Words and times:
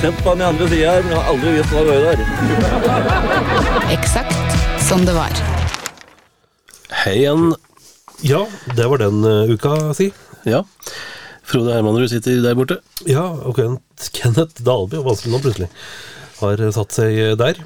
Sett 0.00 0.24
på 0.24 0.32
den 0.32 0.40
andre 0.40 0.64
sida 0.64 0.92
her, 0.94 1.02
men 1.04 1.12
jeg 1.12 1.20
har 1.20 1.26
aldri 1.28 1.50
visst 1.58 1.72
hva 1.74 1.80
det 1.84 1.90
var 1.92 2.04
der. 2.08 2.20
Eksakt 3.92 4.54
som 4.86 5.02
det 5.04 5.12
var. 5.12 5.42
Hei 7.02 7.18
igjen. 7.18 7.50
Ja, 8.24 8.46
det 8.78 8.86
var 8.88 9.02
den 9.02 9.18
uh, 9.28 9.52
uka, 9.52 9.74
si. 9.98 10.06
Ja. 10.48 10.62
Frode 11.44 11.76
Hermanrud 11.76 12.08
sitter 12.08 12.40
der 12.40 12.56
borte. 12.56 12.78
Ja, 13.04 13.26
og 13.44 13.60
Kenneth, 13.60 14.08
Kenneth 14.16 14.64
Dalby, 14.64 15.02
og 15.02 15.10
vanskelig 15.10 15.34
nå 15.34 15.42
plutselig, 15.44 15.70
har 16.40 16.64
eh, 16.64 16.72
satt 16.78 16.96
seg 16.96 17.20
eh, 17.20 17.36
der. 17.44 17.60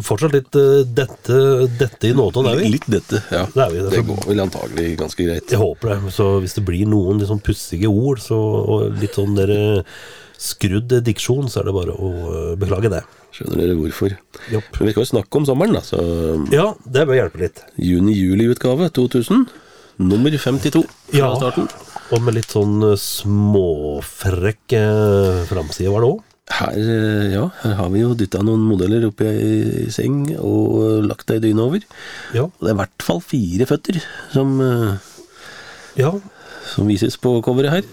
Fortsatt 0.00 0.32
litt 0.32 0.56
uh, 0.56 0.80
dette, 0.96 1.44
dette 1.76 2.08
i 2.08 2.16
nåtene, 2.16 2.56
er 2.56 2.64
vi? 2.64 2.72
Litt 2.78 2.88
dette, 2.88 3.20
ja. 3.28 3.44
Det 3.52 3.68
er 3.68 3.76
vi. 3.76 3.86
Det 3.98 4.04
går 4.08 4.28
vel 4.32 4.44
antagelig 4.48 4.90
ganske 5.04 5.28
greit. 5.28 5.52
Jeg 5.52 5.60
håper 5.60 5.92
det. 5.92 6.16
Så 6.16 6.38
hvis 6.40 6.56
det 6.56 6.64
blir 6.72 6.88
noen 6.88 7.20
sånn 7.28 7.44
pussige 7.44 7.92
ord 7.92 8.24
så, 8.24 8.40
og 8.64 9.02
litt 9.04 9.20
sånn 9.20 9.36
dere 9.36 9.58
skrudd 10.38 10.92
diksjon, 11.06 11.48
så 11.48 11.60
er 11.62 11.68
det 11.68 11.74
bare 11.76 11.94
å 11.94 12.08
eh, 12.30 12.54
beklage 12.60 12.90
det. 12.92 13.02
Skjønner 13.34 13.60
dere 13.64 13.76
hvorfor. 13.78 14.16
Jopp. 14.52 14.68
Men 14.78 14.86
vi 14.88 14.92
skal 14.94 15.04
jo 15.04 15.10
snakke 15.10 15.40
om 15.40 15.46
sommeren, 15.48 15.74
da. 15.74 15.80
Så 15.82 15.98
Ja, 16.54 16.74
det 16.86 17.06
bør 17.08 17.18
hjelpe 17.18 17.40
litt. 17.42 17.62
juni-juli-utgave 17.78 18.90
2000. 18.94 19.46
Nummer 19.98 20.30
52 20.30 20.82
fra 20.84 21.18
Ja. 21.18 21.34
starten. 21.38 21.68
Og 22.12 22.20
med 22.22 22.34
litt 22.34 22.50
sånn 22.52 22.82
eh, 22.92 22.96
småfrekk 23.00 24.72
eh, 24.78 25.44
framside 25.50 25.90
var 25.92 26.04
det 26.04 26.10
òg. 26.12 26.22
Her, 26.54 26.76
ja, 27.32 27.46
her 27.62 27.72
har 27.78 27.88
vi 27.88 28.02
jo 28.02 28.10
dytta 28.14 28.42
noen 28.44 28.60
modeller 28.68 29.06
oppi 29.08 29.24
i 29.24 29.52
ei 29.86 29.90
seng 29.90 30.26
og 30.36 31.06
lagt 31.08 31.30
ei 31.32 31.38
dyne 31.40 31.62
over. 31.64 31.80
Ja. 32.36 32.44
Og 32.44 32.60
det 32.60 32.68
er 32.68 32.74
i 32.76 32.80
hvert 32.82 33.06
fall 33.06 33.22
fire 33.24 33.64
føtter 33.70 33.96
som, 34.34 34.52
ja. 35.96 36.10
som 36.68 36.86
vises 36.90 37.16
på 37.16 37.32
coveret 37.46 37.72
her. 37.78 37.88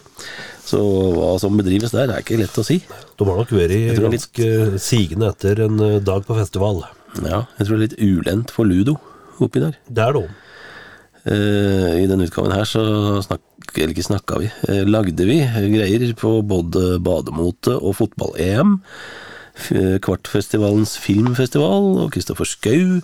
Så 0.65 0.79
hva 1.15 1.33
som 1.41 1.57
bedrives 1.59 1.91
der, 1.91 2.11
er 2.13 2.21
ikke 2.23 2.37
lett 2.39 2.57
å 2.61 2.63
si. 2.63 2.77
De 3.19 3.25
har 3.27 3.39
nok 3.41 3.49
vært 3.51 3.73
ganske 3.99 4.45
litt- 4.47 4.81
sigende 4.83 5.31
etter 5.33 5.65
en 5.65 5.79
eh, 5.83 5.97
dag 5.99 6.23
på 6.27 6.37
festival. 6.37 6.83
Ja, 7.25 7.41
jeg 7.59 7.67
tror 7.67 7.75
det 7.77 7.81
er 7.81 7.87
litt 7.89 7.99
ulendt 8.21 8.53
for 8.55 8.63
ludo 8.69 8.95
oppi 9.41 9.59
der. 9.63 9.75
Det 9.89 10.03
er 10.05 10.13
det 10.15 10.21
òg. 10.21 10.29
Eh, 11.21 11.97
I 12.03 12.07
denne 12.09 12.25
utgaven 12.29 12.53
her 12.55 12.63
så 12.65 12.81
snakk, 13.25 13.41
eller 13.75 13.91
ikke 13.93 14.05
snakka 14.07 14.39
vi, 14.41 14.47
eh, 14.69 14.83
lagde 14.87 15.25
vi 15.27 15.41
greier 15.43 16.07
på 16.17 16.37
både 16.47 16.95
bademote 17.03 17.75
og 17.81 17.97
fotball-EM. 17.99 18.79
Kvartfestivalens 20.01 20.95
filmfestival 21.01 21.91
og 22.05 22.11
Kristoffer 22.15 22.47
Schou 22.47 23.01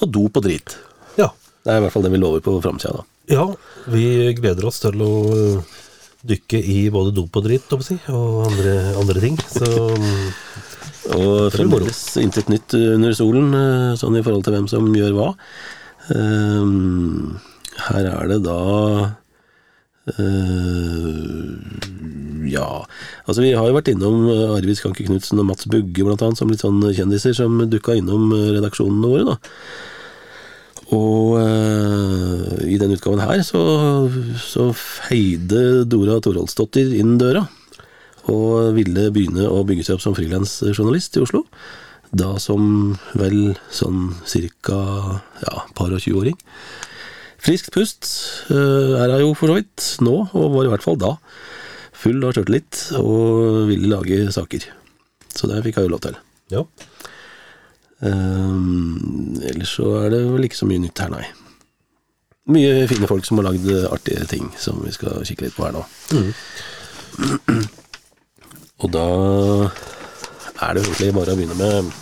og 0.00 0.06
dop 0.14 0.38
og 0.38 0.46
drit. 0.46 0.76
Ja. 1.18 1.30
Det 1.64 1.74
er 1.74 1.80
i 1.80 1.84
hvert 1.84 1.92
fall 1.92 2.06
det 2.06 2.12
vi 2.14 2.20
lover 2.22 2.40
på 2.44 2.54
framsida, 2.64 3.02
da. 3.02 3.04
ja. 3.34 3.44
Vi 3.90 4.04
gleder 4.38 4.64
oss 4.68 4.80
til 4.80 5.02
å 5.04 5.10
dykke 6.26 6.60
i 6.60 6.78
både 6.92 7.14
dop 7.16 7.36
og 7.40 7.46
dritt, 7.46 7.72
si, 7.86 7.96
og 8.12 8.44
andre, 8.50 8.74
andre 9.00 9.22
ting. 9.24 9.38
Så 9.48 9.70
Og 11.16 11.48
fremdeles 11.54 11.98
intet 12.20 12.50
nytt 12.52 12.74
under 12.76 13.14
solen, 13.16 13.54
eh, 13.56 13.94
sånn 13.98 14.18
i 14.18 14.22
forhold 14.22 14.44
til 14.46 14.54
hvem 14.54 14.68
som 14.70 14.90
gjør 14.94 15.16
hva. 15.16 15.30
Eh, 16.12 16.66
Her 17.80 18.06
er 18.10 18.28
det 18.28 18.40
da 18.44 18.58
eh, 20.10 21.46
Ja, 22.50 22.84
altså 23.24 23.40
vi 23.44 23.54
har 23.56 23.68
jo 23.68 23.76
vært 23.78 23.88
innom 23.92 24.26
Arvid 24.58 24.76
Skanke 24.76 25.06
Knutsen 25.06 25.40
og 25.40 25.48
Mats 25.48 25.68
Bugge 25.70 26.04
blant 26.04 26.22
annet, 26.26 26.40
som 26.40 26.50
litt 26.52 26.64
sånn 26.64 26.82
kjendiser 26.92 27.36
som 27.36 27.56
dukka 27.70 27.96
innom 27.96 28.28
redaksjonene 28.34 29.10
våre, 29.10 29.24
da. 29.32 29.36
Og 30.96 31.36
uh, 31.38 32.58
i 32.66 32.78
denne 32.80 32.96
utgaven 32.98 33.22
her 33.22 33.44
så, 33.46 33.60
så 34.42 34.70
feide 34.74 35.84
Dora 35.90 36.18
Toroldsdottir 36.22 36.96
inn 36.98 37.16
døra 37.20 37.44
og 38.30 38.74
ville 38.76 39.08
begynne 39.14 39.46
å 39.48 39.62
bygge 39.66 39.86
seg 39.86 39.96
opp 39.96 40.02
som 40.04 40.14
frilansjournalist 40.14 41.16
i 41.16 41.22
Oslo. 41.24 41.44
Da 42.10 42.34
som 42.42 42.96
vel 43.18 43.54
sånn 43.74 44.10
cirka 44.28 44.76
ja, 45.40 45.64
par 45.78 45.94
og 45.94 46.02
20-åring. 46.02 46.36
Friskt 47.40 47.70
pust 47.74 48.10
uh, 48.50 48.98
er 49.00 49.14
hun 49.14 49.24
jo 49.24 49.32
for 49.38 49.50
så 49.50 49.56
vidt 49.60 49.86
nå, 50.04 50.16
og 50.26 50.54
var 50.56 50.68
i 50.68 50.74
hvert 50.74 50.84
fall 50.84 50.98
da. 51.00 51.14
Full 52.00 52.20
av 52.26 52.34
sjøltillit 52.36 52.82
og 53.00 53.66
ville 53.70 53.90
lage 53.90 54.26
saker. 54.34 54.68
Så 55.30 55.48
det 55.48 55.62
fikk 55.64 55.80
hun 55.80 55.88
jo 55.88 55.94
lov 55.94 56.04
til. 56.06 56.18
ja. 56.52 56.66
Um, 58.00 59.36
ellers 59.44 59.74
så 59.76 59.90
er 60.04 60.14
det 60.14 60.22
vel 60.32 60.46
ikke 60.48 60.60
så 60.60 60.68
mye 60.68 60.82
nytt 60.82 61.02
her, 61.02 61.12
nei. 61.12 61.26
Mye 62.50 62.86
fine 62.90 63.08
folk 63.10 63.26
som 63.28 63.38
har 63.38 63.50
lagd 63.50 63.68
artige 63.90 64.26
ting, 64.30 64.48
som 64.58 64.80
vi 64.84 64.92
skal 64.94 65.20
kikke 65.28 65.46
litt 65.46 65.56
på 65.58 65.66
her 65.66 65.76
nå. 65.76 65.84
Og 68.80 68.88
da 68.94 69.06
er 70.60 70.76
det 70.76 70.84
egentlig 70.84 71.12
bare 71.16 71.34
å 71.34 71.38
begynne 71.38 71.58
med 71.58 71.92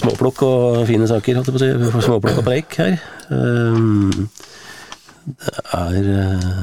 småplukk 0.00 0.44
og 0.46 0.86
fine 0.88 1.08
saker, 1.08 1.36
holdt 1.36 1.50
jeg 1.50 1.56
på 1.56 1.60
å 1.60 1.64
si. 1.64 2.04
Småplukk 2.06 2.40
og 2.40 2.46
preik 2.46 2.76
her. 2.80 2.96
Um, 3.28 4.30
det 5.30 5.64
er 5.76 6.06
eh, 6.10 6.60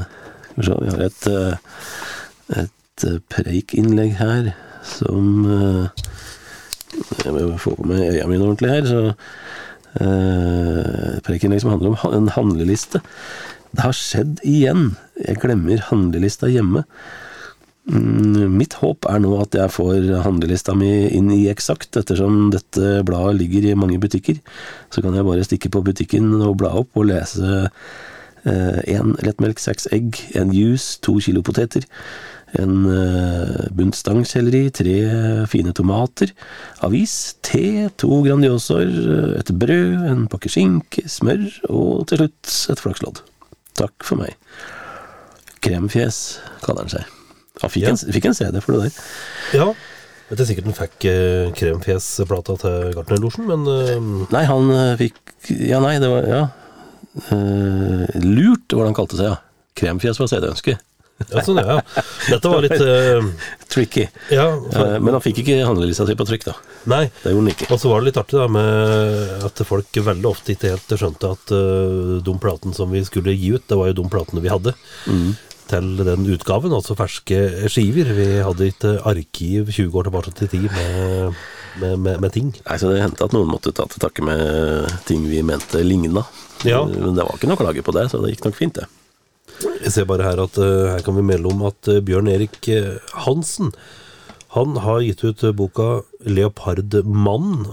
Skal 0.58 0.58
vi 0.58 0.66
se, 0.66 0.74
vi 0.82 0.90
har 0.90 1.04
et, 1.06 1.26
eh, 1.30 2.62
et 2.64 3.04
eh, 3.06 3.20
preikinnlegg 3.30 4.16
her 4.18 4.50
som 4.88 5.44
eh, 5.46 6.08
jeg 6.94 7.34
må 7.34 7.60
få 7.60 7.74
på 7.76 7.86
meg 7.88 8.04
øya 8.14 8.26
mine 8.30 8.46
ordentlig 8.46 8.72
her, 8.72 8.88
så 8.88 9.00
eh, 10.00 11.18
Preikinnlegg 11.26 11.62
som 11.62 11.72
handler 11.74 11.94
om 11.94 12.16
en 12.16 12.34
handleliste. 12.34 13.02
Det 13.74 13.84
har 13.84 13.96
skjedd 13.96 14.42
igjen. 14.48 14.92
Jeg 15.20 15.40
glemmer 15.42 15.82
handlelista 15.90 16.48
hjemme. 16.50 16.84
Mm, 17.88 18.52
mitt 18.52 18.76
håp 18.82 19.08
er 19.08 19.20
nå 19.24 19.32
at 19.40 19.56
jeg 19.56 19.72
får 19.72 20.10
handlelista 20.24 20.74
mi 20.76 21.08
inn 21.16 21.30
i 21.32 21.46
Eksakt, 21.52 21.96
ettersom 21.96 22.50
dette 22.52 23.02
bladet 23.08 23.38
ligger 23.40 23.68
i 23.68 23.78
mange 23.78 24.00
butikker. 24.00 24.40
Så 24.92 25.04
kan 25.04 25.16
jeg 25.16 25.28
bare 25.28 25.46
stikke 25.46 25.72
på 25.72 25.84
butikken 25.84 26.32
og 26.40 26.58
bla 26.60 26.72
opp 26.80 26.96
og 26.96 27.10
lese 27.12 27.68
én 28.48 29.10
lettmelk, 29.20 29.58
seks 29.60 29.88
egg, 29.92 30.16
en 30.38 30.52
juice, 30.54 30.96
to 31.04 31.18
kilo 31.20 31.42
poteter, 31.44 31.84
en 32.56 32.86
uh, 32.88 33.66
bunt 33.76 33.92
stangselleri, 33.98 34.70
tre 34.72 34.94
fine 35.52 35.74
tomater, 35.76 36.30
avis, 36.86 37.34
te, 37.44 37.90
to 38.00 38.22
Grandiosaer, 38.24 39.36
et 39.42 39.52
brød, 39.52 40.06
en 40.08 40.24
pakke 40.32 40.48
skinke, 40.48 41.04
smør 41.12 41.44
og 41.68 42.06
til 42.08 42.22
slutt 42.22 42.54
et 42.72 42.80
flakslodd. 42.86 43.20
Takk 43.78 44.06
for 44.08 44.16
meg. 44.22 44.32
Kremfjes 45.64 46.38
kaller 46.64 46.86
han 46.86 46.92
seg. 46.96 47.14
Han 47.62 47.70
fikk, 47.74 47.84
Ja. 47.84 47.90
en, 47.92 48.12
fikk 48.14 48.26
en 48.30 48.34
CD 48.38 48.60
for 48.64 48.72
det 48.78 48.88
der. 48.88 49.04
ja. 49.60 49.68
Vet 50.28 50.42
jeg 50.42 50.48
sikkert 50.50 50.66
han 50.68 50.74
fikk 50.76 51.04
eh, 51.08 51.46
kremfjesplata 51.56 52.56
til 52.60 52.90
Gartnerlosjen, 52.92 53.46
men 53.48 53.62
eh, 53.72 53.94
Nei, 54.34 54.42
han 54.44 54.66
eh, 54.74 54.90
fikk 55.00 55.16
Ja, 55.56 55.78
nei, 55.80 55.94
det 56.02 56.10
var 56.12 56.26
Ja. 56.28 56.40
Eh, 57.32 58.02
lurt 58.26 58.68
var 58.76 58.84
det 58.84 58.90
han 58.90 58.98
kalte 58.98 59.16
seg, 59.16 59.30
ja. 59.30 59.38
Kremfjes 59.78 60.20
var 60.20 60.28
CD-ønsket. 60.28 60.82
Ja, 61.18 61.42
sånn, 61.42 61.58
ja. 61.58 61.78
Dette 62.28 62.52
var 62.52 62.62
litt 62.64 62.78
uh, 62.78 63.26
Tricky. 63.68 64.06
Ja, 64.34 64.46
for, 64.54 64.84
Eh, 64.88 65.00
men 65.02 65.16
han 65.16 65.22
fikk 65.24 65.42
ikke 65.42 65.58
handlelista 65.66 66.06
si 66.06 66.14
på 66.18 66.26
trykk, 66.28 66.46
da. 66.46 66.54
nei. 66.92 67.02
Det 67.22 67.32
gjorde 67.32 67.44
han 67.44 67.52
ikke. 67.54 67.68
Og 67.74 67.82
så 67.82 67.90
var 67.90 68.00
det 68.00 68.10
litt 68.10 68.20
artig 68.22 68.38
da 68.38 68.46
med 68.52 69.44
at 69.48 69.62
folk 69.66 70.00
veldig 70.08 70.30
ofte 70.30 70.54
ikke 70.54 70.72
helt 70.76 70.94
skjønte 70.94 71.34
at 71.34 71.52
uh, 71.54 72.16
de 72.24 72.38
platene 72.40 72.76
som 72.76 72.90
vi 72.94 73.02
skulle 73.06 73.34
gi 73.34 73.52
ut, 73.56 73.66
det 73.68 73.78
var 73.80 73.90
jo 73.90 73.98
de 74.00 74.08
platene 74.12 74.44
vi 74.44 74.52
hadde 74.52 74.74
til 75.68 75.88
den 76.00 76.26
utgaven, 76.32 76.72
altså 76.72 76.96
ferske 76.96 77.68
skiver. 77.68 78.12
Vi 78.16 78.28
hadde 78.44 78.70
ikke 78.72 78.94
arkiv 79.08 79.72
20 79.74 79.98
år 80.00 80.08
tilbake 80.08 80.34
til 80.38 80.52
tid 80.54 80.68
med, 80.72 81.34
med, 81.82 81.96
med, 82.06 82.20
med 82.24 82.32
ting. 82.34 82.52
Nei, 82.64 82.78
så 82.80 82.92
Det 82.92 83.02
hendte 83.02 83.28
at 83.28 83.36
noen 83.36 83.50
måtte 83.50 83.74
ta 83.76 83.84
til 83.90 84.00
takke 84.02 84.24
med 84.24 84.88
ting 85.08 85.26
vi 85.28 85.42
mente 85.44 85.82
ligna. 85.84 86.24
Ja. 86.66 86.82
Men 86.88 87.14
det 87.18 87.26
var 87.26 87.36
ikke 87.36 87.50
noe 87.50 87.60
klage 87.60 87.84
på 87.84 87.94
det, 87.96 88.08
så 88.10 88.22
det 88.22 88.32
gikk 88.32 88.48
nok 88.48 88.56
fint, 88.58 88.80
det. 88.80 88.88
Jeg 89.62 89.92
ser 89.94 90.06
bare 90.08 90.26
her 90.26 90.42
at 90.42 90.58
uh, 90.60 90.90
her 90.92 91.02
kan 91.06 91.16
vi 91.16 91.24
melde 91.26 91.50
om 91.50 91.64
at 91.68 91.90
uh, 91.90 92.02
Bjørn 92.04 92.30
Erik 92.30 92.60
uh, 92.70 92.98
Hansen 93.24 93.72
han 94.54 94.78
har 94.80 95.02
gitt 95.04 95.20
ut 95.28 95.42
boka 95.58 96.00
'Leopardmannen', 96.24 97.66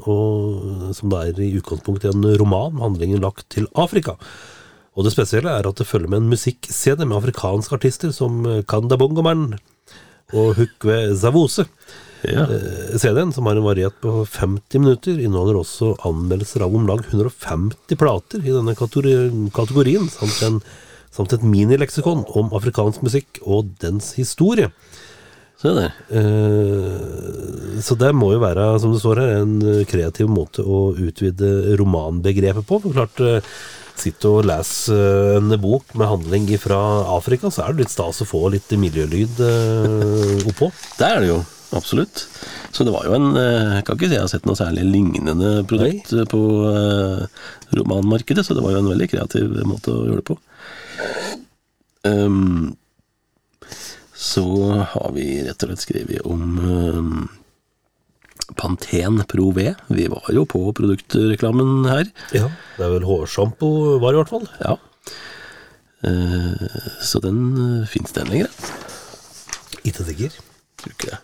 som 0.94 1.10
det 1.10 1.22
er 1.22 1.40
i 1.40 1.56
utgangspunktet 1.56 2.12
en 2.12 2.26
roman, 2.36 2.82
handlingen 2.84 3.24
lagt 3.24 3.48
til 3.56 3.70
Afrika. 3.80 4.18
Og 5.00 5.08
det 5.08 5.14
spesielle 5.16 5.54
er 5.56 5.64
at 5.70 5.80
det 5.80 5.88
følger 5.88 6.12
med 6.12 6.20
en 6.20 6.34
musikk-CD 6.34 7.06
med 7.08 7.16
afrikanske 7.16 7.80
artister 7.80 8.12
som 8.12 8.44
Kanda 8.68 9.00
Bongoman 9.00 9.56
og 10.36 10.60
Hukwe 10.60 11.16
Zavose. 11.16 11.64
Ja. 12.26 12.42
Eh, 12.42 12.98
CD-en, 12.98 13.34
som 13.34 13.46
har 13.46 13.56
en 13.56 13.64
variett 13.64 14.02
på 14.02 14.26
50 14.26 14.80
minutter, 14.80 15.20
inneholder 15.20 15.60
også 15.60 15.94
anmeldelser 16.08 16.66
av 16.66 16.76
om 16.76 16.88
lag 16.90 17.04
150 17.06 18.00
plater 18.00 18.42
i 18.42 18.54
denne 18.54 18.76
kategorien, 18.76 20.10
samt, 20.10 20.42
en, 20.48 20.60
samt 21.16 21.36
et 21.36 21.46
minileksikon 21.48 22.26
om 22.36 22.54
afrikansk 22.56 23.04
musikk 23.06 23.40
og 23.44 23.72
dens 23.82 24.14
historie. 24.20 24.72
Se 25.62 25.72
der. 25.72 25.96
Eh, 26.12 27.80
så 27.86 27.96
det 28.00 28.12
må 28.16 28.34
jo 28.34 28.44
være, 28.44 28.68
som 28.84 28.92
det 28.92 29.00
står 29.02 29.24
her, 29.24 29.34
en 29.40 29.56
kreativ 29.88 30.28
måte 30.30 30.66
å 30.66 30.90
utvide 31.00 31.78
romanbegrepet 31.80 32.68
på. 32.68 32.82
For 32.84 32.96
klart, 32.96 33.24
eh, 33.24 33.56
sitte 34.00 34.32
og 34.32 34.46
lese 34.50 34.94
eh, 34.96 35.38
en 35.40 35.56
bok 35.62 35.96
med 35.96 36.12
handling 36.12 36.48
fra 36.62 36.80
Afrika, 37.16 37.52
så 37.52 37.66
er 37.66 37.74
det 37.74 37.86
litt 37.86 37.96
stas 37.96 38.22
å 38.22 38.30
få 38.30 38.44
litt 38.54 38.76
miljølyd 38.76 39.44
eh, 39.48 40.48
oppå. 40.52 40.72
Det 41.00 41.08
er 41.10 41.24
det 41.24 41.32
jo. 41.32 41.42
Absolutt. 41.76 42.28
Så 42.72 42.86
det 42.86 42.94
var 42.94 43.08
jo 43.08 43.16
en 43.18 43.34
eh, 43.40 43.80
Jeg 43.80 43.86
kan 43.88 43.98
ikke 43.98 44.08
si 44.08 44.16
jeg 44.16 44.24
har 44.24 44.32
sett 44.32 44.46
noe 44.48 44.60
særlig 44.60 44.86
lignende 44.88 45.58
produkt 45.68 46.14
Nei. 46.16 46.28
på 46.32 46.42
eh, 46.70 47.24
romanmarkedet, 47.80 48.46
så 48.46 48.56
det 48.56 48.64
var 48.64 48.76
jo 48.76 48.84
en 48.84 48.92
veldig 48.94 49.10
kreativ 49.12 49.56
måte 49.68 49.92
å 49.92 50.06
gjøre 50.06 50.22
det 50.22 50.28
på. 50.30 50.38
Ehm, 52.06 52.76
så 54.16 54.46
har 54.94 55.12
vi 55.16 55.44
rett 55.46 55.64
og 55.64 55.72
slett 55.72 55.84
skrevet 55.84 56.28
om 56.30 56.44
um, 56.62 57.30
Pantene 58.56 59.26
Pro 59.28 59.50
V. 59.56 59.72
Vi 59.92 60.08
var 60.12 60.30
jo 60.34 60.46
på 60.50 60.62
produktreklamen 60.78 61.88
her. 61.90 62.10
Ja, 62.36 62.50
det 62.78 62.86
er 62.86 62.94
vel 62.96 63.08
hårsjampo 63.08 63.70
var 64.04 64.16
i 64.16 64.20
hvert 64.22 64.32
fall. 64.32 64.46
Ja. 64.62 64.78
Eh, 66.06 66.66
så 67.04 67.22
den 67.24 67.42
uh, 67.58 67.88
fins 67.90 68.14
den 68.16 68.30
lenger? 68.32 68.52
Ikke 69.84 70.06
sikker. 70.06 70.38
Tror 70.82 70.94
ikke 70.94 71.12
det. 71.14 71.22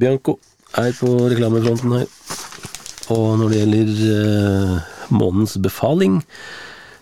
Bianco 0.00 0.38
er 0.80 0.94
på 0.96 1.12
reklamefronten 1.28 1.98
her. 1.98 2.08
Og 3.10 3.36
når 3.40 3.50
det 3.50 3.60
gjelder 3.60 4.02
eh, 4.14 4.90
månedens 5.10 5.56
befaling, 5.60 6.20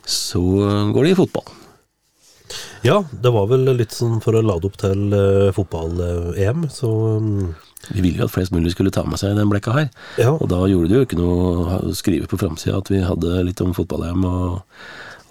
så 0.09 0.41
går 0.95 1.05
det 1.05 1.13
i 1.13 1.19
fotball. 1.19 1.58
Ja, 2.87 3.03
det 3.11 3.33
var 3.35 3.49
vel 3.51 3.67
litt 3.77 3.95
sånn 3.97 4.21
for 4.25 4.39
å 4.39 4.45
lade 4.45 4.69
opp 4.69 4.79
til 4.81 5.15
uh, 5.15 5.49
fotball-EM, 5.57 6.69
så 6.73 6.93
um. 7.19 7.33
Vi 7.89 8.03
ville 8.03 8.19
jo 8.21 8.27
at 8.27 8.33
flest 8.35 8.53
mulig 8.53 8.75
skulle 8.75 8.91
ta 8.93 9.05
med 9.07 9.21
seg 9.21 9.37
den 9.39 9.49
blekka 9.49 9.73
her. 9.73 9.87
Ja. 10.21 10.33
Og 10.35 10.49
da 10.51 10.59
gjorde 10.69 10.91
det 10.91 10.99
jo 10.99 11.05
ikke 11.07 11.21
noe 11.21 11.77
å 11.79 11.93
skrive 11.97 12.27
på 12.29 12.37
framsida 12.41 12.81
at 12.81 12.91
vi 12.93 13.05
hadde 13.05 13.45
litt 13.47 13.63
om 13.65 13.71
fotball-EM, 13.77 14.27
og, 14.27 14.59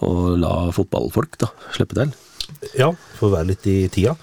og 0.07 0.23
la 0.41 0.53
fotballfolk 0.73 1.37
da 1.43 1.51
slippe 1.75 1.99
til. 1.99 2.15
Ja, 2.79 2.93
for 3.17 3.27
å 3.27 3.35
være 3.35 3.51
litt 3.51 3.67
i 3.67 3.77
tida. 3.91 4.15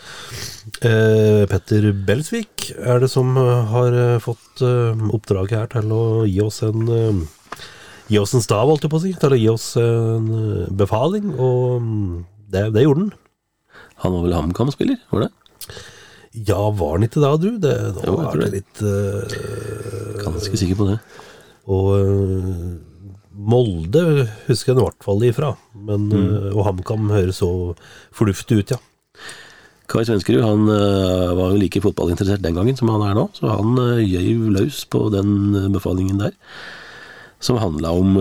Uh, 0.81 1.45
Petter 1.51 1.91
Belsvik 1.93 2.71
er 2.81 3.05
det 3.05 3.11
som 3.13 3.37
eh, 3.37 3.69
har 3.69 3.93
eh, 4.01 4.23
fått 4.25 4.63
uh, 4.65 4.97
oppdraget 5.13 5.59
her 5.59 5.73
til 5.77 5.93
å 5.93 6.05
gi 6.25 6.41
oss 6.43 6.63
en 6.65 6.89
eh, 6.89 7.25
Gi 8.13 8.19
oss 8.21 8.35
en 8.37 8.43
stav, 8.45 8.69
holdt 8.69 8.85
jeg 8.85 8.93
på 8.93 8.99
å 8.99 9.01
si. 9.01 9.11
Til 9.17 9.33
å 9.33 9.39
gi 9.39 9.47
oss 9.49 9.67
en 9.81 10.27
eh, 10.37 10.73
befaling, 10.77 11.31
og 11.41 11.81
mm, 11.81 12.25
det, 12.55 12.65
det 12.77 12.87
gjorde 12.87 13.05
han. 13.07 13.13
Han 14.05 14.15
var 14.17 14.25
vel 14.27 14.35
HamKam-spiller, 14.39 14.99
var 15.13 15.27
det? 15.27 15.31
Ja, 16.49 16.59
var 16.75 16.97
han 16.97 17.07
ikke 17.07 17.23
da, 17.23 17.31
du? 17.39 17.51
Det, 17.63 17.75
da 17.95 18.09
Jo, 18.09 18.17
er 18.27 18.41
det 18.43 18.49
litt 18.57 18.81
uh, 18.83 19.37
Ganske 20.25 20.59
sikker 20.59 20.79
på 20.81 20.89
det. 20.89 20.97
Og 21.71 21.93
uh, 21.95 22.73
Molde 23.35 24.03
husker 24.49 24.73
jeg 24.73 24.79
i 24.81 24.83
hvert 24.83 25.07
fall 25.07 25.23
ifra. 25.29 25.53
Men, 25.79 26.09
Mm. 26.11 26.27
uh, 26.27 26.51
og 26.57 26.67
HamKam 26.67 27.07
høres 27.15 27.39
så 27.43 27.49
fornuftig 28.15 28.61
ut, 28.65 28.75
ja. 28.75 28.81
Kai 29.91 30.03
Svenskerud 30.09 30.41
han 30.43 30.63
var 30.67 31.51
jo 31.53 31.59
like 31.61 31.81
fotballinteressert 31.85 32.41
den 32.43 32.57
gangen 32.57 32.75
som 32.79 32.89
han 32.89 33.03
er 33.05 33.15
nå, 33.19 33.27
så 33.37 33.51
han 33.53 33.75
uh, 33.77 34.01
løs 34.57 34.83
på 34.91 35.07
den 35.13 35.53
befalingen 35.75 36.19
der. 36.25 36.33
Som 37.45 37.61
handla 37.61 37.91
om 37.93 38.15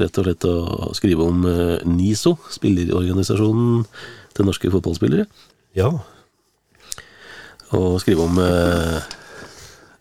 rett 0.00 0.18
og 0.20 0.26
slett 0.26 0.46
å 0.48 0.92
skrive 0.96 1.26
om 1.26 1.44
eh, 1.48 1.82
NISO, 1.88 2.36
spillerorganisasjonen 2.52 3.84
til 4.36 4.48
norske 4.48 4.72
fotballspillere. 4.72 5.26
Ja, 5.78 5.92
Og 7.76 8.00
skrive 8.02 8.24
om 8.26 8.40
eh, 8.42 8.96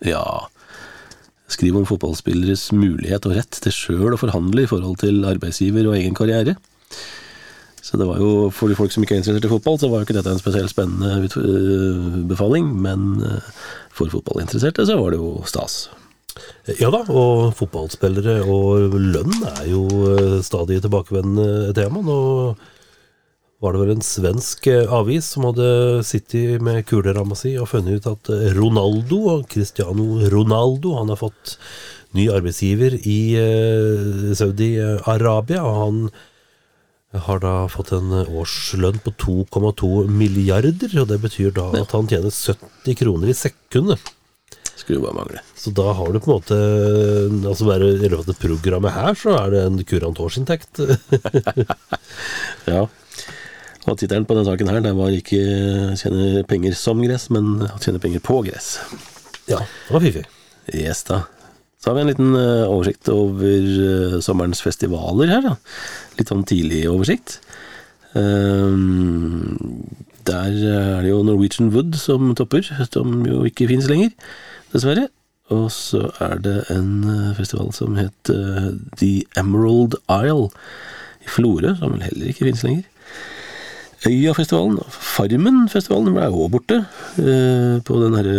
ja 0.10 0.24
Skrive 1.50 1.78
om 1.78 1.86
fotballspilleres 1.86 2.72
mulighet 2.74 3.25
og 3.25 3.36
rett 3.38 3.60
til 3.62 3.74
sjøl 3.74 4.16
å 4.16 4.22
forhandle 4.22 4.66
i 4.66 4.69
forhold 4.69 5.00
til 5.01 5.24
arbeidsgiver 5.25 5.88
og 5.90 5.98
egen 5.98 6.18
karriere. 6.18 6.56
Så 7.81 7.98
det 7.98 8.06
var 8.06 8.19
jo, 8.22 8.50
For 8.54 8.69
de 8.69 8.78
folk 8.78 8.94
som 8.94 9.06
ikke 9.06 9.18
er 9.18 9.24
interessert 9.24 9.48
i 9.48 9.50
fotball, 9.50 9.80
så 9.81 9.90
var 9.90 10.02
jo 10.02 10.07
ikke 10.07 10.18
dette 10.19 10.34
en 10.34 10.42
spesielt 10.42 10.69
spennende 10.69 11.25
øh, 11.25 12.19
befaling, 12.30 12.69
men 12.86 13.18
for 13.90 14.13
fotballinteresserte 14.13 14.86
så 14.86 15.00
var 15.02 15.13
det 15.16 15.22
jo 15.22 15.40
stas. 15.50 15.88
Ja 16.80 16.91
da, 16.94 17.03
og 17.07 17.53
fotballspillere 17.57 18.41
og 18.47 18.95
lønn 18.95 19.33
er 19.56 19.63
jo 19.69 19.86
eh, 20.13 20.36
stadig 20.45 20.81
tilbakevendende 20.83 21.74
tema. 21.77 22.03
Nå 22.06 22.19
var 23.59 23.75
det 23.75 23.81
vel 23.81 23.94
en 23.97 24.06
svensk 24.06 24.69
eh, 24.71 24.91
avis 24.95 25.33
som 25.33 25.50
hadde 25.50 25.69
sittet 26.07 26.63
med 26.63 26.86
kuleramma 26.89 27.38
si 27.38 27.56
og 27.59 27.71
funnet 27.74 28.00
ut 28.00 28.12
at 28.13 28.31
Ronaldo, 28.56 29.39
Cristiano 29.51 30.21
Ronaldo, 30.31 30.95
han 31.00 31.12
har 31.12 31.19
fått 31.19 31.57
ny 32.18 32.30
arbeidsgiver 32.33 32.95
i 33.03 33.19
eh, 33.38 34.35
Saudi-Arabia. 34.38 35.63
og 35.65 35.80
Han 35.83 37.21
har 37.25 37.42
da 37.42 37.53
fått 37.71 37.92
en 37.97 38.13
årslønn 38.21 39.01
på 39.01 39.15
2,2 39.50 40.06
milliarder, 40.13 40.94
og 41.01 41.09
det 41.09 41.19
betyr 41.24 41.53
da 41.56 41.71
at 41.81 41.97
han 41.97 42.09
tjener 42.09 42.33
70 42.33 42.97
kroner 43.01 43.31
i 43.31 43.38
sekundet. 43.38 44.13
Skulle 44.89 45.03
bare 45.06 45.13
mangle. 45.13 45.41
Så 45.53 45.69
da 45.69 45.91
har 45.94 46.07
du 46.09 46.18
på 46.18 46.31
en 46.31 46.39
måte 46.39 46.56
Altså 47.45 47.68
bare 47.68 47.91
i 47.94 48.09
løpet 48.09 48.31
av 48.33 48.39
programmet 48.41 48.95
her, 48.95 49.13
så 49.13 49.36
er 49.38 49.51
det 49.53 49.59
en 49.68 49.83
kurant 49.86 50.21
årsinntekt. 50.25 50.81
Ja. 52.69 52.88
Og 53.86 53.95
tittelen 53.97 54.25
på 54.27 54.33
denne 54.36 54.50
saken 54.50 54.69
her, 54.69 54.81
det 54.83 54.91
var 54.97 55.13
ikke 55.13 55.39
'tjene 55.97 56.41
penger 56.50 56.74
som 56.77 57.00
gress', 57.01 57.30
men 57.33 57.62
'tjene 57.80 58.01
penger 58.01 58.21
på 58.25 58.41
gress'. 58.45 58.81
ja, 59.47 59.62
det 59.62 59.94
var 59.94 60.01
fiffig. 60.01 60.25
Yes 60.74 61.03
da. 61.03 61.24
Så 61.80 61.89
har 61.89 61.95
vi 61.95 62.01
en 62.01 62.12
liten 62.12 62.35
eh, 62.35 62.65
oversikt 62.68 63.09
over 63.09 63.69
eh, 63.85 64.19
sommerens 64.25 64.62
festivaler 64.62 65.31
her, 65.31 65.42
da. 65.42 65.56
Litt 66.19 66.33
sånn 66.33 66.44
tidlig 66.50 66.83
oversikt. 66.89 67.39
Um, 68.13 69.85
der 70.25 70.50
er 70.50 71.01
det 71.06 71.13
jo 71.13 71.24
Norwegian 71.24 71.69
Wood 71.74 71.95
som 72.01 72.33
topper, 72.35 72.65
som 72.92 73.21
jo 73.25 73.45
ikke 73.47 73.69
fins 73.69 73.88
lenger, 73.89 74.12
dessverre. 74.74 75.07
Og 75.50 75.71
så 75.74 76.06
er 76.21 76.38
det 76.45 76.57
en 76.69 76.92
eh, 77.10 77.36
festival 77.38 77.71
som 77.74 77.98
het 77.98 78.30
eh, 78.30 78.69
The 79.01 79.13
Emerald 79.40 79.97
Isle 80.06 80.52
i 81.26 81.30
Florø, 81.30 81.73
som 81.80 81.95
vel 81.95 82.06
heller 82.06 82.30
ikke 82.30 82.45
finnes 82.45 82.66
lenger. 82.68 82.85
Øyafestivalen, 84.07 84.78
Farmen-festivalen 84.90 86.14
ble 86.16 86.28
også 86.30 86.52
borte. 86.54 86.78
Eh, 87.19 87.81
på 87.83 87.97
den 87.99 88.16
herre 88.16 88.38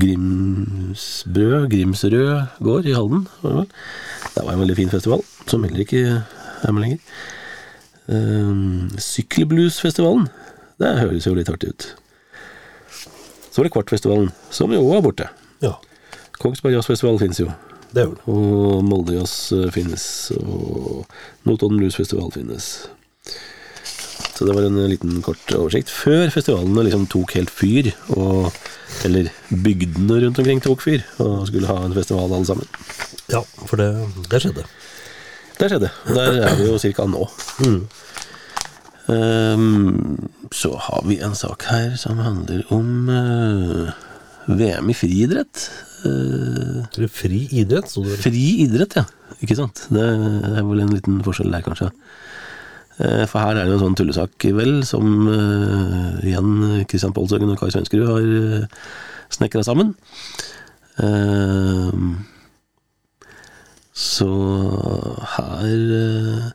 Grimsbrød, 0.00 1.68
Grimsrød 1.74 2.62
gård 2.62 2.86
i 2.88 2.94
Halden. 2.96 3.26
Det 3.42 4.46
var 4.46 4.52
en 4.54 4.62
veldig 4.62 4.76
fin 4.76 4.90
festival, 4.90 5.20
som 5.46 5.64
heller 5.64 5.84
ikke 5.84 6.22
er 6.62 6.72
med 6.72 6.86
lenger. 6.86 6.98
Eh, 8.08 8.96
Sykkelbluesfestivalen. 8.98 10.30
Det 10.80 10.94
høres 11.02 11.26
jo 11.26 11.34
litt 11.36 11.50
artig 11.52 11.74
ut. 11.74 11.90
Så 13.52 13.60
var 13.60 13.68
det 13.68 13.74
Kvartfestivalen, 13.74 14.30
som 14.50 14.72
jo 14.72 14.80
var 14.88 15.02
borte. 15.04 15.28
Ja, 15.60 15.76
Kongsberg 16.42 16.74
Jazzfestival 16.74 17.20
finnes 17.20 17.38
jo. 17.38 17.52
det 17.92 18.02
gjør 18.06 18.14
det. 18.16 18.22
Og 18.32 18.80
Molde 18.88 19.14
Jazz 19.18 19.52
eh, 19.54 19.68
finnes, 19.74 20.04
og 20.40 21.04
Notodden 21.46 21.78
Bluesfestival 21.78 22.32
finnes. 22.34 22.70
Så 24.32 24.46
det 24.48 24.56
var 24.56 24.64
en 24.66 24.80
liten 24.90 25.20
kort 25.22 25.52
oversikt. 25.54 25.92
Før 25.92 26.32
festivalene 26.34 26.86
liksom 26.88 27.04
tok 27.12 27.36
helt 27.36 27.52
fyr, 27.52 27.92
og, 28.16 28.48
eller 29.06 29.28
bygdene 29.52 30.22
rundt 30.24 30.40
omkring 30.42 30.62
tok 30.64 30.82
fyr, 30.82 31.04
og 31.22 31.44
skulle 31.50 31.68
ha 31.70 31.76
en 31.84 31.94
festival 31.94 32.32
alle 32.32 32.48
sammen. 32.48 32.72
Ja, 33.30 33.44
for 33.68 33.78
det, 33.78 33.90
det 34.32 34.40
skjedde. 34.42 34.64
Det 35.60 35.68
skjedde. 35.70 35.92
Der 36.16 36.40
er 36.48 36.56
vi 36.58 36.66
jo 36.72 36.80
cirka 36.82 37.06
nå. 37.06 37.28
Ehm, 39.10 40.28
så 40.54 40.74
har 40.78 41.02
vi 41.08 41.18
en 41.24 41.34
sak 41.38 41.66
her 41.70 41.96
som 41.98 42.20
handler 42.22 42.62
om 42.74 43.08
uh, 43.10 43.90
VM 44.46 44.92
i 44.92 44.96
friidrett. 44.96 45.64
Uh, 46.04 46.82
Eller 46.96 47.10
Fri 47.10 47.46
idrett, 47.62 47.90
sto 47.90 48.04
det 48.04 48.14
vel. 48.14 48.22
Fri 48.28 48.44
idrett, 48.66 48.98
ja. 49.00 49.06
Ikke 49.42 49.58
sant? 49.58 49.86
Det 49.90 50.02
er 50.02 50.62
vel 50.66 50.84
en 50.84 50.92
liten 50.94 51.22
forskjell 51.26 51.50
der, 51.54 51.64
kanskje. 51.66 51.90
Uh, 53.00 53.24
For 53.26 53.40
her 53.40 53.56
er 53.56 53.64
det 53.64 53.74
jo 53.74 53.80
en 53.80 53.86
sånn 53.88 53.98
tullesak, 53.98 54.48
vel, 54.58 54.80
som 54.86 55.26
uh, 55.26 56.20
igjen 56.22 56.84
Christian 56.84 57.16
Polsøgen 57.16 57.54
og 57.54 57.58
Kai 57.58 57.72
Svenskerud 57.74 58.10
har 58.12 58.28
uh, 58.28 58.84
snekra 59.32 59.64
sammen. 59.66 59.96
Eh, 61.00 61.92
så 63.92 64.28
her 65.36 65.72
eh, 65.96 66.50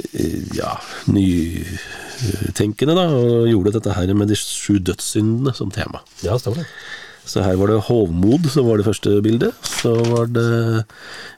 eh, 0.00 0.40
ja, 0.56 0.72
nytenkende, 1.14 2.94
da, 2.96 3.04
og 3.14 3.48
gjorde 3.50 3.74
dette 3.76 3.94
her 3.96 4.14
med 4.16 4.28
de 4.32 4.36
sju 4.38 4.78
dødssyndene 4.82 5.52
som 5.56 5.70
tema. 5.74 5.98
Ja, 6.26 6.38
stemmer 6.40 6.58
det. 6.64 6.68
Så 7.24 7.40
her 7.44 7.56
var 7.56 7.66
det 7.72 7.78
hovmod 7.86 8.44
som 8.52 8.66
var 8.68 8.76
det 8.80 8.84
første 8.86 9.10
bildet. 9.24 9.52
Så 9.80 9.92
var 10.10 10.26
det 10.32 10.84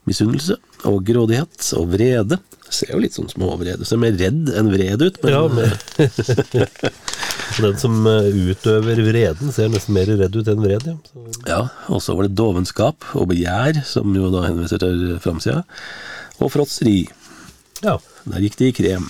misunnelse 0.09 0.55
og 0.87 1.05
grådighet 1.07 1.73
og 1.79 1.85
vrede. 1.95 2.37
Ser 2.67 2.91
jo 2.91 2.99
litt 3.03 3.15
sånn 3.15 3.31
småvrede. 3.31 3.87
Ser 3.87 4.01
mer 4.03 4.15
redd 4.19 4.51
enn 4.59 4.71
vred 4.73 5.03
ut. 5.05 5.17
Men 5.23 5.33
Ja, 5.33 5.43
Den 7.63 7.77
som 7.79 8.01
eh, 8.11 8.27
utøver 8.51 8.99
vreden, 9.07 9.53
ser 9.55 9.71
nesten 9.71 9.95
mer 9.95 10.11
redd 10.19 10.35
ut 10.35 10.49
enn 10.51 10.65
vred, 10.65 10.83
ja. 10.91 10.97
Så, 11.07 11.19
ja, 11.47 11.61
og 11.95 12.01
så 12.03 12.17
var 12.19 12.27
det 12.27 12.35
dovenskap 12.37 13.07
og 13.17 13.29
begjær, 13.31 13.79
som 13.87 14.11
jo 14.19 14.27
da 14.35 14.41
henviser 14.49 14.79
til 14.83 14.97
framsida. 15.23 15.63
Og 16.43 16.51
fråtseri. 16.53 17.07
ja. 17.87 17.97
Der 18.27 18.43
gikk 18.43 18.57
det 18.59 18.67
i 18.73 18.75
krem. 18.75 19.05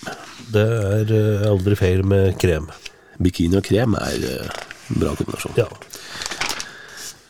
Det 0.52 0.66
er 0.68 1.08
eh, 1.16 1.48
aldri 1.48 1.72
feil 1.80 2.04
med 2.04 2.36
krem. 2.38 2.68
Bikini 3.24 3.56
og 3.56 3.64
krem 3.64 3.96
er 3.96 4.20
eh, 4.28 4.44
en 4.92 5.00
bra 5.00 5.14
kombinasjon. 5.16 5.56
Ja. 5.56 5.64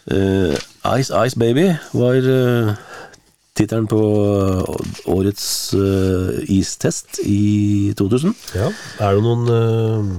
Eh, 0.07 0.55
Ice 1.01 1.11
Ice 1.27 1.39
Baby 1.39 1.67
var 1.99 2.15
uh, 2.23 2.75
tittelen 3.57 3.89
på 3.91 3.99
årets 5.11 5.47
eh, 5.75 6.45
istest 6.53 7.19
i 7.25 7.93
2000. 7.99 8.35
ja. 8.55 8.69
Er 9.03 9.17
det 9.17 9.25
noen 9.25 9.49
eh, 9.51 10.11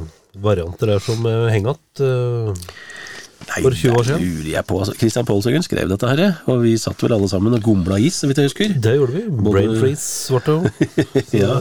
varianter 0.44 0.92
der 0.96 1.04
som 1.06 1.22
henger 1.24 1.78
igjen? 1.78 2.58
Nei, 3.48 3.62
For 3.64 3.72
20 3.78 3.94
år 3.94 4.02
det 4.02 4.08
siden? 4.10 4.24
lurer 4.26 4.50
jeg 4.56 4.66
på. 4.68 4.80
Altså, 4.82 4.96
Christian 4.98 5.28
Polsøgen 5.30 5.64
skrev 5.64 5.88
dette 5.94 6.10
her, 6.10 6.24
og 6.52 6.64
vi 6.66 6.74
satt 6.82 7.00
vel 7.06 7.14
alle 7.16 7.30
sammen 7.32 7.54
og 7.56 7.62
gomla 7.64 8.00
is, 8.02 8.18
så 8.20 8.28
vidt 8.28 8.42
jeg 8.42 8.50
husker. 8.50 8.74
det 8.84 8.96
gjorde 8.98 9.14
vi. 9.14 9.24
Brain 9.46 9.76
freeze 9.78 10.34
ble 10.34 10.42
det 10.44 10.58
jo. 10.58 10.60
Ja. 11.46 11.54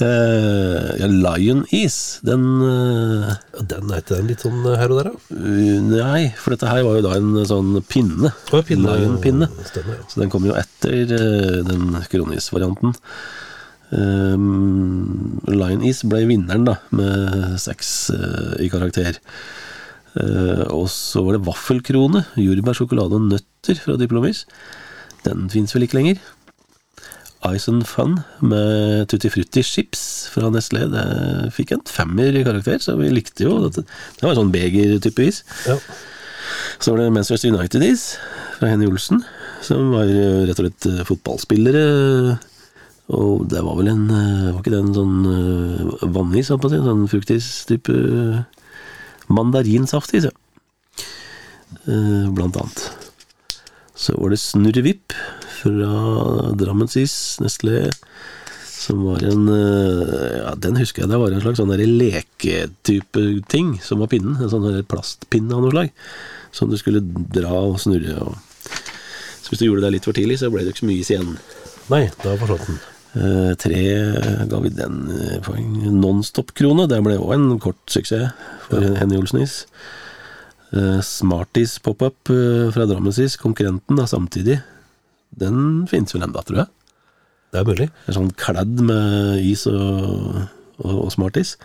Eh, 0.00 0.98
ja, 0.98 1.06
Lion 1.06 1.66
Is, 1.70 2.18
den 2.24 2.46
eh, 2.64 3.28
eh, 3.28 3.64
Den 3.68 3.90
er 3.92 4.00
ikke 4.00 4.16
den 4.16 4.30
litt 4.30 4.40
sånn 4.40 4.64
her 4.64 4.88
og 4.88 5.02
der, 5.02 5.10
da? 5.12 5.42
Nei, 5.84 6.22
for 6.40 6.54
dette 6.54 6.70
her 6.70 6.80
var 6.86 6.96
jo 6.96 7.04
da 7.04 7.18
en 7.18 7.36
sånn 7.48 7.76
pinne. 7.86 8.32
Å, 8.32 8.62
pinne. 8.66 8.96
Lion-pinne. 8.96 9.50
Ja. 9.52 9.98
Så 10.08 10.22
den 10.22 10.32
kom 10.32 10.48
jo 10.48 10.56
etter 10.56 11.12
eh, 11.18 11.60
den 11.68 12.00
kronis-varianten. 12.08 12.96
Um, 13.92 15.42
Lion 15.52 15.84
Is 15.84 16.00
ble 16.08 16.24
vinneren, 16.30 16.64
da, 16.64 16.78
med 16.96 17.58
seks 17.60 17.92
eh, 18.16 18.54
i 18.64 18.70
karakter. 18.72 19.20
Eh, 20.16 20.64
og 20.72 20.86
så 20.92 21.22
var 21.24 21.36
det 21.36 21.44
vaffelkrone, 21.46 22.24
jordbær, 22.40 22.76
sjokolade 22.80 23.18
og 23.18 23.28
nøtter 23.28 23.78
fra 23.80 23.98
Diplomis. 24.00 24.46
Den 25.26 25.50
fins 25.52 25.76
vel 25.76 25.86
ikke 25.86 26.00
lenger. 26.00 26.22
Ice 27.50 27.68
and 27.70 27.82
Fun 27.88 28.20
med 28.44 29.08
Tutti 29.10 29.30
Frutti 29.32 29.64
Chips 29.66 30.28
fra 30.30 30.50
Nestlé. 30.52 30.84
Det 30.92 31.04
fikk 31.56 31.74
en 31.74 31.84
femmer 31.90 32.38
i 32.38 32.44
karakter, 32.46 32.78
så 32.82 32.94
vi 33.00 33.10
likte 33.10 33.46
jo 33.48 33.58
dette. 33.64 33.84
Det 34.18 34.26
var 34.26 34.38
sånn 34.38 34.52
beger-type 34.54 35.26
is. 35.26 35.42
Ja. 35.66 35.78
Så 36.78 36.92
var 36.92 37.02
det 37.02 37.12
Manchester 37.14 37.50
United-is 37.50 38.04
fra 38.58 38.70
Henny 38.70 38.86
Olsen, 38.86 39.22
som 39.64 39.92
var 39.94 40.10
eh, 40.10 40.44
rett 40.46 40.58
og 40.58 40.66
slett 40.68 40.88
eh, 40.90 41.04
fotballspillere. 41.08 41.84
Og 43.12 43.44
det 43.50 43.60
var 43.66 43.76
vel 43.80 43.90
en 43.90 44.04
eh, 44.14 44.50
Var 44.52 44.60
ikke 44.62 44.72
det 44.72 44.80
en 44.80 44.94
sånn 44.96 45.16
vannis, 46.14 46.52
holdt 46.52 46.62
på 46.62 46.70
å 46.70 46.72
si? 46.72 46.82
Sånn 46.86 47.08
fruktis-type 47.10 47.96
mandarinsaftis, 49.32 50.30
ja. 50.30 50.34
Blant 51.82 52.58
annet. 52.60 52.82
Så 53.98 54.14
var 54.18 54.30
det 54.30 54.38
Snurrevipp 54.38 55.14
fra 55.62 56.52
Drammensis, 56.58 57.14
Nestlé. 57.42 57.86
Som 58.82 59.04
var 59.06 59.22
en 59.22 59.46
eh, 59.46 60.38
Ja, 60.40 60.54
den 60.58 60.78
husker 60.80 61.04
jeg. 61.04 61.12
Det 61.12 61.20
var 61.22 61.34
en 61.34 61.42
slags 61.44 61.60
sånn 61.62 61.70
leketype 61.70 63.26
ting 63.52 63.76
som 63.84 64.02
var 64.02 64.10
pinnen. 64.10 64.40
En 64.42 64.50
sånn 64.50 64.80
plastpinne 64.90 65.54
av 65.54 65.62
noe 65.62 65.74
slag. 65.74 65.92
Som 66.52 66.72
du 66.72 66.78
skulle 66.80 67.04
dra 67.04 67.52
og 67.62 67.78
snurre. 67.82 68.16
Og... 68.26 68.34
Så 69.42 69.52
hvis 69.52 69.62
du 69.62 69.68
gjorde 69.68 69.86
det 69.86 69.94
litt 69.96 70.08
for 70.08 70.18
tidlig, 70.18 70.40
så 70.42 70.50
ble 70.50 70.66
det 70.66 70.74
ikke 70.74 70.84
så 70.84 70.90
mye 70.90 71.04
is 71.04 71.12
igjen. 71.14 71.36
Nei, 71.92 72.08
da 72.24 72.34
forsvant 72.40 72.66
den. 72.68 72.82
Eh, 73.12 73.50
tre 73.60 73.80
ga 74.48 74.60
vi 74.64 74.74
den 74.74 75.02
eh, 75.14 75.38
poeng. 75.44 75.74
Nonstop-krone, 76.02 76.88
det 76.90 77.02
ble 77.04 77.18
òg 77.20 77.34
en 77.36 77.50
kort 77.62 77.80
suksess 77.92 78.32
for 78.66 78.96
Henny 78.98 79.20
Olsenis. 79.20 79.62
Eh, 80.72 81.00
Smarties 81.04 81.78
pop-up 81.84 82.30
eh, 82.32 82.70
fra 82.72 82.86
Drammensis, 82.88 83.36
konkurrenten 83.36 83.98
da, 83.98 84.06
samtidig. 84.08 84.58
Den 85.40 85.86
finnes 85.90 86.14
vel 86.14 86.26
enda, 86.26 86.42
tror 86.44 86.64
jeg. 86.64 86.70
Det 87.52 87.60
er 87.60 87.68
mulig. 87.68 87.88
Er 88.08 88.16
sånn 88.16 88.32
kledd 88.40 88.80
med 88.80 89.42
is 89.44 89.66
og, 89.68 90.38
og, 90.80 90.94
og 91.06 91.10
Smarties. 91.12 91.56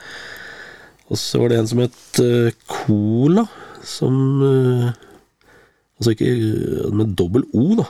Og 1.07 1.19
så 1.19 1.39
var 1.39 1.53
det 1.53 1.61
en 1.61 1.69
som 1.69 1.79
het 1.79 2.19
uh, 2.19 2.49
Cola, 2.67 3.45
som 3.87 4.17
uh, 4.43 4.89
Altså 5.97 6.11
ikke 6.13 6.27
eh, 6.29 6.89
med 6.93 7.15
dobbel 7.17 7.41
O, 7.57 7.71
da. 7.79 7.87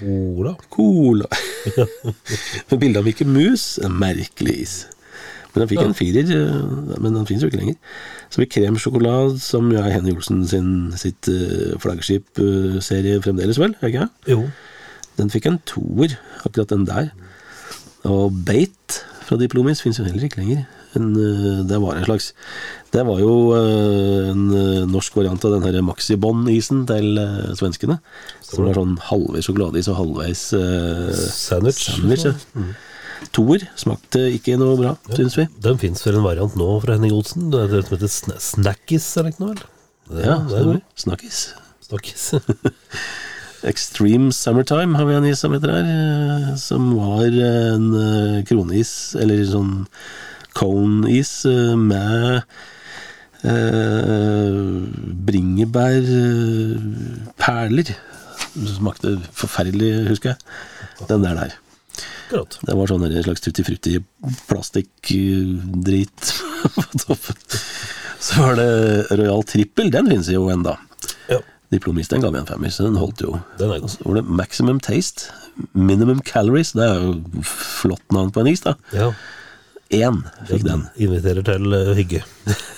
Cola. 0.00 0.56
Cola. 0.72 1.28
Med 2.72 2.80
bilde 2.82 2.98
av 2.98 3.06
Mikke 3.06 3.22
Mus. 3.22 3.76
En 3.86 3.94
merkelig 4.00 4.54
is. 4.64 4.72
Men 5.52 5.62
den 5.62 5.70
fikk 5.70 5.82
en 5.84 5.94
firer, 5.94 6.32
men 6.98 7.14
den 7.14 7.28
finnes 7.28 7.44
jo 7.44 7.52
ikke 7.52 7.60
lenger. 7.60 7.76
Så 8.34 8.42
vi 8.42 8.48
kremsjokolade, 8.50 9.38
som 9.44 9.70
jo 9.70 9.78
er 9.78 9.94
Henny 9.94 10.16
Olsen 10.16 10.42
sin, 10.50 10.72
sitt 10.98 11.30
flaggskip-serie 11.86 13.22
fremdeles, 13.22 13.62
vel? 13.62 13.76
er 13.78 13.92
Ikke? 13.92 14.08
jeg? 14.08 14.34
Jo. 14.34 14.48
Den 15.20 15.30
fikk 15.32 15.46
en 15.50 15.60
toer, 15.68 16.16
akkurat 16.46 16.72
den 16.72 16.86
der. 16.88 17.10
Og 18.08 18.32
Bait 18.48 19.02
fra 19.28 19.36
Diplomis 19.38 19.82
finnes 19.84 20.00
jo 20.00 20.06
heller 20.08 20.24
ikke 20.26 20.40
lenger. 20.40 20.64
En, 20.98 21.10
eh, 21.14 21.58
det 21.70 21.76
var 21.78 22.00
en 22.00 22.02
slags 22.08 22.32
Det 22.90 23.04
var 23.06 23.20
jo 23.22 23.34
eh, 23.54 24.30
en 24.32 24.40
eh, 24.50 24.86
norsk 24.90 25.14
variant 25.20 25.44
av 25.46 25.52
den 25.54 25.62
her 25.68 25.76
Maxibon-isen 25.86 26.80
til 26.88 27.20
eh, 27.20 27.52
svenskene. 27.54 28.00
Som 28.42 28.66
var 28.66 28.74
sånn 28.80 28.96
halvveis 29.06 29.46
sjokoladeis 29.46 29.90
og 29.92 30.00
halvveis 30.00 30.42
eh, 30.58 31.12
Sandwich. 31.14 31.84
sandwich. 31.92 32.26
Ja. 32.26 32.66
Toer 33.36 33.68
smakte 33.78 34.24
ikke 34.34 34.56
noe 34.58 34.74
bra, 34.80 34.96
syns 35.14 35.36
vi. 35.38 35.44
Den 35.62 35.78
fins 35.78 36.02
vel 36.08 36.18
en 36.18 36.26
variant 36.26 36.56
nå 36.58 36.72
fra 36.82 36.96
Henning 36.96 37.14
Olsen. 37.14 37.50
Det 37.52 37.66
er 37.68 37.74
det 37.76 37.84
som 37.86 37.94
heter 37.98 38.10
sn 38.16 38.34
Snackis, 38.50 39.10
eller 39.20 39.30
ikke 39.36 39.44
noe? 39.46 39.58
Det, 40.10 40.24
Ja, 40.26 40.40
det 40.48 40.58
er 40.58 40.70
det. 40.72 40.78
Snakkis. 41.04 41.44
Snakkis. 41.86 42.30
Extreme 43.66 44.32
Summertime 44.32 44.96
har 44.96 45.04
vi 45.08 45.14
en 45.18 45.26
is 45.28 45.40
som 45.42 45.52
heter 45.52 45.70
her, 45.74 45.84
eh, 45.84 46.54
som 46.56 46.94
var 46.96 47.26
en 47.28 47.94
eh, 47.94 48.44
kroneis, 48.48 49.14
eller 49.20 49.44
sånn 49.48 49.86
cone-is 50.56 51.44
eh, 51.48 51.76
med 51.76 52.42
eh, 53.44 54.54
bringebærperler. 55.28 57.88
Det 58.50 58.74
smakte 58.76 59.18
forferdelig, 59.36 60.08
husker 60.08 60.28
jeg. 60.32 60.38
Den 61.08 61.24
der 61.24 61.34
der. 61.38 61.52
Godt. 62.30 62.58
Det 62.62 62.76
var 62.78 62.86
sånn 62.90 63.04
en 63.06 63.24
slags 63.26 63.42
tutti 63.44 63.62
frutti 63.66 63.94
plastikkdrit 64.48 66.20
på 66.76 66.82
toppen. 67.02 67.38
Så 68.20 68.32
var 68.36 68.54
det 68.60 68.70
Royal 69.16 69.42
Trippel, 69.48 69.88
den 69.92 70.08
finnes 70.10 70.28
jo 70.32 70.42
enda. 70.52 70.74
Diplomist, 71.70 72.10
den 72.10 72.22
ga 72.24 72.30
vi 72.34 72.40
en 72.40 72.48
femmer, 72.48 72.72
så 72.74 72.86
den 72.88 72.96
holdt 72.98 73.20
jo. 73.22 73.36
Den 73.60 73.70
er 73.70 73.82
god. 73.82 73.92
Så 73.92 74.06
var 74.08 74.16
det 74.18 74.24
Maximum 74.40 74.80
Taste, 74.82 75.30
Minimum 75.72 76.20
Calories, 76.26 76.72
det 76.74 76.86
er 76.86 77.02
jo 77.04 77.44
flott 77.46 78.02
navn 78.14 78.32
på 78.34 78.42
en 78.42 78.50
is, 78.50 78.64
da. 78.66 78.74
Ja, 78.96 79.12
Én 79.90 80.20
fikk 80.46 80.62
den. 80.62 80.84
inviterer 81.02 81.42
til 81.42 81.64
uh, 81.74 81.88
hygge. 81.98 82.20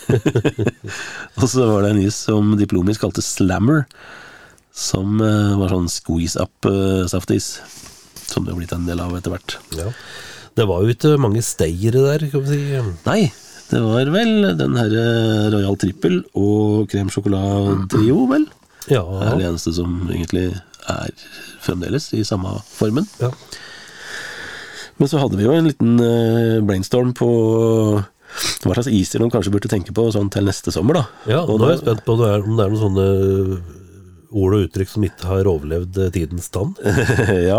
Og 1.40 1.44
så 1.48 1.66
var 1.68 1.84
det 1.84 1.90
en 1.92 2.02
is 2.06 2.16
som 2.28 2.54
Diplomis 2.56 3.00
kalte 3.00 3.20
Slammer, 3.24 3.84
som 4.72 5.20
uh, 5.20 5.58
var 5.60 5.74
sånn 5.74 5.90
squeeze 5.92 6.40
up-saftis. 6.40 7.58
som 8.24 8.46
det 8.46 8.54
har 8.54 8.60
blitt 8.62 8.72
en 8.72 8.86
del 8.88 9.00
av 9.04 9.12
etter 9.18 9.34
hvert. 9.34 9.58
Ja. 9.76 9.90
Det 10.56 10.64
var 10.68 10.84
jo 10.84 10.92
ikke 10.92 11.18
mange 11.20 11.42
stayere 11.44 12.00
der, 12.06 12.24
kan 12.32 12.44
vi 12.46 12.56
si. 12.56 12.80
Nei, 13.04 13.20
det 13.68 13.80
var 13.84 14.08
vel 14.12 14.32
den 14.56 14.76
herre 14.80 15.04
Royal 15.52 15.76
Trippel 15.80 16.22
og 16.36 16.88
krem 16.92 17.12
sjokolade 17.12 17.76
trio, 17.92 18.24
vel? 18.32 18.48
Ja, 18.90 19.02
er 19.22 19.36
det 19.38 19.46
eneste 19.50 19.74
som 19.76 20.00
egentlig 20.10 20.48
er 20.90 21.12
fremdeles 21.62 22.10
i 22.16 22.24
samme 22.26 22.56
formen. 22.72 23.06
ja. 23.22 23.30
Men 25.00 25.08
så 25.08 25.18
hadde 25.18 25.38
vi 25.38 25.46
jo 25.46 25.54
en 25.56 25.66
liten 25.66 25.94
eh, 26.04 26.58
brainstorm 26.62 27.14
på 27.16 27.28
hva 28.62 28.74
slags 28.76 28.90
iser 28.92 29.22
de 29.22 29.28
kanskje 29.32 29.52
burde 29.52 29.70
tenke 29.72 29.94
på 29.96 30.04
sånn 30.14 30.30
til 30.32 30.46
neste 30.46 30.72
sommer, 30.74 31.00
da. 31.00 31.32
ja 31.32 31.40
Og 31.42 31.58
nå 31.58 31.66
er 31.66 31.74
jeg 31.74 31.82
spent 31.82 32.04
på 32.06 32.14
om 32.14 32.20
det 32.22 32.28
er, 32.28 32.44
om 32.46 32.58
det 32.58 32.64
er 32.64 32.74
noen 32.74 32.82
sånne 32.84 33.06
ord 34.32 34.56
og 34.56 34.66
uttrykk 34.66 34.92
som 34.92 35.04
ikke 35.04 35.28
har 35.28 35.50
overlevd 35.50 35.98
eh, 36.00 36.12
tidens 36.14 36.48
tann. 36.54 36.72
ja, 37.50 37.58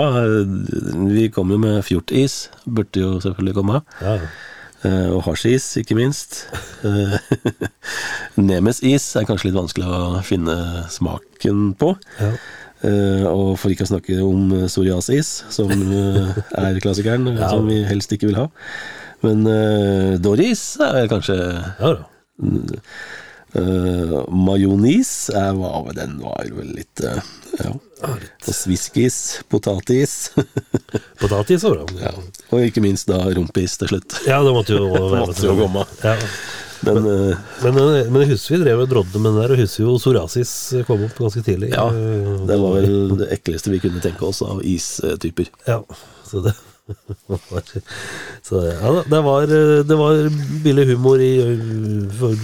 vi 1.10 1.28
kom 1.34 1.52
jo 1.54 1.60
med 1.62 1.84
fjortis. 1.86 2.48
Burde 2.66 3.04
jo 3.04 3.12
selvfølgelig 3.22 3.58
komme. 3.60 3.84
Ja. 4.02 4.16
Eh, 4.84 5.10
Og 5.16 5.22
hasjis, 5.30 5.66
ikke 5.80 5.96
minst. 5.96 6.42
Eh, 6.84 7.16
Nemes-is 8.50 9.06
er 9.20 9.28
kanskje 9.30 9.50
litt 9.52 9.58
vanskelig 9.60 9.88
å 9.88 10.22
finne 10.28 10.58
smaken 10.92 11.72
på. 11.80 11.94
Ja. 12.20 12.32
Eh, 12.84 13.24
og 13.30 13.54
for 13.62 13.72
ikke 13.72 13.86
å 13.88 13.92
snakke 13.94 14.18
om 14.26 14.50
psoriasis, 14.68 15.44
som 15.54 15.72
er 15.72 16.82
klassikeren, 16.84 17.30
Ja. 17.38 17.50
som 17.54 17.70
vi 17.72 17.80
helst 17.88 18.12
ikke 18.12 18.28
vil 18.32 18.42
ha. 18.42 18.50
Men 19.24 19.46
uh, 19.48 20.18
Doris 20.20 20.76
er 20.84 21.06
kanskje 21.08 21.38
ja 21.40 21.94
da. 21.96 22.02
Uh, 23.56 24.24
Majonis 24.34 25.30
er, 25.34 25.54
var, 25.60 25.92
den 25.98 26.18
var 26.24 26.48
vel 26.58 26.74
litt 26.80 27.04
uh, 27.06 27.20
Ja. 27.62 27.72
Og 28.04 28.52
sviskis, 28.52 29.18
potatis. 29.48 30.32
Potatis 31.22 31.64
var 31.64 31.78
bra. 31.78 32.02
ja. 32.02 32.12
Og 32.52 32.66
ikke 32.68 32.82
minst 32.84 33.08
da 33.08 33.22
rumpis 33.32 33.78
til 33.80 33.94
slutt. 33.94 34.18
Ja, 34.28 34.42
det 34.44 34.52
måtte 34.56 34.76
jo 34.76 34.90
være 35.14 35.22
Måtte 35.30 35.46
jo 35.48 35.56
komme. 35.62 35.86
Ja. 36.04 36.18
Men 36.84 36.98
Men, 37.64 37.78
eh, 37.80 38.10
men 38.12 38.26
jeg 38.26 38.34
husker 38.34 38.58
vi 38.58 38.64
drev 38.66 38.82
og 38.84 38.90
drodde 38.92 39.16
med 39.22 39.32
den 39.32 39.40
der, 39.40 39.54
og 39.56 39.62
husker 39.62 39.86
jo 39.86 39.94
psoriasis 40.02 40.52
kom 40.90 41.06
opp 41.06 41.16
ganske 41.22 41.46
tidlig. 41.46 41.70
ja, 41.72 41.86
Eh, 41.88 42.42
det 42.50 42.58
var 42.60 42.76
vel 42.76 43.16
det 43.22 43.30
ekleste 43.38 43.72
vi 43.72 43.80
kunne 43.86 44.02
tenke 44.04 44.26
oss 44.28 44.42
av 44.44 44.60
istyper. 44.68 45.48
Ja, 45.70 45.80
så 46.28 46.44
det 46.44 46.58
Så 48.48 48.60
ja, 48.68 48.94
det 49.08 49.22
var, 49.24 49.48
det 49.88 49.98
var 49.98 50.28
billig 50.66 50.88
humor 50.92 51.22
i, 51.24 51.34
for 52.20 52.36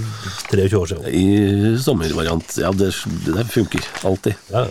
23 0.50 0.80
år 0.80 0.92
siden. 0.94 1.08
I 1.12 1.76
sommervariant. 1.84 2.58
Ja, 2.62 2.72
det, 2.72 2.94
det 3.28 3.48
funker. 3.52 3.84
Alltid. 4.08 4.40
Ja, 4.54 4.68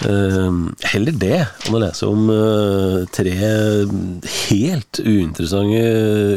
Eh, 0.00 0.52
heller 0.94 1.16
det 1.20 1.34
enn 1.36 1.74
å 1.76 1.80
lese 1.82 2.06
om 2.08 2.30
eh, 2.32 3.02
tre 3.12 3.34
helt 3.36 5.00
uinteressante 5.04 5.82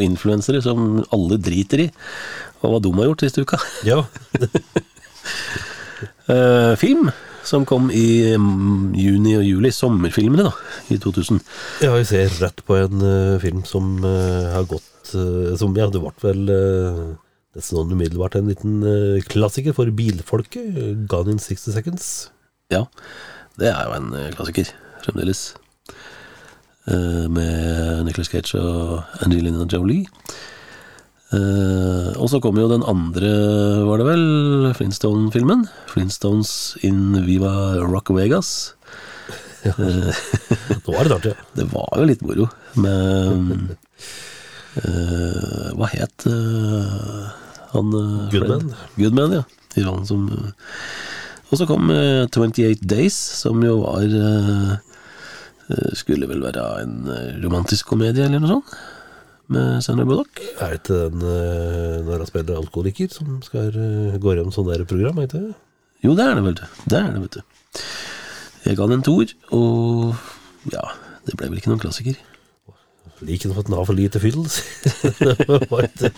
influensere 0.03 0.60
som 0.65 0.98
alle 1.15 1.38
driter 1.39 1.86
i, 1.86 1.89
og 2.60 2.74
hva 2.74 2.82
de 2.84 2.91
har 2.98 3.08
gjort 3.08 3.24
siste 3.27 3.46
uka. 3.46 3.62
ja. 3.88 4.03
Eh, 6.24 6.74
film 6.79 7.10
som 7.43 7.65
kom 7.67 7.89
i 7.91 8.35
mm, 8.39 8.93
juni 8.97 9.35
og 9.38 9.45
juli, 9.45 9.71
sommerfilmene, 9.73 10.47
da, 10.47 10.53
i 10.93 11.00
2000. 11.01 11.41
ja 11.83 11.91
vi 11.95 12.05
ser 12.07 12.31
rett 12.41 12.63
på 12.67 12.77
en 12.79 13.03
uh, 13.03 13.41
film 13.43 13.63
som 13.67 13.97
uh, 14.05 14.53
har 14.55 14.67
gått 14.69 15.13
uh, 15.17 15.53
Som 15.60 15.75
ja, 15.77 15.89
det 15.91 16.01
ble 16.01 16.13
vel 16.23 16.45
nesten 17.53 17.77
sånn 17.77 17.91
umiddelbart 17.93 18.38
en 18.39 18.47
liten 18.49 18.79
klassiker 19.29 19.75
for 19.77 19.91
bilfolket. 19.93 20.73
Gone 21.12 21.36
in 21.36 21.41
60 21.43 21.75
Seconds. 21.75 22.08
Ja, 22.73 22.88
det 23.62 23.69
er 23.69 23.84
jo 23.86 23.97
en 23.99 24.08
klassiker 24.34 24.71
fremdeles. 25.03 25.43
Med 26.88 28.08
Nicholas 28.08 28.32
Cage 28.34 28.58
og 28.58 29.21
Angelina 29.21 29.67
Jolie. 29.69 30.10
Eh, 31.34 32.10
og 32.22 32.28
så 32.30 32.39
kom 32.43 32.60
jo 32.62 32.67
den 32.69 32.84
andre, 32.86 33.30
var 33.88 34.02
det 34.02 34.08
vel, 34.12 34.26
Flintstone-filmen. 34.78 35.65
Flintstones 35.89 36.52
in 36.86 37.15
Viva 37.26 37.54
Rock 37.82 38.12
Vegas. 38.13 38.74
Nå 39.63 39.72
er 39.80 41.08
det 41.08 41.15
artig. 41.15 41.32
ja. 41.32 41.46
Det 41.58 41.65
var 41.72 41.93
jo 41.96 42.08
litt 42.10 42.24
moro 42.26 42.50
med 42.84 43.69
uh, 44.76 45.69
Hva 45.78 45.88
het 45.93 46.26
eh, 46.28 47.28
han 47.74 47.93
eh, 47.96 48.26
Goodman. 48.34 48.65
Fred? 48.67 48.98
Goodman, 48.98 49.36
ja. 49.39 49.43
I 49.80 49.86
rollen 49.86 50.06
som 50.10 50.26
eh, 50.34 50.50
Og 51.50 51.62
så 51.62 51.67
kom 51.69 51.88
eh, 51.93 52.26
28 52.28 52.84
Days, 52.89 53.15
som 53.39 53.63
jo 53.63 53.80
var 53.86 54.04
eh, 54.04 54.74
eh, 55.69 55.91
Skulle 55.98 56.28
vel 56.30 56.43
være 56.43 56.65
en 56.84 57.00
eh, 57.08 57.32
romantisk 57.46 57.93
komedie, 57.93 58.26
eller 58.28 58.43
noe 58.43 58.58
sånt? 58.58 58.76
Med 59.51 59.84
Sandra 59.84 60.06
Bullock. 60.08 60.39
Er 60.62 60.71
det 60.71 60.79
ikke 60.79 60.99
den 61.12 61.23
eh, 61.27 61.97
når 62.08 62.23
han 62.23 62.29
spiller 62.29 62.60
alkoholiker 62.62 63.12
som 63.12 63.41
skal 63.43 63.73
uh, 63.75 64.15
gå 64.21 64.36
gjennom 64.36 64.53
sånn 64.56 64.69
der 64.69 64.86
program? 64.88 65.19
Ikke? 65.25 65.41
Jo, 66.06 66.15
det 66.15 66.27
er 66.27 66.38
det, 66.39 66.45
vel. 66.45 66.56
du. 66.60 66.63
Det 66.88 66.99
er 66.99 67.10
det, 67.12 67.23
vet 67.25 67.38
du. 67.39 67.82
Jeg 68.63 68.79
ga 68.79 68.88
den 68.88 69.01
en 69.01 69.03
toer, 69.03 69.34
og 69.51 70.71
ja, 70.71 70.84
det 71.27 71.36
ble 71.36 71.51
vel 71.51 71.60
ikke 71.60 71.73
noen 71.73 71.84
klassiker. 71.84 72.15
Liker 73.23 73.51
for 73.51 73.63
at 73.63 73.69
den 73.69 73.75
har 73.77 73.88
for 73.88 73.95
lite 73.95 74.19
fyll. 74.23 74.39
det 75.99 76.13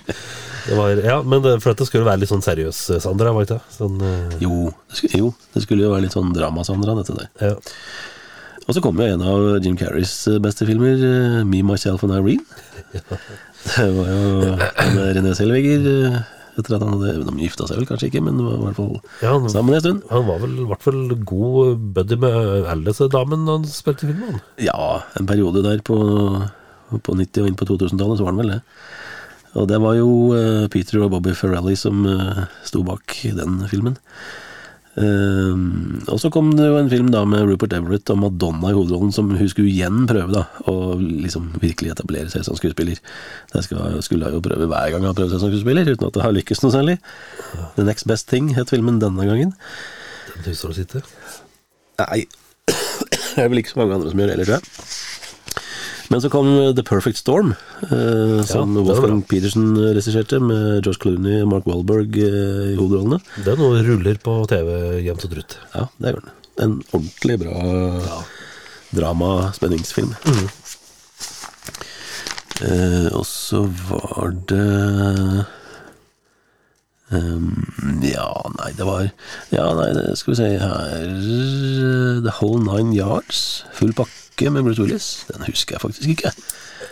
det 0.66 0.78
var, 0.78 0.90
Ja, 1.06 1.20
men 1.22 1.42
det, 1.44 1.60
for 1.62 1.76
at 1.76 1.82
det 1.82 1.86
skulle 1.90 2.08
være 2.08 2.24
litt 2.24 2.32
sånn 2.32 2.46
seriøs, 2.46 2.80
eh, 2.96 3.02
Sandra, 3.04 3.34
var 3.36 3.46
det 3.46 3.54
ikke? 3.54 3.74
Sånn, 3.76 4.00
uh... 4.02 4.36
Jo 4.42 4.72
det, 4.72 4.98
skulle, 4.98 5.20
jo, 5.22 5.32
det 5.54 5.62
skulle 5.66 5.86
jo 5.86 5.92
være 5.94 6.08
litt 6.08 6.16
sånn 6.16 6.34
drama-Sandra, 6.34 6.98
dette 7.02 7.18
der. 7.20 7.30
ja. 7.52 7.56
Og 8.66 8.74
så 8.74 8.82
kom 8.82 8.98
jo 8.98 9.06
en 9.06 9.22
av 9.22 9.60
Jim 9.64 9.76
Carreys 9.78 10.14
eh, 10.32 10.40
beste 10.42 10.66
filmer, 10.66 10.96
eh, 10.98 11.42
Me, 11.46 11.60
Myself 11.66 12.04
and 12.08 12.16
Irene. 12.16 12.46
Det 12.96 13.90
var 13.96 14.08
jo 14.10 14.56
med 14.96 15.12
René 15.18 15.34
Selviger 15.38 15.86
eh, 15.92 16.18
etter 16.56 16.78
at 16.78 16.84
han 16.86 16.94
hadde 16.96 17.26
De 17.28 17.34
gifta 17.44 17.66
seg 17.68 17.82
vel 17.82 17.88
kanskje 17.90 18.08
ikke, 18.10 18.22
men 18.24 18.38
var 18.40 18.56
i 18.56 18.64
hvert 18.64 18.78
fall 18.78 18.92
Ja, 19.22 19.34
han, 19.36 19.48
sammen 19.52 19.76
en 19.76 19.84
stund. 19.84 20.04
han 20.10 20.26
var 20.30 20.40
vel 20.44 20.54
i 20.64 20.68
hvert 20.70 20.86
fall 20.86 21.02
god 21.28 21.82
buddy 21.98 22.18
med 22.22 22.70
Alice-damen 22.72 23.44
da 23.48 23.58
han 23.60 23.66
spilte 23.70 24.08
filmen. 24.10 24.38
Ja, 24.64 25.02
en 25.20 25.28
periode 25.30 25.66
der 25.66 25.82
på, 25.86 25.98
på 26.96 27.18
90- 27.20 27.44
og 27.44 27.50
inn 27.52 27.60
på 27.60 27.68
2000-tallet, 27.70 28.22
så 28.22 28.26
var 28.28 28.34
han 28.34 28.42
vel 28.46 28.54
det. 28.56 28.62
Og 29.56 29.70
det 29.72 29.78
var 29.84 29.94
jo 30.00 30.10
eh, 30.36 30.66
Peter 30.72 31.04
og 31.04 31.12
Bobby 31.14 31.36
Ferrelli 31.38 31.76
som 31.80 32.02
eh, 32.10 32.42
sto 32.68 32.82
bak 32.88 33.18
den 33.38 33.62
filmen. 33.72 34.00
Eh, 34.96 35.56
og 36.08 36.20
så 36.22 36.30
kom 36.32 36.54
det 36.56 36.70
jo 36.70 36.78
en 36.80 36.92
film 36.92 37.10
da 37.12 37.26
med 37.28 37.44
Rupert 37.50 37.74
Everett 37.76 38.10
og 38.14 38.22
Madonna 38.22 38.72
i 38.72 38.76
hovedrollen, 38.78 39.12
som 39.16 39.34
hun 39.34 39.52
skulle 39.52 39.72
igjen 39.74 40.06
prøve 40.10 40.32
da 40.32 40.46
å 40.72 40.96
liksom 41.00 41.52
virkelig 41.64 41.92
etablere 41.96 42.32
seg 42.32 42.46
som 42.48 42.58
skuespiller. 42.60 43.02
Det 43.52 43.66
skulle 43.66 43.90
hun 43.92 44.38
jo 44.38 44.46
prøve 44.46 44.70
hver 44.72 44.94
gang 44.94 45.04
hun 45.04 45.18
prøvde 45.18 45.34
seg 45.36 45.44
som 45.44 45.52
skuespiller, 45.52 45.92
uten 45.92 46.08
at 46.08 46.16
det 46.16 46.26
har 46.26 46.36
lykkes 46.36 46.64
noe 46.64 46.76
særlig. 46.76 46.98
The 47.76 47.88
Next 47.88 48.08
Best 48.10 48.30
Thing 48.32 48.54
het 48.56 48.72
filmen 48.72 49.02
denne 49.04 49.28
gangen. 49.28 49.56
Den 50.36 50.56
du 50.56 50.74
sitte. 50.76 51.04
Nei, 52.02 52.26
det 53.12 53.44
er 53.44 53.52
vel 53.52 53.62
ikke 53.62 53.76
så 53.76 53.84
mange 53.84 54.00
andre 54.00 54.12
som 54.12 54.20
gjør 54.20 54.32
det 54.32 54.38
heller, 54.38 54.50
tror 54.50 54.60
jeg. 54.60 55.15
Men 56.14 56.22
så 56.22 56.30
kom 56.30 56.48
The 56.78 56.84
Perfect 56.86 57.18
Storm, 57.18 57.54
eh, 57.90 58.44
som 58.46 58.76
ja, 58.78 58.84
Wolfgang. 58.86 59.24
Petersen 59.26 59.74
regisserte, 59.78 60.40
med 60.40 60.86
George 60.86 61.02
Clooney 61.02 61.42
og 61.42 61.50
Mark 61.54 61.70
Wahlberg 61.70 62.18
eh, 62.22 62.74
i 62.74 62.78
hovedrollene. 62.78 63.22
Den 63.46 63.64
ruller 63.90 64.20
på 64.22 64.38
TV 64.52 64.70
jevnt 65.06 65.26
og 65.26 65.34
trutt. 65.34 65.58
Ja, 65.74 65.88
det 65.98 66.14
gjør 66.14 66.28
den. 66.28 66.36
En 66.66 66.78
ordentlig 66.94 67.40
bra 67.42 68.22
drama-spenningsfilm. 68.96 70.14
Mm. 70.26 70.48
Eh, 72.66 73.10
og 73.12 73.26
så 73.28 73.66
var 73.90 74.32
det 74.48 75.46
ehm, 77.12 77.66
Ja, 78.06 78.30
nei, 78.58 78.72
det 78.78 78.86
var 78.88 79.10
Ja, 79.52 79.66
nei, 79.78 79.90
det 79.98 80.18
skal 80.18 80.34
vi 80.34 80.38
se 80.40 80.50
her 80.62 81.06
The 82.26 82.34
Whole 82.40 82.64
Nine 82.66 82.96
Yards. 82.96 83.64
Full 83.78 83.94
pakke 83.94 84.50
med 84.52 84.66
Bruce 84.66 84.82
Willis. 84.82 85.26
Den 85.30 85.46
husker 85.48 85.76
jeg 85.76 85.84
faktisk 85.84 86.10
ikke. 86.16 86.32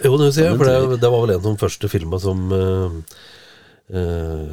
Jo, 0.04 0.18
det 0.18 0.30
husker 0.32 0.50
jeg, 0.50 0.58
for 0.60 0.68
det, 0.70 1.02
det 1.02 1.12
var 1.12 1.24
vel 1.24 1.34
en 1.36 1.42
av 1.42 1.48
de 1.48 1.62
første 1.62 1.90
filma 1.92 2.20
som 2.22 2.46
uh, 2.52 2.94
uh, 3.94 4.46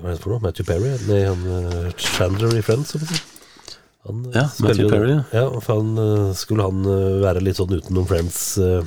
Hva 0.00 0.08
er 0.08 0.16
det 0.16 0.22
for 0.22 0.34
noe? 0.34 0.42
Matthew 0.44 0.66
Perry? 0.68 0.94
Nei, 1.08 1.22
han 1.26 1.44
eh, 1.58 1.92
Chandler 2.00 2.56
i 2.58 2.64
Friends. 2.64 2.96
Han, 4.06 4.24
Ja, 4.34 4.48
Matthew 4.64 4.90
Perry, 4.90 5.14
ja. 5.30 5.46
for 5.62 5.78
han, 5.78 6.34
skulle 6.34 6.66
han 6.66 6.82
være 7.22 7.44
litt 7.44 7.60
sånn 7.60 7.74
utenom 7.76 8.08
Friends 8.10 8.40
eh, 8.58 8.82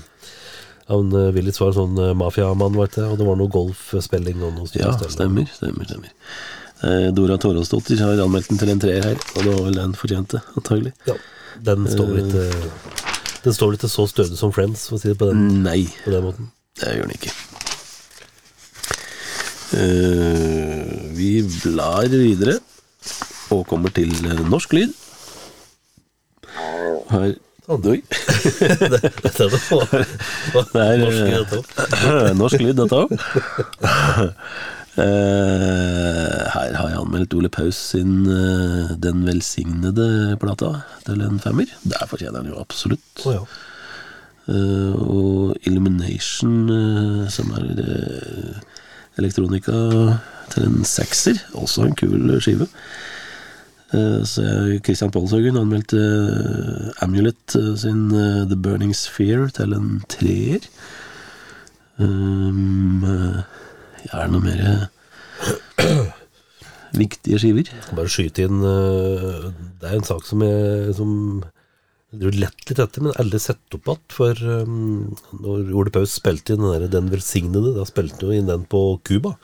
Han 0.91 1.09
uh, 1.15 1.31
Willis 1.33 1.57
var 1.61 1.71
en 1.71 1.79
sånn 1.79 1.97
uh, 1.97 2.11
mafiamann, 2.17 2.75
og 2.77 2.91
det 2.93 3.25
var 3.25 3.39
noe 3.39 3.51
golfspilling 3.51 4.43
og 4.45 4.59
noe 4.59 4.69
Ja, 4.77 4.91
stemmer, 5.09 5.49
stemmer, 5.49 5.87
stemmer. 5.89 6.13
Eh, 6.83 7.07
Dora 7.15 7.37
Torolsdottir 7.39 8.01
har 8.03 8.19
anmeldt 8.19 8.51
den 8.51 8.59
til 8.59 8.71
en 8.73 8.81
treer 8.83 9.05
her, 9.05 9.21
og 9.35 9.45
det 9.45 9.53
var 9.53 9.63
vel 9.69 9.77
den 9.79 9.95
fortjente, 9.97 10.41
antagelig. 10.59 10.91
Ja, 11.07 11.15
den 11.69 11.87
står 11.87 12.09
vel 12.11 12.25
ikke 12.25 12.49
Den 13.45 13.55
står 13.55 13.69
vel 13.69 13.77
ikke 13.79 13.89
så 13.93 14.05
stødig 14.11 14.37
som 14.37 14.51
Friends, 14.53 14.87
for 14.89 14.97
å 14.97 15.01
si 15.01 15.11
det 15.11 15.17
på 15.21 15.29
den, 15.29 15.63
Nei, 15.63 15.85
på 16.03 16.11
den 16.11 16.25
måten. 16.25 16.51
det 16.81 16.95
gjør 16.97 17.07
den 17.07 17.15
ikke. 17.15 17.33
Eh, 19.75 20.93
vi 21.15 21.31
blar 21.63 22.09
videre 22.11 22.59
og 23.53 23.65
kommer 23.69 23.93
til 23.95 24.11
eh, 24.25 24.43
norsk 24.49 24.75
lyd. 24.75 24.93
Her 27.11 27.35
Oi. 27.65 27.99
Dette 28.61 28.99
er 29.01 29.19
det 29.25 29.49
var, 29.71 30.05
var 30.53 30.65
Det 30.71 30.85
er 30.85 30.97
norsk, 31.01 31.21
lyd, 31.25 31.45
dette 31.49 32.33
norsk 32.37 32.61
lyd, 32.61 32.75
dette 32.77 32.99
òg. 33.01 33.13
her 34.95 36.75
har 36.79 36.89
jeg 36.91 36.99
anmeldt 37.01 37.33
Ole 37.35 37.49
Paus 37.51 37.75
sin 37.91 38.23
eh, 38.31 38.93
Den 39.01 39.25
velsignede 39.27 40.37
plata 40.39 40.71
til 41.07 41.23
en 41.25 41.41
femmer. 41.41 41.73
Der 41.83 42.05
fortjener 42.07 42.43
han 42.43 42.53
jo 42.53 42.61
absolutt. 42.61 43.25
Oh, 43.25 43.33
ja. 43.33 43.43
Eh, 44.45 44.93
og 44.93 45.55
Illumination, 45.65 46.69
eh, 46.69 47.29
som 47.33 47.49
er 47.57 47.65
eh, 47.81 48.59
elektronika 49.17 49.73
til 50.53 50.67
en 50.67 50.83
sekser. 50.85 51.39
Også 51.57 51.87
en 51.87 51.97
kul 51.97 52.35
skive. 52.41 52.69
Eh, 53.93 54.21
så 54.25 54.43
Christian 54.85 55.11
Paulshaugen 55.13 55.59
anmeldte 55.59 55.99
eh, 56.01 57.03
Amulet 57.05 57.55
eh, 57.57 57.73
sin 57.77 58.07
The 58.09 58.57
Burning 58.57 58.95
Sphere 58.97 59.51
til 59.53 59.75
en 59.77 59.99
treer. 60.09 60.65
Um, 61.95 63.05
ja, 63.05 64.17
er 64.19 64.25
det 64.25 64.31
noe 64.33 64.43
mer 64.43 64.63
viktige 67.01 67.39
skiver? 67.39 67.69
Skal 67.85 67.99
bare 68.01 68.11
skyte 68.11 68.49
inn 68.49 68.59
Det 68.59 69.87
er 69.87 69.95
en 69.95 70.03
sak 70.03 70.25
som 70.27 70.43
jeg 70.43 70.91
som 70.97 71.13
jeg 72.15 72.35
lett 72.35 72.67
litt 72.67 72.79
etter, 72.79 73.03
men 73.03 73.15
aldri 73.19 73.39
sett 73.43 73.77
opp 73.77 73.87
igjen. 73.87 74.03
For 74.17 74.43
um, 74.65 75.15
når 75.39 75.71
Ole 75.75 75.93
Paus 75.95 76.17
spilte 76.19 76.55
inn 76.55 76.63
den, 76.65 76.73
der, 76.73 76.91
den 76.97 77.11
velsignede, 77.13 77.73
da 77.77 77.87
spilte 77.87 78.23
han 78.23 78.27
jo 78.27 78.41
inn 78.41 78.51
den 78.51 78.67
på 78.71 78.83
Cuba. 79.07 79.35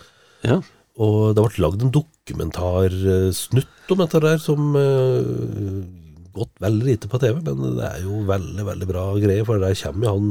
Ja. 0.43 0.59
Og 0.99 1.31
det 1.35 1.45
ble 1.45 1.63
lagd 1.63 1.85
en 1.85 1.93
dokumentarsnutt 1.95 3.93
om 3.93 4.01
dette 4.03 4.21
der, 4.23 4.37
som 4.43 4.75
uh, 4.75 5.81
gått 6.35 6.51
veldig 6.63 6.85
lite 6.87 7.09
på 7.11 7.19
TV, 7.19 7.39
men 7.43 7.77
det 7.77 7.87
er 7.87 8.03
jo 8.05 8.21
veldig, 8.27 8.65
veldig 8.67 8.87
bra 8.89 9.05
greier, 9.19 9.45
for 9.47 9.61
der 9.61 9.75
kommer 9.79 10.13
han 10.13 10.29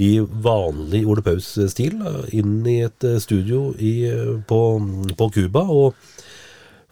i 0.00 0.10
vanlig 0.20 1.02
Ole 1.08 1.24
Paus-stil 1.24 1.96
eh, 1.96 2.34
inn 2.40 2.60
i 2.68 2.80
et 2.84 3.06
eh, 3.06 3.20
studio 3.22 3.70
i, 3.78 3.94
eh, 4.10 4.34
på, 4.46 5.30
Cuba, 5.34 5.64
og 5.64 5.96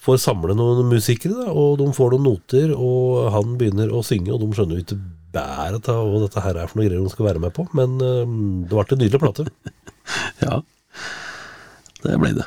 får 0.04 0.20
samle 0.22 0.56
noen 0.56 0.88
musikere, 0.88 1.36
da, 1.42 1.52
og 1.52 1.78
de 1.82 1.90
får 1.96 2.16
noen 2.16 2.28
noter, 2.30 2.72
og 2.72 3.28
han 3.34 3.56
begynner 3.60 3.92
å 3.92 4.04
synge, 4.06 4.32
og 4.32 4.42
de 4.42 4.50
skjønner 4.56 4.78
jo 4.78 4.86
ikke 4.86 5.00
bæret 5.34 5.90
av 5.92 6.08
hva 6.08 6.22
dette 6.24 6.42
her 6.44 6.56
er 6.56 6.70
for 6.70 6.80
noe 6.80 6.88
greier 6.88 7.04
de 7.04 7.12
skal 7.12 7.28
være 7.28 7.44
med 7.44 7.56
på, 7.56 7.68
men 7.76 8.00
eh, 8.00 8.36
det 8.64 8.72
ble 8.72 8.86
en 8.88 9.04
nydelig 9.04 9.24
plate. 9.26 9.50
Ja, 10.40 10.62
det 12.00 12.14
ble 12.16 12.30
det. 12.38 12.46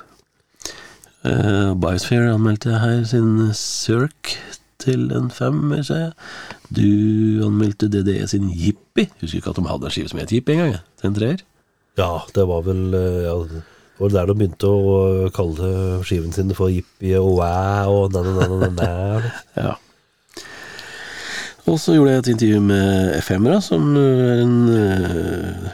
Uh, 1.21 1.73
Biosphere 1.77 2.31
anmeldte 2.34 2.79
her 2.81 3.03
sin 3.05 3.51
Cirque 3.53 4.39
til 4.81 5.12
en 5.13 5.29
femmer, 5.34 5.84
sa 5.86 5.99
jeg. 5.99 6.13
Du 6.73 7.45
anmeldte 7.45 7.89
DDE 7.91 8.25
sin 8.27 8.49
Jippi. 8.49 9.05
Husker 9.21 9.41
ikke 9.41 9.53
at 9.53 9.60
de 9.60 9.67
hadde 9.69 9.89
en 9.89 9.93
skive 9.93 10.10
som 10.10 10.21
het 10.21 10.34
Jippi 10.34 10.55
engang, 10.55 10.79
til 10.97 11.12
en 11.12 11.19
treer. 11.19 11.43
Ja, 11.99 12.10
det 12.34 12.47
var 12.47 12.65
vel 12.65 12.95
eh, 12.97 13.21
ja, 13.27 13.36
det 13.45 13.62
var 13.99 14.13
der 14.15 14.31
de 14.31 14.38
begynte 14.39 14.71
å 14.71 15.29
kalle 15.36 16.01
skiven 16.07 16.34
sin 16.34 16.53
for 16.57 16.71
Jippi 16.73 17.13
og 17.19 17.36
Wow 17.38 17.99
og 17.99 18.15
na-na-na-na-na. 18.15 19.31
Ja. 19.67 19.77
Og 21.69 21.77
så 21.77 21.93
gjorde 21.93 22.15
jeg 22.15 22.23
et 22.23 22.31
intervju 22.31 22.60
med 22.65 23.12
Efemera, 23.19 23.60
som 23.62 23.91
er 23.99 24.39
en 24.41 24.55
uh, 24.73 25.67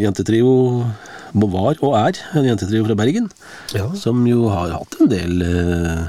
jentetrio 0.00 0.54
var 1.32 1.80
og 1.84 1.96
er 1.98 2.20
en 2.38 2.46
jentetrio 2.48 2.86
fra 2.86 2.96
Bergen. 2.98 3.28
Ja. 3.76 3.88
Som 3.98 4.26
jo 4.28 4.48
har 4.52 4.74
hatt 4.74 4.96
en 5.00 5.10
del 5.10 5.42
uh, 5.42 6.08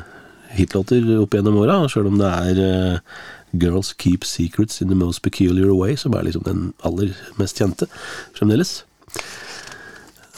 hitlåter 0.55 1.05
opp 1.19 1.35
gjennom 1.35 1.59
åra, 1.61 1.81
sjøl 1.91 2.09
om 2.11 2.19
det 2.21 2.29
er 2.29 2.61
uh, 2.63 3.19
Girls 3.59 3.93
Keep 3.97 4.25
Secrets 4.27 4.81
in 4.81 4.89
the 4.91 4.97
Most 4.97 5.23
Peculiar 5.25 5.71
Way, 5.73 5.97
som 5.97 6.15
er 6.15 6.27
liksom 6.27 6.45
den 6.47 6.71
aller 6.85 7.13
mest 7.41 7.59
kjente 7.59 7.89
fremdeles. 8.37 8.83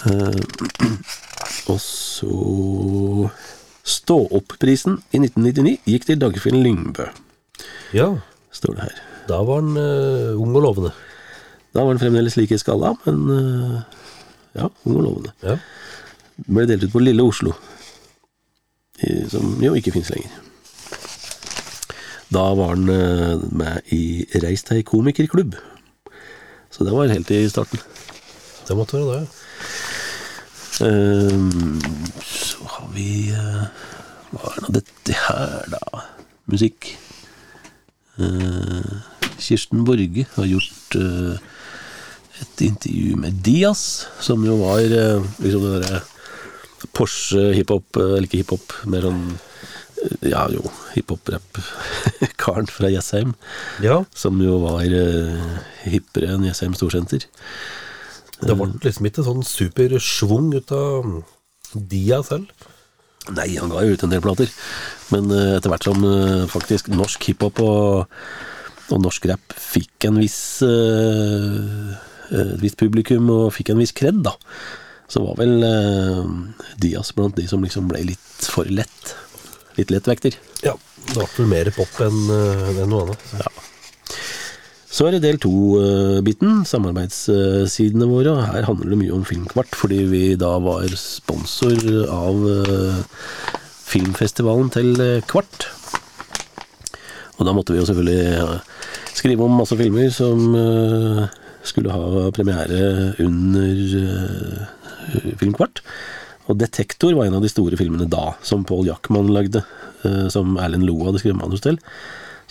Uh, 0.05 0.41
og 1.71 1.79
så 1.81 3.29
Stå 3.81 4.15
opp-prisen 4.37 4.99
i 5.09 5.17
1999 5.17 5.71
gikk 5.89 6.03
til 6.05 6.19
Dagfinn 6.21 6.59
Lyngbø, 6.61 7.07
ja, 7.97 8.11
står 8.53 8.75
det 8.77 8.83
her. 8.85 8.99
da 9.31 9.39
var 9.47 9.63
han 9.63 9.71
uh, 9.73 10.37
ung 10.37 10.53
og 10.53 10.61
lovende. 10.67 10.91
Da 11.73 11.81
var 11.81 11.95
han 11.95 12.01
fremdeles 12.01 12.37
like 12.37 12.57
skalla, 12.59 12.93
men 13.05 13.19
eh, 13.31 13.99
ja, 14.55 14.69
hun 14.83 14.95
var 14.95 15.05
lovende. 15.07 15.33
Ja. 15.43 15.57
Ble 16.47 16.67
delt 16.69 16.87
ut 16.87 16.93
på 16.93 17.03
Lille 17.03 17.23
Oslo, 17.23 17.53
som 19.29 19.59
jo 19.63 19.75
ikke 19.77 19.93
fins 19.95 20.09
lenger. 20.13 20.39
Da 22.31 22.45
var 22.55 22.75
han 22.75 22.87
eh, 22.89 23.41
med 23.51 23.91
i 23.91 24.23
Reis 24.39 24.63
deg 24.69 24.85
komikerklubb. 24.87 25.57
Så 26.71 26.85
det 26.87 26.93
var 26.95 27.11
helt 27.11 27.31
i 27.35 27.43
starten. 27.51 27.81
Det 28.67 28.77
måtte 28.77 29.01
være 29.01 29.19
det. 29.19 29.27
Ehm, 30.81 31.81
så 32.23 32.63
har 32.71 32.87
vi 32.95 33.09
uh, 33.35 33.67
Hva 34.31 34.53
er 34.53 34.63
nå 34.63 34.71
dette 34.77 35.17
her, 35.27 35.67
da? 35.73 36.05
Musikk. 36.47 36.87
Uh, 38.15 39.03
Kirsten 39.41 39.83
Borge 39.85 40.25
har 40.37 40.47
gjort 40.47 40.95
et 42.41 42.63
intervju 42.65 43.17
med 43.19 43.41
Dias, 43.45 44.07
som 44.19 44.43
jo 44.45 44.57
var 44.61 44.81
eh, 44.81 45.21
liksom 45.43 45.65
det 45.67 45.81
derre 45.83 46.01
Porsche 46.97 47.51
hiphop, 47.53 47.97
eh, 47.99 48.15
eller 48.17 48.27
ikke 48.27 48.41
hiphop, 48.41 48.73
mer 48.89 49.05
sånn 49.05 49.21
eh, 50.01 50.29
ja 50.31 50.47
jo, 50.53 50.63
hiphop-rapp-karen 50.95 52.69
fra 52.71 52.89
Jessheim. 52.91 53.35
Ja, 53.85 54.01
Som 54.17 54.41
jo 54.43 54.57
var 54.65 54.83
hippere 55.85 56.33
enn 56.33 56.47
Jessheim 56.49 56.75
Storsenter. 56.77 57.27
det 58.41 58.57
ble 58.57 58.71
liksom 58.81 59.09
ikke 59.09 59.25
sånn 59.27 59.45
supersvung 59.45 60.53
ut 60.57 60.73
av 60.73 61.11
Dia 61.73 62.23
selv. 62.25 62.49
Nei, 63.31 63.53
han 63.53 63.69
ga 63.69 63.83
jo 63.85 63.93
ut 63.93 64.03
en 64.03 64.11
del 64.11 64.23
plater. 64.23 64.49
Men 65.13 65.29
etter 65.29 65.69
hvert 65.69 65.85
som 65.85 66.01
faktisk 66.49 66.89
norsk 66.89 67.29
hiphop 67.29 67.61
og, 67.63 68.09
og 68.89 69.03
norsk 69.05 69.29
rap 69.29 69.53
fikk 69.55 70.09
en 70.09 70.17
viss 70.19 70.41
eh, 70.65 71.93
et 72.31 72.61
visst 72.61 72.79
publikum 72.79 73.29
og 73.33 73.51
fikk 73.55 73.73
en 73.73 73.81
viss 73.81 73.95
kred, 73.95 74.21
da, 74.25 74.35
så 75.11 75.23
var 75.25 75.39
vel 75.41 75.65
eh, 75.67 76.29
Dias 76.81 77.11
blant 77.17 77.35
de 77.37 77.47
som 77.49 77.63
liksom 77.63 77.89
ble 77.91 78.05
litt 78.13 78.47
for 78.47 78.69
lett. 78.71 79.15
Litt 79.77 79.91
lettvekter. 79.91 80.35
Ja, 80.65 80.75
det 81.11 81.17
ble 81.17 81.27
vel 81.37 81.51
mer 81.51 81.71
pop 81.75 81.99
enn 82.03 82.23
en 82.31 82.89
noe 82.91 83.09
annet. 83.09 83.27
Ja. 83.39 83.51
Så 84.91 85.07
er 85.07 85.15
det 85.15 85.21
del 85.23 85.37
to-biten, 85.39 86.65
samarbeidssidene 86.67 88.09
våre. 88.09 88.33
Her 88.49 88.67
handler 88.67 88.91
det 88.91 88.99
mye 88.99 89.13
om 89.15 89.23
Filmkvart, 89.27 89.71
fordi 89.79 90.01
vi 90.11 90.23
da 90.39 90.57
var 90.59 90.91
sponsor 90.99 91.79
av 92.11 92.43
eh, 92.51 92.97
filmfestivalen 93.91 94.71
til 94.73 94.91
eh, 94.99 95.23
Kvart. 95.31 95.69
Og 97.39 97.47
da 97.47 97.53
måtte 97.55 97.73
vi 97.73 97.79
jo 97.79 97.87
selvfølgelig 97.87 98.19
eh, 98.35 98.83
skrive 99.15 99.47
om 99.47 99.55
masse 99.61 99.77
filmer 99.79 100.11
som 100.13 100.43
eh, 100.59 101.39
skulle 101.63 101.91
ha 101.93 102.31
premiere 102.35 103.13
under 103.21 103.81
eh, 104.01 105.35
Filmkvart. 105.39 105.81
Og 106.49 106.57
Detektor 106.59 107.13
var 107.15 107.27
en 107.29 107.37
av 107.37 107.43
de 107.45 107.51
store 107.51 107.77
filmene 107.79 108.07
da, 108.09 108.33
som 108.45 108.63
Paul 108.67 108.87
Jackman 108.89 109.29
lagde. 109.33 109.61
eh, 110.03 110.27
Som 110.33 110.57
Erlend 110.57 110.83
Loe 110.87 111.05
hadde 111.09 111.21
skrevet 111.21 111.39
manus 111.41 111.61
til. 111.63 111.77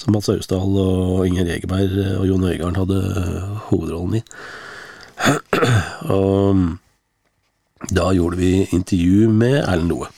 Som 0.01 0.15
Mats 0.17 0.31
Austdal 0.33 0.77
og 0.81 1.27
Inger 1.29 1.51
Egeberg 1.57 1.97
og 2.21 2.27
Jon 2.31 2.45
Øigarden 2.49 2.79
hadde 2.81 3.01
eh, 3.21 3.57
hovedrollen 3.69 4.21
i. 4.21 4.23
Og 6.11 6.63
da 7.97 8.11
gjorde 8.17 8.39
vi 8.41 8.53
intervju 8.77 9.29
med 9.33 9.59
Erlend 9.65 9.91
Loe. 9.93 10.09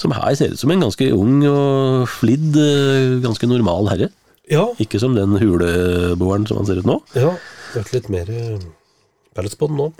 Som 0.00 0.12
her 0.16 0.34
ser 0.36 0.52
ut 0.52 0.60
som 0.60 0.72
en 0.74 0.82
ganske 0.84 1.06
ung 1.16 1.42
og 1.48 2.08
flidd, 2.12 2.56
eh, 2.60 3.18
ganske 3.24 3.48
normal 3.48 3.88
herre. 3.92 4.08
Ja, 4.50 4.66
Ikke 4.80 5.00
som 5.00 5.14
den 5.16 5.36
huleboeren 5.40 6.44
som 6.48 6.58
han 6.60 6.66
ser 6.68 6.80
ut 6.82 6.88
nå. 6.88 6.98
ja. 7.16 7.34
Ble 7.74 7.84
litt 7.92 8.10
mer 8.12 8.30
pellets 9.34 9.58
på 9.58 9.70
den 9.70 9.80
nå. 9.80 9.90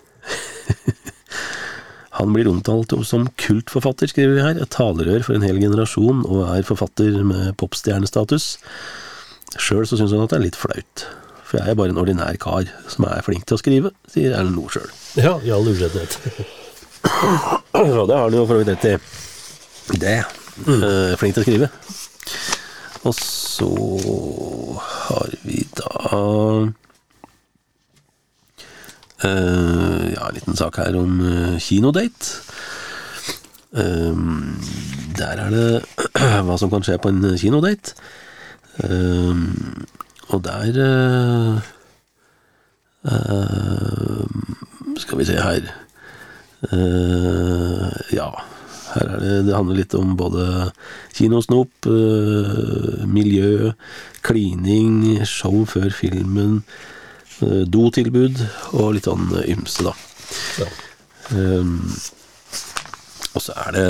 Han 2.14 2.30
blir 2.30 2.46
omtalt 2.46 2.92
som 3.08 3.26
kultforfatter, 3.42 4.06
skriver 4.10 4.36
vi 4.36 4.44
her. 4.44 4.60
Et 4.62 4.70
talerør 4.70 5.24
for 5.26 5.34
en 5.34 5.42
hel 5.42 5.58
generasjon, 5.58 6.22
og 6.30 6.44
er 6.46 6.66
forfatter 6.66 7.16
med 7.26 7.56
popstjernestatus. 7.58 8.52
Sjøl 9.58 9.86
så 9.86 9.98
syns 9.98 10.14
han 10.14 10.22
at 10.22 10.30
det 10.30 10.38
er 10.38 10.46
litt 10.46 10.58
flaut. 10.58 11.06
For 11.42 11.58
jeg 11.58 11.74
er 11.74 11.78
bare 11.78 11.90
en 11.90 11.98
ordinær 12.00 12.38
kar 12.42 12.70
som 12.90 13.06
er 13.10 13.26
flink 13.26 13.48
til 13.48 13.58
å 13.58 13.60
skrive, 13.60 13.90
sier 14.10 14.36
Erlend 14.38 14.56
Loe 14.58 14.70
sjøl. 14.70 14.90
Ja, 15.18 15.34
i 15.42 15.50
all 15.54 15.66
ureddhet. 15.66 16.18
Og 17.74 18.06
det 18.08 18.16
har 18.16 18.28
han 18.28 18.38
jo 18.38 18.46
for 18.46 18.54
så 18.54 18.62
vidt 18.62 18.72
rett 18.72 18.88
i. 18.88 18.96
Det. 20.00 20.18
Eh, 20.64 21.12
flink 21.20 21.36
til 21.36 21.42
å 21.42 21.48
skrive. 21.48 21.68
Og 23.04 23.14
så 23.18 23.68
har 24.80 25.28
vi 25.44 25.66
da 25.76 25.92
eh, 29.22 30.12
Ja, 30.14 30.28
en 30.28 30.34
liten 30.34 30.56
sak 30.56 30.76
her 30.76 30.96
om 30.98 31.20
uh, 31.20 31.58
kinodate. 31.58 32.42
Um, 33.74 34.60
der 35.18 35.40
er 35.42 35.50
det 35.50 35.84
hva 36.46 36.56
som 36.58 36.70
kan 36.70 36.84
skje 36.86 36.98
på 37.02 37.10
en 37.10 37.38
kinodate. 37.38 37.94
Um, 38.84 39.86
og 40.34 40.40
der 40.44 40.78
uh, 40.82 41.58
uh, 43.06 44.26
Skal 44.98 45.18
vi 45.18 45.26
se 45.28 45.36
her 45.38 45.68
uh, 46.72 47.92
Ja, 48.10 48.30
her 48.94 49.12
er 49.14 49.20
det 49.22 49.46
Det 49.46 49.54
handler 49.54 49.78
litt 49.78 49.94
om 49.94 50.16
både 50.18 50.72
kinosnop, 51.14 51.86
uh, 51.86 53.06
miljø, 53.06 53.70
klining, 54.26 55.22
show 55.26 55.62
før 55.70 55.90
filmen, 55.94 56.62
uh, 56.64 56.93
dotilbud 57.40 58.42
og 58.72 58.94
litt 58.96 59.08
sånn 59.08 59.30
ymse, 59.44 59.86
da. 59.86 59.94
Ja. 60.62 60.68
Um, 61.34 61.78
og 63.34 63.42
så 63.42 63.54
er 63.64 63.74
det 63.74 63.86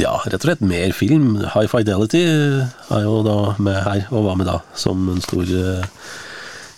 ja, 0.00 0.16
rett 0.24 0.40
og 0.40 0.48
slett 0.48 0.64
mer 0.66 0.94
film. 0.96 1.36
High 1.52 1.70
Fidelity 1.70 2.24
er 2.26 3.04
jo 3.04 3.20
da 3.26 3.36
med 3.62 3.78
her, 3.84 4.02
og 4.10 4.26
var 4.26 4.40
med 4.40 4.50
da, 4.50 4.58
som 4.74 5.04
en 5.12 5.22
stor, 5.22 5.46
eh, 5.46 5.86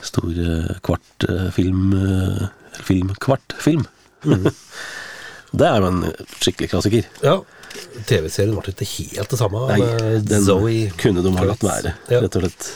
stor 0.05 0.29
eh, 0.33 0.75
kvartfilm 0.85 1.96
Film, 2.83 3.11
kvartfilm. 3.20 3.83
det 5.59 5.66
er 5.68 5.81
jo 5.81 5.88
en 5.90 6.07
skikkelig 6.40 6.70
klassiker. 6.72 7.11
ja. 7.25 7.40
TV-serien 8.05 8.53
ble 8.53 8.72
ikke 8.72 8.87
helt 9.16 9.33
det 9.33 9.38
samme. 9.40 9.61
Nei, 9.70 10.18
den 10.29 10.44
Zoe 10.44 10.90
kunne 11.01 11.22
de 11.25 11.33
ha 11.37 11.44
latt 11.48 11.62
være, 11.64 11.94
rett 12.11 12.37
og 12.37 12.44
slett. 12.44 12.66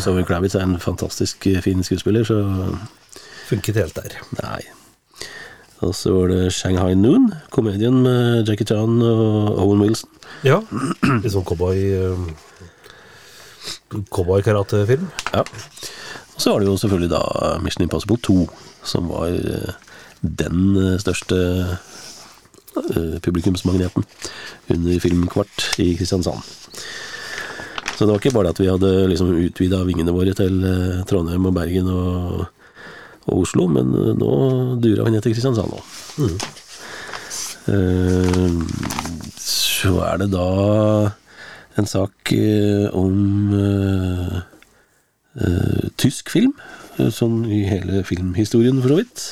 Zoe 0.00 0.24
Kravitz 0.24 0.54
er 0.56 0.64
en 0.64 0.78
fantastisk 0.80 1.46
eh, 1.50 1.60
fin 1.64 1.82
skuespiller, 1.84 2.24
så 2.24 2.40
Funket 3.50 3.76
helt 3.76 3.96
der. 3.96 4.14
nei. 4.38 4.60
Og 5.80 5.94
så 5.96 6.12
var 6.12 6.28
det 6.28 6.52
Shanghai 6.52 6.94
Noon, 6.94 7.30
komedien 7.50 8.02
med 8.04 8.48
Jackie 8.48 8.66
Chan 8.68 9.00
og 9.02 9.58
Owen 9.58 9.80
Wilson. 9.80 10.10
Ja. 10.44 10.60
Litt 11.22 11.32
sånn 11.32 11.46
cowboy 11.48 11.80
eh, 11.80 12.26
Cowboy-karatefilm. 14.12 15.08
Ja. 15.34 15.42
Og 15.42 16.40
så 16.40 16.52
var 16.52 16.60
det 16.62 16.68
jo 16.68 16.76
selvfølgelig 16.78 17.10
da 17.10 17.22
Mission 17.64 17.84
Impossible 17.84 18.20
2, 18.22 18.36
som 18.86 19.08
var 19.10 19.34
eh, 19.34 19.72
den 20.20 20.76
største 21.00 21.40
publikumsmagneten 23.24 24.04
under 24.70 25.00
Filmkvart 25.02 25.64
i 25.82 25.94
Kristiansand. 25.98 26.44
Så 28.00 28.06
det 28.06 28.14
var 28.14 28.22
ikke 28.22 28.32
bare 28.32 28.48
at 28.54 28.60
vi 28.62 28.64
hadde 28.64 28.90
liksom 29.10 29.34
utvida 29.36 29.82
vingene 29.84 30.14
våre 30.16 30.32
til 30.32 30.54
eh, 30.64 31.02
Trondheim 31.04 31.44
og 31.50 31.52
Bergen 31.52 31.90
og, 31.92 32.46
og 33.26 33.42
Oslo, 33.42 33.66
men 33.68 33.90
eh, 33.92 34.14
nå 34.16 34.30
dura 34.80 35.04
vi 35.04 35.12
ned 35.12 35.20
til 35.26 35.34
Kristiansand 35.34 35.68
nå. 35.68 35.82
Eh, 37.68 38.54
så 39.36 39.98
er 40.06 40.22
det 40.22 40.30
da 40.32 40.46
en 41.76 41.86
sak 41.86 42.32
om 42.96 43.52
uh, 43.52 44.40
uh, 45.36 45.84
tysk 46.00 46.32
film, 46.32 46.56
sånn 47.12 47.44
i 47.52 47.60
hele 47.68 48.00
filmhistorien 48.08 48.80
for 48.80 48.94
så 48.94 48.98
vidt. 49.02 49.26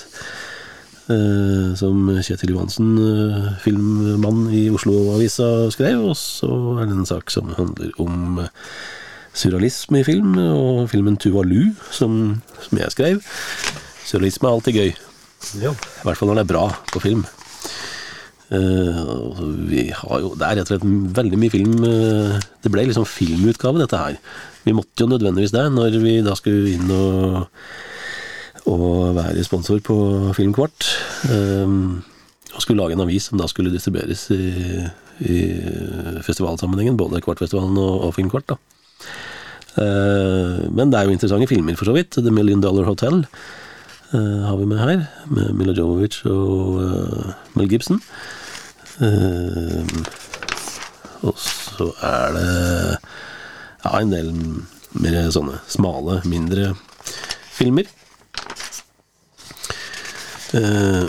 Eh, 1.08 1.72
som 1.80 2.04
Kjetil 2.20 2.50
Johansen, 2.52 2.98
eh, 3.00 3.44
filmmann 3.64 4.50
i 4.52 4.68
Oslo-avisa, 4.68 5.70
skrev. 5.72 6.04
Og 6.10 6.16
så 6.20 6.50
er 6.76 6.84
det 6.84 6.98
en 6.98 7.08
sak 7.08 7.30
som 7.32 7.48
handler 7.56 7.94
om 7.98 8.42
eh, 8.42 8.50
surrealisme 9.32 10.02
i 10.02 10.04
film, 10.04 10.36
og 10.36 10.90
filmen 10.90 11.16
Tuvalu, 11.16 11.72
som, 11.90 12.42
som 12.60 12.78
jeg 12.78 12.92
skrev. 12.92 13.24
Surrealisme 14.04 14.50
er 14.50 14.52
alltid 14.52 14.76
gøy. 14.76 14.92
Ja. 15.62 15.72
I 15.72 16.04
hvert 16.04 16.20
fall 16.20 16.28
når 16.28 16.42
det 16.42 16.44
er 16.44 16.52
bra 16.52 16.66
på 16.92 17.00
film. 17.00 17.24
Uh, 18.48 19.36
vi 19.68 19.90
har 19.92 20.20
jo, 20.22 20.30
det 20.32 20.46
er 20.46 20.56
rett 20.56 20.70
og 20.70 20.70
slett 20.70 20.84
veldig 21.18 21.36
mye 21.36 21.52
film 21.52 21.82
uh, 21.84 22.38
Det 22.64 22.70
ble 22.72 22.86
liksom 22.88 23.04
filmutgave, 23.04 23.76
dette 23.76 24.00
her. 24.00 24.16
Vi 24.64 24.72
måtte 24.72 25.04
jo 25.04 25.10
nødvendigvis 25.10 25.52
det 25.52 25.66
når 25.74 25.98
vi 26.00 26.14
da 26.24 26.32
skulle 26.36 26.72
inn 26.72 26.88
og, 26.88 27.44
og 28.68 29.16
være 29.16 29.44
sponsor 29.46 29.80
på 29.84 29.98
Filmkvart. 30.36 30.92
eh, 31.32 31.74
og 32.58 32.62
skulle 32.64 32.82
lage 32.82 32.96
en 32.96 33.04
avis 33.04 33.28
som 33.28 33.38
da 33.38 33.46
skulle 33.46 33.70
distribueres 33.70 34.24
i, 34.34 34.82
i 35.22 35.38
festivalsammenhengen, 36.26 36.96
både 36.98 37.20
Kvartfestivalen 37.22 37.76
og, 37.78 38.08
og 38.08 38.14
Filmkvart. 38.16 38.48
da. 38.50 38.56
Eh, 39.78 40.66
men 40.74 40.90
det 40.90 40.98
er 40.98 41.06
jo 41.06 41.14
interessante 41.14 41.48
filmer, 41.50 41.76
for 41.78 41.88
så 41.88 41.94
vidt. 41.94 42.18
The 42.18 42.32
Million 42.34 42.62
Dollar 42.64 42.88
Hotel 42.88 43.20
eh, 43.22 44.40
har 44.48 44.56
vi 44.58 44.66
med 44.66 44.80
her, 44.82 45.04
med 45.30 45.52
Mila 45.54 45.74
Jovovich 45.76 46.24
og 46.26 46.80
eh, 46.82 47.30
Mel 47.54 47.70
Gibson. 47.70 48.02
Og 51.22 51.38
så 51.38 51.92
er 52.02 52.34
det 52.34 52.48
ja, 53.84 53.92
en 54.00 54.10
del 54.10 54.32
mer 54.98 55.30
sånne 55.34 55.60
smale, 55.70 56.18
mindre 56.26 56.72
filmer. 57.54 57.86
Eh, 60.54 61.04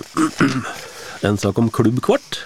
en 1.28 1.38
sak 1.38 1.58
om 1.60 1.70
klubbkvart, 1.72 2.42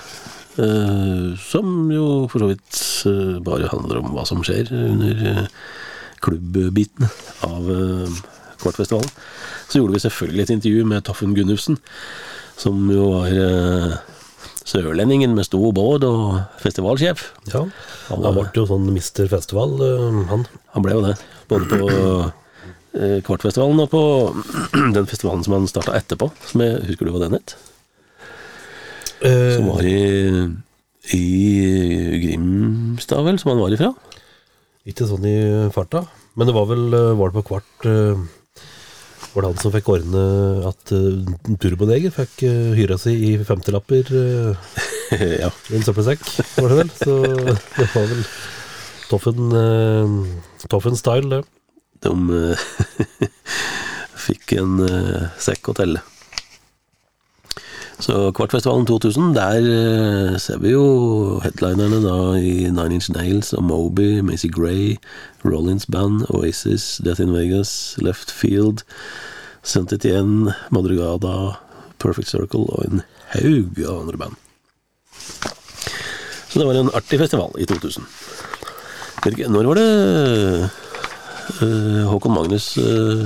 eh, 0.61 1.33
som 1.41 1.89
jo 1.93 2.27
for 2.29 2.43
så 2.43 2.51
vidt 2.51 2.81
eh, 3.09 3.39
bare 3.45 3.71
handler 3.71 4.01
om 4.01 4.11
hva 4.13 4.25
som 4.29 4.43
skjer 4.45 4.69
under 4.77 5.23
eh, 5.31 5.47
klubbbiten 6.23 7.09
av 7.47 7.71
eh, 7.73 8.21
Kvartfestivalen. 8.63 9.09
Så 9.67 9.81
gjorde 9.81 9.97
vi 9.97 10.03
selvfølgelig 10.05 10.43
et 10.45 10.53
intervju 10.53 10.83
med 10.87 11.03
Toffen 11.03 11.33
Gunnufsen, 11.35 11.79
som 12.55 12.85
jo 12.93 13.09
var 13.17 13.33
sørlendingen 14.63 15.33
med 15.35 15.43
stor 15.49 15.73
båt 15.75 16.05
og 16.07 16.37
festivalsjef. 16.61 17.25
ja. 17.51 17.65
Han 18.07 18.23
ble 18.23 18.45
jo 18.55 18.63
sånn 18.69 18.85
Mister 18.93 19.27
Festival, 19.27 19.73
han. 20.29 20.45
Han 20.77 20.85
ble 20.85 20.95
jo 20.95 21.03
det, 21.09 21.17
både 21.51 21.67
på 21.73 21.89
Kvartfestivalen 22.93 23.81
og 23.83 23.89
på 23.89 24.01
den 24.97 25.07
festivalen 25.09 25.41
som 25.45 25.57
han 25.57 25.69
starta 25.69 25.95
etterpå. 25.97 26.29
Som 26.49 26.61
jeg 26.65 26.81
husker 26.89 27.09
du 27.09 27.13
hva 27.15 27.23
den 27.25 27.37
het? 27.39 27.55
Eh, 29.23 29.55
Som 29.55 29.69
var 29.71 29.85
i, 29.87 29.99
i 31.15 31.23
Grimstad, 32.25 33.23
vel, 33.23 33.39
som 33.39 33.53
han 33.53 33.61
var 33.63 33.75
ifra? 33.75 33.93
Ikke 34.89 35.07
sånn 35.07 35.23
i 35.29 35.37
farta, 35.71 36.03
men 36.35 36.49
det 36.49 36.55
var 36.57 36.67
vel 36.67 36.89
eh, 36.91 37.13
Var 37.15 37.31
det 37.31 37.37
på 37.37 37.45
kvart 37.53 37.85
eh, 37.87 38.19
Var 39.31 39.45
det 39.45 39.51
han 39.53 39.61
som 39.61 39.71
fikk 39.71 39.93
ordne 39.93 40.23
at 40.67 40.91
Turboneger 41.63 42.11
fikk 42.11 42.43
hyra 42.75 42.99
si 42.99 43.15
i 43.29 43.31
50-lapper 43.39 44.11
uh, 44.11 44.75
ja. 45.43 45.49
i 45.71 45.79
en 45.79 45.87
søppelsekk, 45.87 46.27
var 46.59 46.69
det 46.73 46.81
vel? 46.81 46.91
Så 46.99 47.15
det 47.79 47.87
var 47.95 48.11
vel 48.11 48.21
Toffen 49.07 49.55
Toffen 50.67 50.99
style, 50.99 51.31
det. 51.31 51.41
De 52.03 52.13
eh, 52.39 53.29
fikk 54.27 54.57
en 54.59 54.81
eh, 54.87 55.29
sekk 55.41 55.71
å 55.71 55.77
telle. 55.77 56.03
Så 58.03 58.33
Kvartfestivalen 58.35 58.87
2000, 58.89 59.29
der 59.37 59.67
eh, 59.69 60.37
ser 60.41 60.59
vi 60.59 60.73
jo 60.73 61.39
headlinerne 61.43 62.01
da 62.03 62.17
i 62.35 62.67
Nine 62.67 62.97
Inch 62.97 63.07
Nails 63.13 63.53
og 63.55 63.63
Moby, 63.69 64.17
Macy 64.25 64.49
Gray, 64.51 64.97
Rollins 65.45 65.85
Band, 65.87 66.25
Oasis, 66.33 66.97
Death 67.05 67.23
in 67.23 67.31
Vegas, 67.35 67.95
Left 68.03 68.33
Field, 68.33 68.83
Saint 69.63 69.93
Etienne, 69.95 70.51
Madrugada, 70.75 71.55
Perfect 72.03 72.33
Circle 72.33 72.67
og 72.67 72.83
en 72.89 73.03
haug 73.37 73.79
av 73.85 74.01
andre 74.01 74.19
band. 74.25 74.39
Så 76.51 76.59
det 76.59 76.67
var 76.67 76.77
en 76.77 76.91
artig 76.93 77.21
festival 77.21 77.55
i 77.57 77.65
2000. 77.69 78.03
Når 79.47 79.69
var 79.69 79.79
det 79.79 80.82
Håkon 82.09 82.33
Magnus 82.35 82.77
uh, 82.77 83.25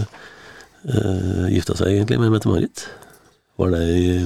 gifta 1.51 1.75
seg 1.77 1.87
egentlig 1.95 2.19
med 2.21 2.31
Mette-Marit? 2.35 2.87
Var 3.57 3.71
det 3.73 3.81
i 3.89 4.25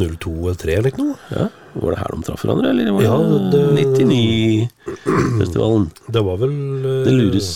02-3 0.00 0.72
eller 0.74 0.90
ikke 0.90 1.04
noe? 1.04 1.14
ja, 1.30 1.44
Var 1.78 1.90
det 1.94 1.98
her 2.00 2.10
de 2.16 2.22
traff 2.26 2.42
hverandre, 2.42 2.70
eller 2.72 2.90
var 2.96 3.00
det, 3.00 3.06
Ja, 3.06 3.16
det- 3.52 3.68
99-festivalen? 3.94 5.84
Det 6.16 6.22
var 6.26 6.36
vel 6.40 6.56
eh, 6.82 7.04
Det 7.06 7.12
lures. 7.14 7.50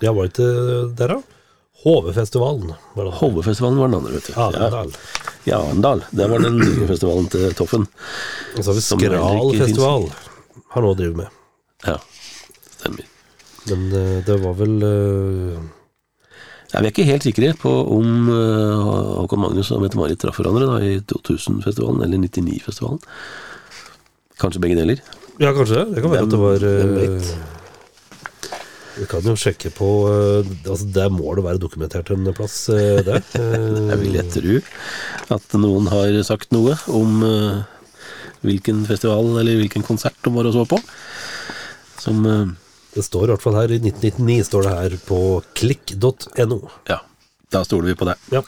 Ja, 0.00 0.12
var 0.14 0.22
det 0.28 0.30
ikke 0.36 0.50
der, 1.00 1.08
da? 1.16 1.18
HV-festivalen. 1.82 2.72
var. 2.94 3.10
Hovefestivalen 3.20 3.78
var 3.78 3.86
den 3.90 3.98
andre, 3.98 4.12
vet 4.16 4.26
du. 4.26 4.32
Arendal. 4.42 4.90
Ja, 5.46 5.58
Arendal. 5.62 6.00
Det 6.10 6.26
var 6.30 6.38
den 6.42 6.56
nye 6.58 6.86
festivalen 6.92 7.26
til 7.34 7.52
Toffen. 7.58 7.84
Og 8.56 8.62
så 8.62 8.70
har 8.70 8.78
vi 8.78 8.86
Skralfestival. 8.86 10.08
Har 10.74 10.82
nå 10.86 10.94
drevet 10.98 11.16
med. 11.24 11.28
Ja, 11.86 11.98
stemmer. 12.78 13.04
Men 13.68 13.82
eh, 13.92 14.14
det 14.26 14.36
var 14.42 14.54
vel 14.58 14.74
eh, 14.86 15.58
Ja, 16.72 16.80
vi 16.82 16.88
er 16.88 16.92
ikke 16.92 17.06
helt 17.08 17.24
sikre 17.26 17.52
på 17.58 17.70
om 17.96 18.28
eh, 18.32 18.88
Håkon 19.22 19.40
Magnus 19.44 19.70
og 19.74 19.82
Mette-Marit 19.84 20.20
traff 20.20 20.36
hverandre 20.40 20.66
da, 20.68 20.78
i 20.84 20.98
2000-festivalen 21.08 22.02
eller 22.04 22.20
99-festivalen. 22.26 23.00
Kanskje 24.38 24.60
begge 24.62 24.76
deler. 24.78 25.00
Ja, 25.40 25.52
kanskje 25.56 25.84
det. 25.88 26.02
Kan 26.02 26.12
være 26.12 26.26
Hvem- 26.26 26.28
at 26.28 26.34
det 26.34 26.42
var. 26.42 27.46
Vi 28.98 29.06
kan 29.06 29.22
jo 29.22 29.36
sjekke 29.38 29.70
på 29.70 29.86
altså 30.66 30.86
Der 30.90 31.10
må 31.14 31.30
det 31.38 31.44
være 31.46 31.60
dokumentert 31.62 32.08
en 32.10 32.26
plass 32.34 32.56
der. 32.66 33.20
Jeg 33.92 33.98
vil 34.00 34.16
tro 34.34 34.56
at 35.38 35.54
noen 35.62 35.86
har 35.92 36.16
sagt 36.26 36.50
noe 36.54 36.74
om 36.90 37.20
hvilken 38.42 38.82
festival 38.90 39.38
eller 39.38 39.60
hvilken 39.62 39.86
konsert 39.86 40.18
de 40.26 40.32
var 40.34 40.50
og 40.50 40.56
så 40.56 40.64
på. 40.70 40.80
Som 42.02 42.26
Det 42.98 43.04
står 43.06 43.28
i 43.28 43.30
hvert 43.30 43.44
fall 43.44 43.54
her 43.54 43.70
i 43.70 43.78
1999 43.78 44.46
står 44.48 44.64
det 44.66 44.70
her 44.74 44.94
på 45.06 45.18
klikk.no. 45.54 46.56
Ja, 46.90 46.96
da 47.54 47.60
stoler 47.62 47.92
vi 47.92 47.98
på 48.00 48.08
det. 48.08 48.16
Ja, 48.34 48.42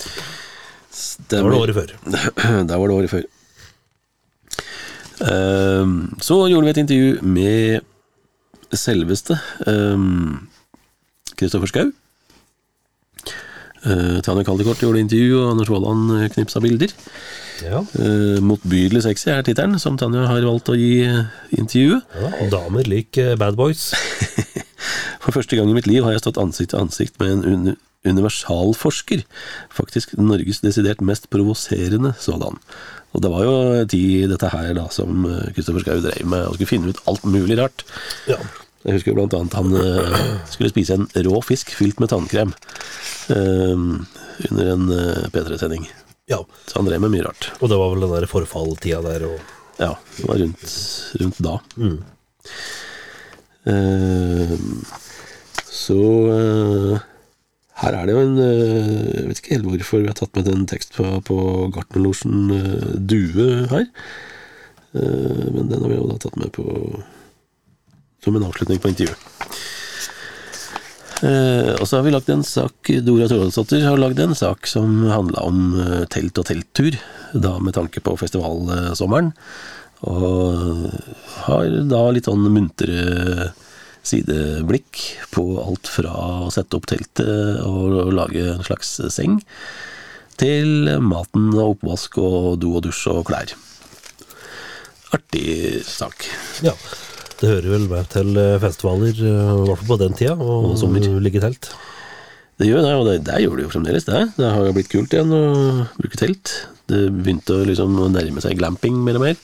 det 1.31 1.43
var 1.45 1.55
det 1.55 1.61
året 1.61 1.77
før. 1.77 1.93
Da 2.71 2.79
var 2.81 2.91
det 2.91 2.97
året 2.97 3.13
før. 3.13 3.29
Um, 5.21 5.93
så 6.25 6.41
gjorde 6.49 6.67
vi 6.67 6.73
et 6.73 6.81
intervju 6.81 7.11
med 7.23 8.75
selveste 8.75 9.37
Kristoffer 9.61 10.49
Kristoffer 11.39 11.71
Schou. 11.71 11.93
Uh, 13.87 14.19
Tanja 14.25 14.45
Kaldekort 14.45 14.83
gjorde 14.83 15.05
intervju, 15.05 15.37
og 15.39 15.53
Anders 15.53 15.71
Vaaland 15.71 16.33
knipsa 16.35 16.61
bilder. 16.65 16.91
Ja. 17.65 17.83
Uh, 17.99 18.39
Motbydelig 18.45 19.05
sexy 19.05 19.31
er 19.33 19.45
tittelen 19.47 19.79
som 19.83 19.99
Tanja 20.01 20.27
har 20.29 20.45
valgt 20.47 20.71
å 20.73 20.79
gi 20.79 21.03
eh, 21.07 21.29
intervjuet. 21.57 22.17
ja. 22.23 22.49
Damer 22.53 22.89
lik 22.89 23.19
eh, 23.21 23.37
bad 23.41 23.59
boys. 23.59 23.91
For 25.23 25.37
første 25.37 25.59
gang 25.59 25.69
i 25.71 25.77
mitt 25.77 25.89
liv 25.91 26.07
har 26.07 26.17
jeg 26.17 26.25
stått 26.25 26.41
ansikt 26.41 26.73
til 26.73 26.85
ansikt 26.85 27.21
med 27.21 27.37
en 27.37 27.47
uni 27.47 27.77
universalforsker. 28.09 29.27
Faktisk 29.77 30.15
Norges 30.17 30.63
desidert 30.65 31.03
mest 31.05 31.27
provoserende 31.29 32.15
sådan. 32.17 32.57
Og 33.13 33.21
det 33.21 33.29
var 33.29 33.45
jo 33.45 33.59
tid 33.93 34.31
dette 34.33 34.49
her 34.55 34.71
da 34.79 34.87
som 34.89 35.27
Kristoffer 35.53 35.85
Schou 35.85 36.01
drev 36.07 36.25
med, 36.25 36.47
og 36.47 36.57
skulle 36.57 36.71
finne 36.71 36.95
ut 36.95 37.03
alt 37.13 37.27
mulig 37.29 37.59
rart. 37.61 37.85
Ja. 38.31 38.39
Jeg 38.87 38.97
husker 38.97 39.19
blant 39.19 39.37
annet 39.37 39.59
han 39.59 39.77
skulle 40.49 40.73
spise 40.73 40.97
en 40.97 41.11
rå 41.29 41.43
fisk 41.45 41.75
fylt 41.77 42.01
med 42.01 42.09
tannkrem 42.15 42.57
eh, 43.37 43.85
under 44.49 44.73
en 44.73 44.89
eh, 44.97 45.27
P3-sending. 45.35 45.85
Ja. 46.31 46.41
Så 46.67 46.79
han 46.79 46.89
drev 46.89 47.03
med 47.03 47.15
mye 47.15 47.27
rart. 47.27 47.51
Og 47.61 47.71
det 47.73 47.79
var 47.81 47.93
vel 47.93 48.07
den 48.07 48.15
der 48.15 48.31
forfalltida 48.31 49.03
der 49.07 49.27
og 49.29 49.57
Ja, 49.81 49.95
det 50.17 50.27
var 50.29 50.41
rundt, 50.43 50.73
rundt 51.21 51.39
da. 51.45 51.55
Eh, 53.71 54.53
så 55.71 55.97
uh, 55.97 57.01
her 57.83 57.97
er 57.97 58.09
det 58.09 58.15
jo 58.15 58.23
en 58.25 58.39
uh, 58.41 59.03
Jeg 59.05 59.27
vet 59.27 59.41
ikke 59.43 59.53
helt 59.53 59.69
hvorfor 59.69 60.01
vi 60.01 60.09
har 60.09 60.17
tatt 60.17 60.39
med 60.39 60.49
en 60.49 60.67
tekst 60.69 60.97
på, 60.97 61.05
på 61.29 61.39
Gartnerlosjen 61.75 63.05
Due 63.09 63.49
her. 63.73 63.89
Men 64.91 65.69
den 65.71 65.85
har 65.85 65.87
vi 65.87 65.97
jo 66.01 66.09
da 66.11 66.17
tatt 66.19 66.39
med 66.41 66.51
på 66.51 66.65
som 68.25 68.37
en 68.37 68.47
avslutning 68.49 68.81
på 68.83 68.91
intervjuet. 68.91 69.61
Eh, 71.21 71.75
og 71.77 71.85
så 71.85 71.99
har 71.99 72.07
vi 72.07 72.13
lagd 72.15 72.31
en 72.33 72.45
sak 72.47 72.91
Dora 73.05 73.27
Thorvaldsdottir 73.29 73.83
har 73.85 74.01
lagd 74.01 74.23
en 74.25 74.33
sak 74.37 74.65
som 74.71 75.03
handla 75.11 75.43
om 75.45 75.59
eh, 75.77 76.05
telt 76.13 76.39
og 76.41 76.47
telttur, 76.49 76.97
da 77.37 77.59
med 77.61 77.77
tanke 77.77 78.01
på 78.05 78.17
festivalsommeren. 78.21 79.35
Og 80.09 80.87
har 81.45 81.75
da 81.91 82.01
litt 82.09 82.29
sånn 82.31 82.47
muntre 82.49 83.51
sideblikk 84.07 85.03
på 85.35 85.45
alt 85.61 85.91
fra 85.93 86.15
å 86.47 86.53
sette 86.55 86.79
opp 86.79 86.89
teltet 86.89 87.61
og 87.67 88.09
lage 88.17 88.47
en 88.55 88.65
slags 88.65 88.97
seng, 89.13 89.43
til 90.41 90.89
maten 91.05 91.51
og 91.53 91.75
oppvask 91.75 92.17
og 92.23 92.57
do 92.63 92.73
og 92.79 92.87
dusj 92.87 93.11
og 93.13 93.27
klær. 93.29 93.53
Artig 95.13 95.85
sak. 95.85 96.25
Ja. 96.65 96.73
Det 97.41 97.49
hører 97.49 97.73
vel 97.73 97.87
med 97.89 98.09
til 98.13 98.37
eh, 98.37 98.59
festivaler, 98.61 99.17
eh, 99.17 99.53
i 99.55 99.65
hvert 99.65 99.81
fall 99.81 99.89
på 99.89 99.97
den 100.03 100.17
tida, 100.19 100.35
og, 100.37 100.67
Og 100.73 100.77
sommer. 100.77 101.07
ligge 101.25 101.41
i 101.41 101.45
telt. 101.47 101.71
Det 102.61 102.69
gjør 102.69 102.85
det, 102.85 102.93
og 102.99 103.07
det, 103.09 103.15
det 103.25 103.39
gjør 103.41 103.57
det 103.57 103.65
jo 103.65 103.73
fremdeles, 103.73 104.05
det. 104.05 104.21
Det 104.37 104.51
har 104.53 104.67
jo 104.67 104.75
blitt 104.77 104.91
kult 104.93 105.15
igjen 105.17 105.33
å 105.33 105.45
bruke 105.97 106.21
telt. 106.21 106.53
Det 106.91 107.07
begynte 107.09 107.57
å 107.57 107.65
liksom 107.65 107.97
nærme 108.13 108.45
seg 108.45 108.59
glamping 108.61 108.99
mer 109.07 109.17
og 109.17 109.25
mer. 109.25 109.41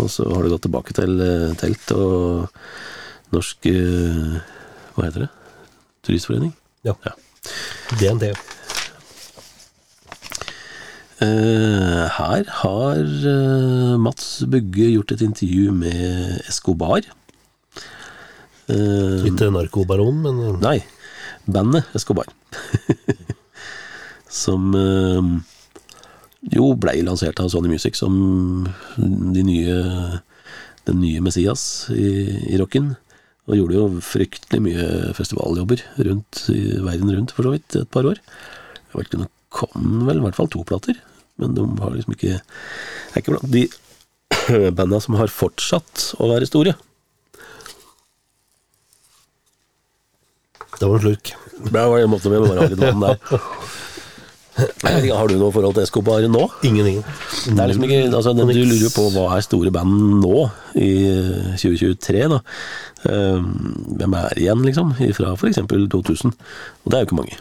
Og 0.00 0.08
så 0.12 0.24
har 0.30 0.44
det 0.44 0.54
gått 0.54 0.64
tilbake 0.64 0.96
til 0.96 1.20
eh, 1.20 1.52
telt 1.60 1.92
og 1.96 2.48
norsk 3.36 3.68
Hva 4.96 5.08
heter 5.08 5.26
det? 5.26 5.30
Turistforening? 6.06 6.54
Ja. 6.86 6.94
Ja. 7.04 7.12
DNT. 8.00 8.30
Uh, 11.16 12.04
her 12.12 12.44
har 12.60 12.98
uh, 13.00 13.94
Mats 13.96 14.42
Bugge 14.44 14.90
gjort 14.92 15.14
et 15.14 15.24
intervju 15.24 15.72
med 15.72 16.42
Escobar. 16.44 17.04
Eh, 18.72 19.26
Ikke 19.28 19.50
narkobaron, 19.54 20.22
men 20.24 20.40
eh, 20.42 20.56
Nei, 20.64 20.78
bandet 21.46 21.86
Escobar. 21.96 22.28
som 24.36 24.72
eh, 24.76 25.28
jo 26.56 26.72
blei 26.78 27.00
lansert 27.06 27.40
av 27.42 27.50
Sony 27.52 27.70
Music 27.70 27.96
som 27.98 28.14
de 28.96 29.44
nye, 29.46 29.76
den 30.86 31.00
nye 31.02 31.22
Messias 31.24 31.86
i, 31.94 32.08
i 32.52 32.58
rocken. 32.60 32.94
Og 33.46 33.54
gjorde 33.60 33.78
jo 33.78 33.86
fryktelig 34.02 34.58
mye 34.64 34.86
festivaljobber 35.14 35.84
rundt 36.08 36.48
i 36.50 36.80
verden 36.82 37.12
rundt, 37.14 37.34
for 37.34 37.46
så 37.46 37.52
vidt, 37.54 37.76
et 37.78 37.90
par 37.94 38.08
år. 38.10 38.18
Jeg 38.18 38.96
vet 38.96 39.06
ikke, 39.10 39.20
det 39.22 39.30
kom 39.54 40.00
vel 40.08 40.18
i 40.18 40.24
hvert 40.24 40.38
fall 40.38 40.50
to 40.50 40.64
plater, 40.66 40.98
men 41.38 41.54
de 41.54 41.66
har 41.78 41.94
liksom 41.94 42.16
ikke 42.16 42.32
er 42.40 43.20
ikke 43.20 43.36
blant 43.36 43.52
de 43.54 43.68
banda 44.78 44.98
som 45.04 45.14
har 45.20 45.30
fortsatt 45.30 46.08
å 46.18 46.32
være 46.32 46.50
store. 46.50 46.74
Det 50.80 50.88
var 50.88 50.96
en 50.98 51.04
slurk. 51.04 51.34
Det 51.56 51.72
var 51.72 51.98
en 51.98 52.12
måte 52.12 52.30
med 52.32 52.44
bare 52.44 52.62
ha 52.64 52.70
litt 52.70 52.82
vann 52.82 53.04
der. 53.04 53.42
Jeg 54.56 55.12
Har 55.12 55.28
du 55.28 55.34
noe 55.36 55.52
forhold 55.52 55.74
til 55.76 55.84
Escobar 55.84 56.24
nå? 56.32 56.46
Ingenting. 56.64 57.02
Det 57.44 57.58
er 57.60 57.68
liksom 57.68 57.84
ikke, 57.84 57.98
altså, 58.08 58.32
Du 58.32 58.44
lurer 58.46 58.84
jo 58.86 58.92
på 58.94 59.04
hva 59.12 59.26
er 59.36 59.44
store 59.44 59.72
band 59.74 60.22
nå, 60.22 60.46
i 60.80 60.92
2023, 61.60 62.22
da. 62.32 62.38
Eh, 63.04 63.44
Hvem 64.00 64.16
er 64.16 64.40
igjen, 64.40 64.64
liksom? 64.64 64.94
Fra 65.18 65.34
f.eks. 65.36 65.60
2000. 65.60 66.32
Og 66.32 66.88
det 66.88 66.96
er 66.96 67.04
jo 67.04 67.10
ikke 67.10 67.20
mange. 67.20 67.36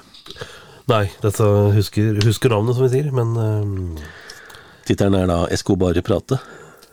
Nei, 0.91 1.05
dette 1.23 1.47
husker, 1.77 2.19
husker 2.27 2.51
navnet, 2.51 2.75
som 2.77 2.85
vi 2.85 2.93
sier, 2.97 3.09
men 3.15 3.31
um... 3.39 3.95
Tittelen 4.85 5.15
er 5.17 5.31
da 5.31 5.39
'Escobar 5.49 5.97
prate'. 6.05 6.37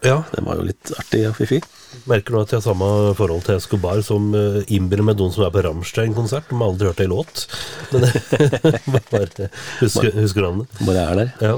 Ja. 0.03 0.23
Den 0.35 0.49
var 0.49 0.59
jo 0.59 0.67
litt 0.67 0.93
artig 0.99 1.23
og 1.29 1.37
fiffig. 1.39 1.61
Merker 2.09 2.35
nå 2.35 2.43
at 2.43 2.53
jeg 2.55 2.59
har 2.63 2.65
samme 2.65 2.89
forhold 3.19 3.45
til 3.47 3.59
Escobar 3.59 4.01
som 4.07 4.33
uh, 4.35 4.63
innbiller 4.67 5.07
med 5.07 5.21
noen 5.21 5.35
som 5.35 5.45
er 5.47 5.53
på 5.55 5.63
Rammstein-konsert. 5.67 6.49
De 6.51 6.59
har 6.59 6.73
aldri 6.73 6.91
hørt 6.91 7.03
ei 7.05 7.09
låt. 7.11 7.47
Men 8.93 9.07
bare 9.13 9.49
husker, 9.83 10.11
husker 10.17 10.47
navnet. 10.49 10.83
Bare 10.83 11.07
er 11.07 11.21
der. 11.21 11.33
Ja. 11.53 11.55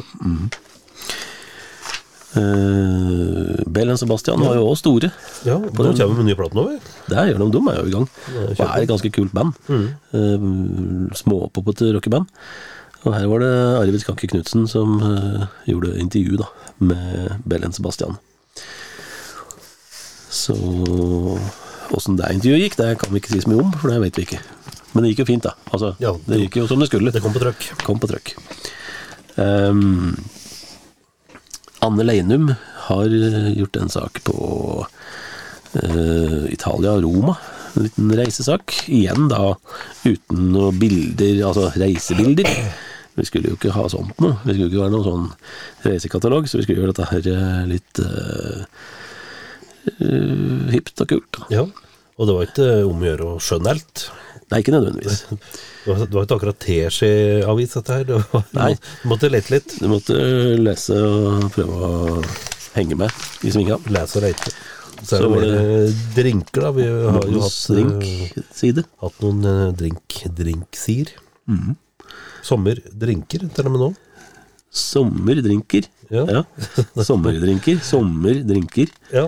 Uh, 2.35 3.63
Bell 3.71 3.93
og 3.95 3.99
Sebastian 4.01 4.43
var 4.43 4.59
jo 4.59 4.67
òg 4.67 4.79
store. 4.81 5.13
ja 5.47 5.55
de 5.63 5.71
kommer 5.95 6.17
med 6.19 6.27
nye 6.27 6.39
plater 6.39 6.59
nå, 6.59 6.65
Det 7.07 7.27
gjør 7.29 7.45
de, 7.45 7.51
de 7.55 7.61
er 7.71 7.79
jo 7.79 7.87
i 7.87 7.95
gang. 7.95 8.09
Og 8.43 8.63
er 8.67 8.77
et 8.81 8.91
ganske 8.91 9.13
kult 9.15 9.35
band. 9.37 9.55
Mm. 9.71 9.89
Uh, 10.13 11.15
Småpoppete 11.15 11.95
rockeband. 11.95 12.27
Og 13.05 13.13
her 13.13 13.27
var 13.29 13.45
det 13.45 13.55
Arvid 13.79 14.01
Skanke 14.03 14.29
Knutsen 14.33 14.67
som 14.71 14.97
uh, 14.99 15.47
gjorde 15.69 15.99
intervju 16.01 16.41
da, 16.41 16.49
med 16.81 17.43
Bellen 17.47 17.75
Sebastian. 17.77 18.17
Så 20.35 20.55
åssen 21.95 22.19
det 22.19 22.33
intervjuet 22.35 22.67
gikk, 22.67 22.79
det 22.81 22.91
kan 23.01 23.13
vi 23.15 23.21
ikke 23.23 23.35
si 23.35 23.43
så 23.45 23.53
mye 23.53 23.63
om, 23.63 23.73
for 23.79 23.93
det 23.93 24.01
vet 24.03 24.19
vi 24.19 24.27
ikke. 24.27 24.41
Men 24.95 25.05
det 25.05 25.13
gikk 25.13 25.25
jo 25.25 25.31
fint, 25.33 25.47
da. 25.47 25.55
Altså, 25.75 25.95
Ja, 26.03 26.15
det 26.27 26.41
gikk 26.45 26.61
jo 26.63 26.69
som 26.71 26.83
det 26.83 26.89
skulle. 26.91 27.13
Det 27.15 27.23
kom 27.23 27.35
på 27.35 27.43
trøkk. 27.43 27.67
Kom 27.87 28.01
på 28.03 28.11
trøkk. 28.11 28.35
Um, 29.35 30.15
Anne 31.83 32.07
Leinum 32.07 32.53
har 32.87 33.11
gjort 33.11 33.77
en 33.81 33.91
sak 33.91 34.23
på 34.27 34.37
uh, 34.87 36.45
Italia 36.55 36.95
og 36.95 37.03
Roma. 37.07 37.37
En 37.75 37.89
liten 37.89 38.15
reisesak. 38.15 38.75
Igjen 38.87 39.29
da 39.33 39.57
uten 40.07 40.51
noe 40.55 40.71
bilder, 40.79 41.43
altså 41.51 41.71
reisebilder. 41.75 42.51
Vi 43.15 43.27
skulle 43.27 43.51
jo 43.51 43.59
ikke 43.59 43.75
ha 43.75 43.87
sånt 43.91 44.19
noe. 44.23 44.39
Vi 44.43 44.55
skulle 44.55 44.71
ikke 44.71 44.83
være 44.83 44.95
noen 44.95 45.07
sånn 45.07 45.27
reisekatalog, 45.87 46.47
så 46.51 46.59
vi 46.59 46.67
skulle 46.67 46.83
gjøre 46.83 46.95
dette 46.95 47.11
her 47.13 47.67
litt 47.71 48.01
eh, 48.03 48.65
eh, 49.93 50.71
hipt 50.75 51.01
og 51.05 51.11
kult. 51.15 51.31
da. 51.39 51.49
Ja. 51.53 51.65
Og 52.15 52.29
det 52.29 52.35
var 52.37 52.47
ikke 52.47 52.69
om 52.87 53.01
å 53.03 53.09
gjøre 53.09 53.31
å 53.33 53.41
skjønne 53.43 53.73
alt. 53.75 54.05
Nei, 54.53 54.61
ikke 54.61 54.75
nødvendigvis. 54.75 55.23
Det 55.31 55.89
var, 55.89 56.03
det 56.05 56.15
var 56.15 56.27
ikke 56.27 56.37
akkurat 56.39 56.59
teskjeavis, 56.63 57.73
dette 57.79 57.97
her. 57.97 58.05
Det 58.11 58.19
var, 58.21 58.45
Nei. 58.55 58.71
Du 59.03 59.09
måtte 59.11 59.31
lete 59.33 59.55
litt. 59.57 59.75
Du 59.81 59.89
måtte 59.91 60.19
lese 60.61 60.99
og 61.01 61.49
prøve 61.57 61.89
å 61.89 62.23
henge 62.77 62.99
med 63.01 63.11
i 63.43 63.51
svinga. 63.55 63.81
Lese 63.91 64.21
og 64.21 64.27
leite. 64.29 64.53
Så 65.05 65.17
er 65.17 65.19
Så 65.19 65.23
det 65.25 65.31
var 65.33 65.43
mer 65.43 65.97
drinker, 66.15 66.61
da. 66.69 66.71
Vi 66.77 66.85
har 66.87 67.27
jo 67.33 67.43
hatt, 67.43 67.59
eh, 67.75 67.75
Drink-side. 67.75 68.85
hatt 69.03 69.19
noen 69.25 69.49
eh, 69.51 69.73
drink, 69.81 70.21
drinksier. 70.39 71.11
Mm. 71.51 71.75
Sommerdrinker 72.47 73.49
til 73.57 73.67
og 73.69 73.75
med 73.75 73.83
nå. 73.83 73.91
Sommerdrinker. 74.75 75.89
Ja. 76.13 76.25
Ja. 76.31 76.45
Sommerdrinker. 77.09 77.81
Sommerdrinker. 77.85 78.93
Ja. 79.13 79.27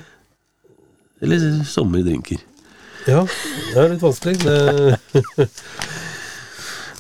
Eller 1.25 1.65
sommerdrinker. 1.65 2.43
Ja, 3.07 3.23
det 3.73 3.79
er 3.79 3.93
litt 3.95 4.03
vanskelig. 4.03 4.39
Det, 4.43 4.99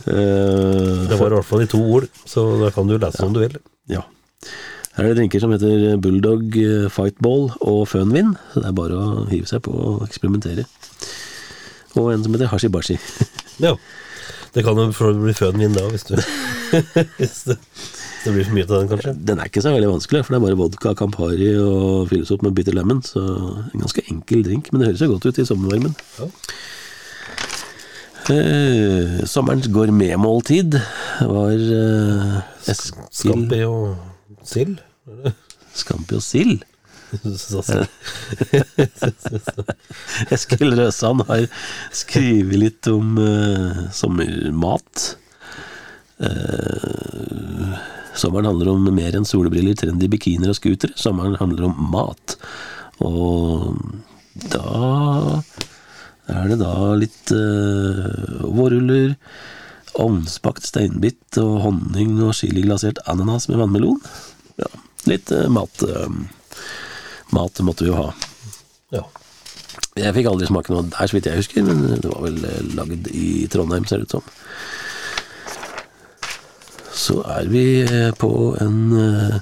Eh, 0.06 1.08
det 1.10 1.16
var 1.18 1.32
i 1.32 1.34
hvert 1.34 1.48
fall 1.48 1.64
i 1.64 1.70
to 1.70 1.80
ord, 1.82 2.04
så 2.30 2.44
da 2.60 2.70
kan 2.74 2.86
du 2.86 2.94
lese 2.94 3.18
som 3.18 3.32
du 3.34 3.40
vil. 3.42 3.56
Ja. 3.90 4.04
Her 4.94 5.04
er 5.04 5.08
det 5.10 5.18
drinker 5.18 5.42
som 5.42 5.50
heter 5.50 5.96
Bulldog, 5.98 6.54
eh, 6.56 6.86
Fightball 6.92 7.50
og 7.58 7.88
Fønvin. 7.90 8.36
så 8.52 8.62
det 8.62 8.68
er 8.70 8.76
bare 8.78 8.94
å 8.94 9.26
hive 9.32 9.50
seg 9.50 9.64
på 9.66 9.74
og 9.74 10.04
eksperimentere. 10.06 10.64
Og 11.96 12.12
en 12.12 12.22
som 12.22 12.32
heter 12.36 12.52
Hashibashi. 12.52 13.00
Ja. 13.58 13.72
Det 14.52 14.62
kan 14.64 14.76
jo 14.76 14.90
bli 14.92 15.32
Fønvin 15.32 15.72
da, 15.72 15.88
hvis, 15.88 16.04
du, 16.04 16.14
hvis 17.18 17.38
hvis 17.48 17.56
det 18.26 18.34
blir 18.34 18.48
for 18.48 18.58
mye 18.58 18.66
til 18.66 18.76
den, 18.76 18.90
kanskje. 18.90 19.14
Den 19.30 19.40
er 19.40 19.50
ikke 19.50 19.64
så 19.64 19.72
veldig 19.74 19.92
vanskelig, 19.94 20.22
for 20.26 20.34
det 20.34 20.40
er 20.40 20.46
bare 20.46 20.60
vodka, 20.60 20.94
Campari 20.98 21.50
og 21.62 22.10
fylles 22.10 22.32
opp 22.34 22.46
med 22.46 22.56
bitter 22.58 22.76
lemon, 22.76 23.02
så 23.06 23.22
en 23.22 23.84
ganske 23.84 24.04
enkel 24.10 24.44
drink, 24.46 24.72
men 24.72 24.82
det 24.82 24.90
høres 24.90 25.04
jo 25.04 25.12
godt 25.14 25.28
ut 25.30 25.42
i 25.42 25.48
sommervarmen. 25.48 25.94
Ja. 26.18 26.30
Eh, 28.26 29.22
sommerens 29.30 29.68
gourmetmåltid 29.70 30.74
var 31.30 31.52
eh, 31.54 32.38
Eskil 32.72 33.04
Skampi 33.14 33.60
og 33.62 33.94
sild. 34.42 34.80
Skampi 35.78 36.18
og 36.18 36.24
sild. 36.26 36.64
Eskil 40.34 40.74
Røsand 40.74 41.22
har 41.28 41.46
skrevet 41.94 42.58
litt 42.64 42.88
om 42.90 43.14
eh, 43.22 43.84
sommermat. 43.94 45.14
Eh, 46.18 47.78
sommeren 48.20 48.48
handler 48.50 48.72
om 48.72 48.88
mer 48.94 49.16
enn 49.16 49.26
solbriller, 49.28 49.76
trendy 49.78 50.08
bikinier 50.12 50.52
og 50.52 50.58
scootere. 50.58 50.96
Sommeren 50.98 51.38
handler 51.40 51.68
om 51.68 51.88
mat. 51.92 52.36
Og 53.04 53.76
da 54.52 55.42
er 56.32 56.48
det 56.50 56.58
da 56.60 56.72
litt 56.98 57.32
uh, 57.34 58.46
vårruller, 58.56 59.14
ovnsbakt 60.02 60.66
steinbitt 60.66 61.38
og 61.40 61.60
honning 61.64 62.18
og 62.24 62.34
chiliglasert 62.36 63.00
ananas 63.08 63.48
med 63.50 63.62
vannmelon. 63.62 64.00
Ja, 64.60 64.72
litt 65.08 65.30
uh, 65.32 65.46
mat. 65.52 65.84
Uh, 65.86 66.10
mat 67.36 67.62
måtte 67.64 67.86
vi 67.86 67.92
jo 67.92 68.00
ha. 68.00 68.10
Ja. 68.94 69.04
Jeg 69.96 70.12
fikk 70.16 70.28
aldri 70.30 70.48
smake 70.48 70.72
noe 70.72 70.88
der, 70.88 71.08
så 71.08 71.16
vidt 71.16 71.28
jeg 71.30 71.40
husker, 71.40 71.64
men 71.64 72.00
det 72.02 72.10
var 72.10 72.26
vel 72.26 72.42
lagd 72.76 73.08
i 73.16 73.46
Trondheim, 73.52 73.86
ser 73.88 74.02
det 74.02 74.10
ut 74.10 74.18
som. 74.18 74.34
Så 76.96 77.18
er 77.28 77.44
vi 77.52 77.66
eh, 77.84 78.12
på 78.16 78.30
en 78.62 78.78
eh, 78.96 79.36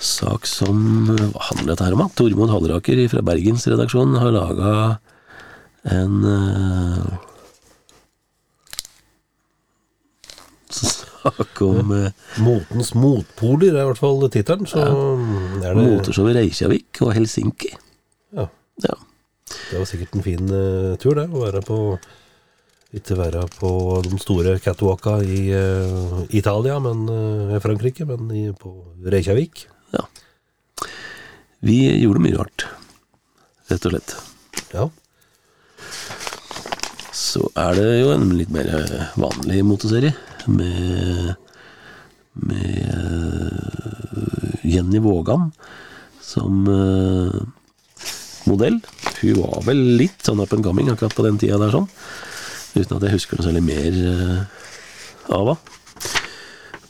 sak 0.00 0.44
som 0.48 1.08
Hva 1.08 1.46
handler 1.48 1.72
dette 1.72 1.86
her 1.86 1.96
om? 1.96 2.04
Tormod 2.16 2.52
Halleraker 2.52 3.00
fra 3.12 3.24
Bergensredaksjonen 3.24 4.20
har 4.20 4.34
laga 4.36 4.74
en 5.88 6.20
eh, 6.28 7.04
sak 10.80 11.62
om 11.64 11.94
Motens 12.44 12.92
motpoler 12.92 13.72
er 13.72 13.80
i 13.80 13.88
hvert 13.88 14.00
fall 14.00 14.28
tittelen, 14.28 14.68
så 14.68 14.84
er 15.64 15.80
det 15.80 15.84
i 16.12 16.36
Reykjavik 16.36 17.00
og 17.04 17.14
Helsinki. 17.16 17.72
Ja. 18.36 18.46
Ja. 18.84 18.96
Det 19.70 19.80
var 19.80 19.88
sikkert 19.88 20.14
en 20.16 20.24
fin 20.24 20.46
tur, 21.00 21.16
det. 21.16 21.26
Å 21.26 21.42
være 21.42 21.64
på 21.66 21.78
Ikke 22.90 23.14
være 23.14 23.44
på 23.54 23.68
de 24.02 24.16
store 24.18 24.56
catwalka 24.58 25.20
i 25.22 25.44
uh, 25.54 26.24
Italia, 26.34 26.80
men 26.82 27.04
uh, 27.06 27.60
Frankrike, 27.62 28.02
men 28.08 28.30
i, 28.34 28.48
på 28.50 28.72
Reykjavik. 29.06 29.68
ja. 29.94 30.06
Vi 31.60 31.76
gjorde 32.00 32.22
mye 32.24 32.38
rart, 32.38 32.64
rett 33.68 33.84
og 33.84 33.92
slett. 33.92 34.14
Ja. 34.72 34.86
Så 37.14 37.44
er 37.52 37.76
det 37.76 37.84
jo 38.00 38.14
en 38.14 38.30
litt 38.32 38.48
mer 38.54 38.70
eh, 38.78 39.10
vanlig 39.20 39.60
moteserie 39.68 40.14
med, 40.48 41.34
med 42.48 42.80
Jenny 44.64 45.02
Vågan 45.04 45.50
som 46.24 46.64
modell. 48.48 48.80
Hun 49.20 49.42
var 49.44 49.60
vel 49.68 49.84
litt 50.00 50.24
sånn 50.24 50.40
up 50.40 50.56
and 50.56 50.64
coming 50.64 50.88
akkurat 50.88 51.12
på 51.12 51.28
den 51.28 51.36
tida 51.44 51.60
der, 51.60 51.76
sånn. 51.76 51.90
Uten 52.70 52.94
at 52.96 53.02
jeg 53.02 53.16
husker 53.16 53.34
noe 53.36 53.46
særlig 53.48 53.64
mer 53.66 53.90
eh, 53.90 54.40
av 55.34 55.46
henne. 55.50 55.58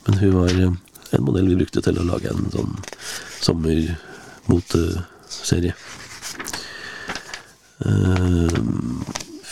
Men 0.05 0.15
hun 0.21 0.33
var 0.37 0.53
eh, 0.53 0.75
en 1.17 1.25
modell 1.25 1.49
vi 1.49 1.61
brukte 1.63 1.81
til 1.85 2.01
å 2.01 2.09
lage 2.09 2.29
en 2.33 2.53
sånn 2.53 2.75
sommermoteserie. 3.41 5.75
Eh, 7.87 8.59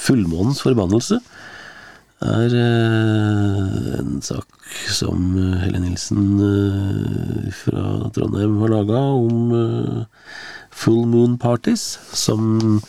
Fullmånens 0.09 0.61
forbannelse 0.65 1.17
er 2.25 2.51
en 2.59 4.23
sak 4.25 4.49
som 4.91 5.19
Helle 5.61 5.81
Nilsen 5.85 6.25
fra 7.61 7.83
Trondheim 8.17 8.55
har 8.63 8.71
laga 8.73 9.01
om 9.21 9.37
full 10.73 11.05
moon 11.13 11.37
parties, 11.39 11.85
som 12.17 12.81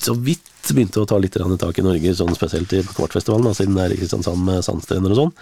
så 0.00 0.14
vidt 0.26 0.55
begynte 0.74 1.02
å 1.02 1.06
ta 1.08 1.18
litt 1.20 1.36
tak 1.36 1.78
i 1.78 1.84
Norge, 1.84 2.14
sånn 2.16 2.34
spesielt 2.34 2.72
i 2.72 2.82
Kvartfestivalen, 2.86 3.54
siden 3.54 3.76
det 3.76 3.84
er 3.84 3.94
i 3.94 3.98
Kristiansand 4.00 4.42
med 4.46 4.64
sandstrender 4.64 5.14
og 5.14 5.20
sånn. 5.20 5.32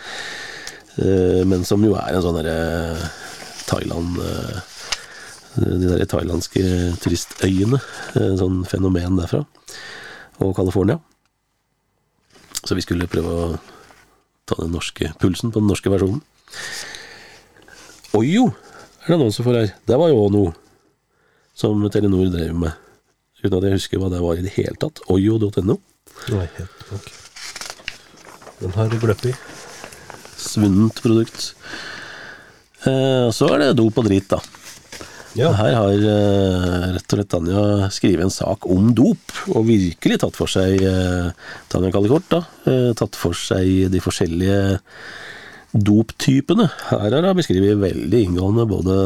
Eh, 1.05 1.43
Men 1.49 1.64
som 1.64 1.83
jo 1.85 1.95
er 1.99 2.14
en 2.14 2.22
sånn 2.22 2.39
derre 2.39 2.99
Thailand 3.66 4.18
eh, 4.20 4.61
De 5.57 5.87
der 5.87 6.05
thailandske 6.11 6.62
turistøyene. 7.03 7.79
En 8.18 8.39
sånn 8.41 8.64
fenomen 8.66 9.16
derfra. 9.20 9.45
Og 10.43 10.55
California. 10.57 10.99
Så 12.64 12.75
vi 12.75 12.83
skulle 12.83 13.07
prøve 13.07 13.31
å 13.31 13.47
ta 14.51 14.59
den 14.59 14.75
norske 14.75 15.12
pulsen 15.22 15.53
på 15.55 15.62
den 15.62 15.70
norske 15.70 15.93
versjonen. 15.93 16.20
Ojo 18.18 18.49
er 19.05 19.12
det 19.14 19.20
noen 19.20 19.33
som 19.35 19.47
får 19.47 19.61
her. 19.61 19.72
Det 19.87 19.99
var 20.01 20.11
jo 20.11 20.27
noe 20.33 20.55
som 21.55 21.87
Telenor 21.91 22.33
drev 22.35 22.55
med. 22.64 22.84
Uten 23.45 23.59
at 23.59 23.68
jeg 23.68 23.76
husker 23.76 24.01
hva 24.01 24.09
det 24.12 24.22
var 24.24 24.40
i 24.40 24.45
det 24.47 24.55
hele 24.57 24.78
tatt. 24.80 25.03
Oyo.no. 25.12 25.76
Nei, 26.32 26.47
helt 26.57 26.92
ok. 26.97 27.11
Den 28.62 28.72
har 28.78 28.92
gløpp 29.03 29.26
i. 29.28 29.34
Svunnet 30.40 31.01
produkt. 31.05 31.53
Eh, 32.88 33.28
så 33.34 33.49
er 33.53 33.61
det 33.61 33.74
dop 33.80 34.01
og 34.01 34.09
drit, 34.09 34.30
da. 34.32 34.40
Ja. 35.34 35.51
Her 35.59 35.74
har 35.74 35.92
eh, 35.99 36.88
rett 36.95 37.11
og 37.11 37.18
slett 37.18 37.30
Tanja 37.32 37.88
skrevet 37.92 38.28
en 38.28 38.32
sak 38.32 38.68
om 38.70 38.92
dop, 38.95 39.34
og 39.51 39.66
virkelig 39.66 40.20
tatt 40.22 40.38
for 40.38 40.51
seg 40.51 40.78
eh, 40.86 41.32
Tanja 41.72 41.90
Kallikort, 41.95 42.28
da. 42.30 42.45
Eh, 42.70 42.90
tatt 42.97 43.18
for 43.18 43.36
seg 43.36 43.90
de 43.90 44.03
forskjellige 44.03 44.78
doptypene. 45.74 46.68
Her 46.92 47.09
har 47.09 47.26
det 47.26 47.34
beskrevet 47.40 47.82
veldig 47.82 48.20
inngående 48.28 48.68
både 48.70 48.99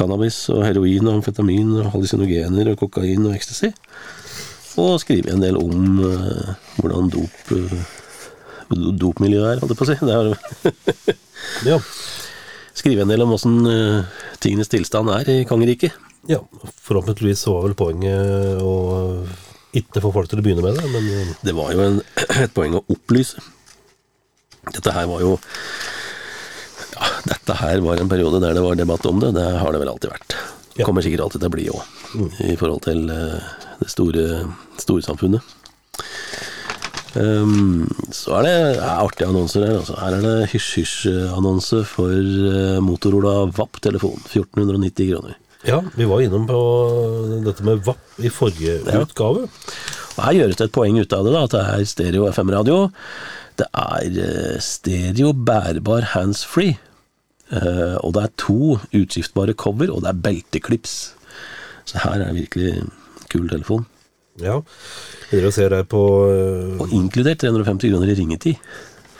cannabis 0.00 0.42
og 0.52 0.64
heroin 0.64 1.06
og 1.10 1.18
amfetamin 1.20 1.76
og 1.82 1.92
hallusinogener 1.94 2.72
og 2.72 2.80
kokain 2.80 3.28
og 3.28 3.36
ecstasy. 3.36 3.70
Og 4.80 4.96
skrevet 5.02 5.28
en 5.34 5.42
del 5.44 5.58
om 5.60 5.98
uh, 6.00 6.52
hvordan 6.80 7.10
dop 7.12 7.52
uh, 7.52 7.80
dopmiljøet 8.70 9.56
er, 9.56 9.60
holdt 9.60 9.74
jeg 9.74 9.80
på 9.80 9.86
å 9.86 9.90
si. 9.90 9.98
Det 10.06 10.14
er 10.16 11.16
Ja. 11.72 11.78
skrive 12.76 13.02
en 13.04 13.10
del 13.10 13.24
om 13.24 13.34
åssen 13.34 13.58
uh, 13.66 14.06
tingenes 14.40 14.70
tilstand 14.72 15.10
er 15.12 15.28
i 15.28 15.38
kongeriket. 15.48 15.96
ja. 16.30 16.38
Forhåpentligvis 16.86 17.42
så 17.44 17.56
var 17.56 17.66
vel 17.68 17.76
poenget 17.78 18.62
å 18.64 18.74
ikke 19.76 20.02
få 20.02 20.10
folk 20.14 20.30
til 20.30 20.40
å 20.40 20.44
begynne 20.44 20.64
med 20.64 20.78
det, 20.80 20.86
men 20.90 21.04
eh, 21.14 21.28
Det 21.46 21.52
var 21.54 21.70
jo 21.74 21.82
en, 21.84 21.98
et 22.44 22.54
poeng 22.54 22.78
å 22.78 22.84
opplyse. 22.90 23.38
Dette 24.70 24.94
her 24.94 25.06
var 25.10 25.22
jo 25.22 25.36
ja, 27.00 27.08
Dette 27.26 27.56
her 27.62 27.80
var 27.84 28.00
en 28.00 28.08
periode 28.12 28.40
der 28.44 28.54
det 28.56 28.62
var 28.64 28.76
debatt 28.78 29.06
om 29.08 29.20
det. 29.22 29.32
Det 29.36 29.46
har 29.60 29.72
det 29.74 29.80
vel 29.82 29.90
alltid 29.92 30.12
vært. 30.12 30.36
Ja. 30.78 30.86
Kommer 30.86 31.02
sikkert 31.04 31.24
alltid 31.26 31.42
til 31.42 31.50
å 31.50 31.54
bli 31.56 31.64
òg, 31.72 31.82
i 32.46 32.54
forhold 32.60 32.84
til 32.86 33.08
eh, 33.10 33.40
det 33.80 33.88
store 33.90 34.26
storsamfunnet. 34.80 35.56
Um, 37.18 37.88
så 38.14 38.36
er 38.38 38.44
det 38.46 38.52
ja, 38.78 38.90
artige 39.02 39.26
annonser 39.32 39.64
her. 39.66 39.78
Altså. 39.80 39.96
Her 39.98 40.14
er 40.20 40.22
det 40.24 40.50
hysj-hysj-annonse 40.52 41.80
for 41.90 42.12
uh, 42.14 42.76
Motorola 42.86 43.32
VAP-telefon. 43.50 44.20
1490 44.30 45.10
kroner. 45.10 45.34
ja, 45.66 45.80
vi 45.98 46.06
var 46.08 46.22
innom 46.24 46.46
på 46.48 46.60
dette 47.44 47.66
med 47.66 47.82
VAP 47.84 48.22
i 48.24 48.30
forrige 48.32 48.78
Ja. 48.86 49.02
utgave. 49.02 49.48
Og 50.16 50.22
Her 50.24 50.38
gjøres 50.38 50.56
det 50.60 50.68
et 50.70 50.76
poeng 50.76 51.00
ut 51.02 51.12
av 51.12 51.26
det, 51.26 51.32
da, 51.34 51.42
at 51.48 51.56
det 51.56 51.64
er 51.74 51.84
stereo 51.90 52.28
FM-radio. 52.30 52.78
Det 53.58 53.66
er 53.74 54.20
uh, 54.22 54.60
stereo 54.62 55.34
bærbar 55.34 56.06
handsfree. 56.14 56.78
Eh, 57.50 57.96
og 58.04 58.12
det 58.14 58.22
er 58.26 58.34
to 58.38 58.76
utskiftbare 58.94 59.54
cover, 59.58 59.90
og 59.90 60.04
det 60.04 60.12
er 60.12 60.20
belteklips. 60.26 60.94
Så 61.90 61.98
her 62.04 62.22
er 62.22 62.36
virkelig 62.36 62.76
en 62.78 62.92
kul 63.32 63.48
telefon. 63.50 63.86
Ja. 64.40 64.60
Dere 65.32 65.50
ser 65.52 65.74
her 65.74 65.84
på 65.90 66.00
eh, 66.30 66.78
Og 66.80 66.92
inkludert 66.96 67.42
350 67.42 67.90
kroner 67.90 68.12
i 68.12 68.16
ringetid. 68.20 68.70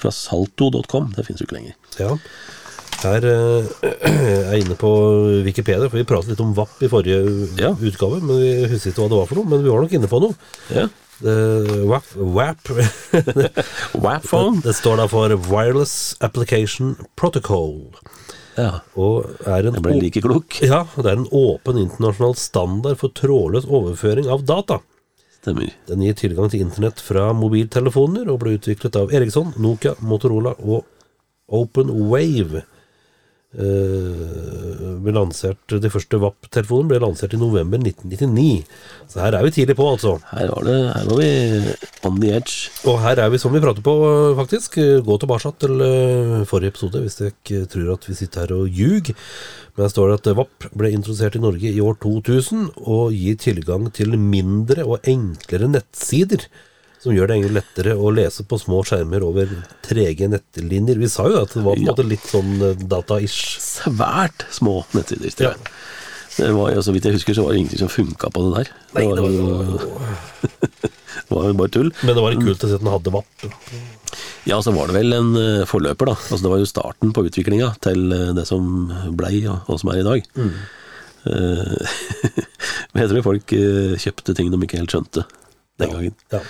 Fra 0.01 0.12
salto.com. 0.14 1.11
Det 1.16 1.26
finnes 1.26 1.43
jo 1.43 1.49
ikke 1.49 1.59
lenger. 1.59 1.74
Ja. 2.01 2.14
Her 3.03 3.26
eh, 3.26 3.68
er 4.09 4.55
jeg 4.55 4.64
inne 4.64 4.78
på 4.81 4.91
Wikipedia, 5.47 5.89
for 5.91 5.99
vi 6.01 6.07
pratet 6.09 6.33
litt 6.35 6.43
om 6.45 6.55
VAP 6.57 6.87
i 6.87 6.91
forrige 6.93 7.20
Ja. 7.61 7.74
utgave. 7.74 8.22
Men 8.22 8.41
vi 8.41 8.51
husker 8.70 8.95
ikke 8.95 9.03
hva 9.05 9.11
det 9.12 9.20
var 9.20 9.31
for 9.33 9.41
noe. 9.43 9.51
Men 9.53 9.64
vi 9.66 9.72
var 9.74 9.85
nok 9.85 9.99
inne 9.99 10.11
på 10.11 10.22
noe. 10.24 10.39
Ja. 10.72 10.87
WAP. 11.23 12.05
WAP-phone. 13.95 14.61
det 14.64 14.75
står 14.75 14.97
da 15.03 15.07
for 15.11 15.35
Wireless 15.51 16.16
Application 16.21 16.97
Protocol. 17.16 17.95
Ja. 18.59 18.81
Og 18.99 19.29
er 19.47 19.66
en 19.68 19.77
Jeg 19.79 19.85
ble 19.85 19.97
like 20.01 20.23
klok. 20.25 20.61
Ja, 20.64 20.85
det 20.97 21.07
er 21.09 21.18
en 21.18 21.29
åpen 21.33 21.79
internasjonal 21.81 22.37
standard 22.39 22.99
for 23.01 23.12
trådløs 23.16 23.68
overføring 23.68 24.31
av 24.33 24.45
data. 24.49 24.81
Stemmer. 25.41 25.71
Den 25.89 26.03
gir 26.05 26.16
tilgang 26.18 26.51
til 26.53 26.64
internett 26.66 27.01
fra 27.01 27.31
mobiltelefoner 27.37 28.29
og 28.29 28.43
ble 28.43 28.59
utviklet 28.59 28.97
av 29.01 29.12
Eriksson, 29.16 29.55
Nokia, 29.57 29.95
Motorola 30.05 30.53
og 30.61 30.85
Open 31.49 31.89
Wave. 32.11 32.64
Eh, 33.51 34.99
ble 35.03 35.11
lansert, 35.11 35.73
de 35.83 35.91
første 35.91 36.21
VAP-telefonene 36.23 36.93
ble 36.93 37.01
lansert 37.03 37.33
i 37.35 37.41
november 37.41 37.81
1999. 37.83 38.63
Så 39.11 39.19
her 39.25 39.35
er 39.35 39.43
vi 39.43 39.51
tidlig 39.57 39.75
på, 39.75 39.89
altså. 39.91 40.13
Her 40.31 40.53
var, 40.53 40.69
det, 40.69 40.77
her 40.95 41.09
var 41.09 41.19
vi 41.19 41.31
on 42.07 42.21
the 42.23 42.31
edge. 42.37 42.71
Og 42.87 43.01
her 43.03 43.19
er 43.19 43.33
vi 43.33 43.41
som 43.43 43.51
vi 43.51 43.63
prater 43.65 43.83
på, 43.83 43.97
faktisk. 44.39 44.79
Gå 45.03 45.19
tilbake 45.19 45.55
til 45.65 45.83
eh, 45.83 46.37
forrige 46.47 46.77
episode 46.77 47.03
hvis 47.03 47.19
dere 47.19 47.35
ikke 47.35 47.67
tror 47.75 47.93
at 47.97 48.07
vi 48.07 48.19
sitter 48.21 48.47
her 48.47 48.57
og 48.61 48.81
ljug. 48.81 49.11
Men 49.75 49.87
her 49.87 49.95
står 49.97 50.13
det 50.13 50.21
at 50.21 50.33
VAP 50.39 50.71
ble 50.79 50.95
introdusert 50.95 51.35
i 51.35 51.43
Norge 51.43 51.75
i 51.75 51.83
år 51.83 51.99
2000 52.07 52.69
og 52.87 53.17
gir 53.19 53.41
tilgang 53.51 53.91
til 53.91 54.15
mindre 54.15 54.87
og 54.87 55.11
enklere 55.11 55.73
nettsider. 55.75 56.47
Som 57.01 57.15
gjør 57.17 57.31
det 57.31 57.37
egentlig 57.39 57.57
lettere 57.57 57.95
å 57.97 58.11
lese 58.13 58.45
på 58.45 58.59
små 58.61 58.83
skjermer 58.85 59.23
over 59.25 59.49
trege 59.87 60.27
nettlinjer. 60.29 60.99
Vi 61.01 61.09
sa 61.09 61.25
jo 61.33 61.39
at 61.41 61.55
det 61.57 61.63
var 61.65 61.79
på 61.79 61.81
en 61.81 61.87
Ja. 61.87 61.93
måte 61.95 62.05
litt 62.05 62.27
sånn 62.29 62.51
eh, 62.61 62.75
data-ish. 62.91 63.57
Svært 63.65 64.45
små 64.53 64.83
nettsider, 64.93 65.33
Ja. 65.41 65.55
Det 66.37 66.53
var 66.55 66.71
så 66.81 66.93
vidt 66.95 67.05
jeg 67.05 67.17
husker, 67.17 67.35
så 67.35 67.43
var 67.45 67.53
det 67.53 67.59
ingenting 67.61 67.81
som 67.81 67.89
funka 67.91 68.31
på 68.33 68.43
det 68.45 68.53
der. 68.55 68.69
Det 68.95 69.03
var, 69.19 69.31
jo, 69.35 69.79
det 70.81 71.35
var 71.35 71.49
jo 71.49 71.57
bare 71.59 71.73
tull. 71.75 71.91
Men 72.05 72.15
det 72.15 72.23
var 72.23 72.31
litt 72.33 72.45
kult 72.45 72.65
å 72.65 72.69
se 72.71 72.77
at 72.79 72.85
den 72.85 72.93
hadde 72.93 73.13
VAP. 73.17 73.49
Ja, 74.49 74.61
så 74.63 74.73
var 74.73 74.87
det 74.89 74.95
vel 75.01 75.13
en 75.17 75.33
eh, 75.37 75.65
forløper, 75.69 76.07
da. 76.13 76.15
Altså 76.31 76.41
Det 76.45 76.53
var 76.53 76.61
jo 76.63 76.69
starten 76.71 77.13
på 77.17 77.25
utviklinga 77.27 77.73
til 77.83 78.13
eh, 78.15 78.31
det 78.37 78.47
som 78.49 78.63
blei, 79.19 79.43
og, 79.51 79.67
og 79.69 79.81
som 79.83 79.91
er 79.93 80.01
i 80.01 80.07
dag. 80.07 80.31
Mm. 80.37 80.55
Men 82.95 83.03
jeg 83.03 83.11
tror 83.11 83.27
folk 83.27 83.53
kjøpte 84.01 84.35
ting 84.39 84.49
de 84.53 84.61
ikke 84.65 84.81
helt 84.81 84.95
skjønte 84.95 85.27
den 85.81 85.93
gangen. 85.95 86.16
Ja. 86.33 86.41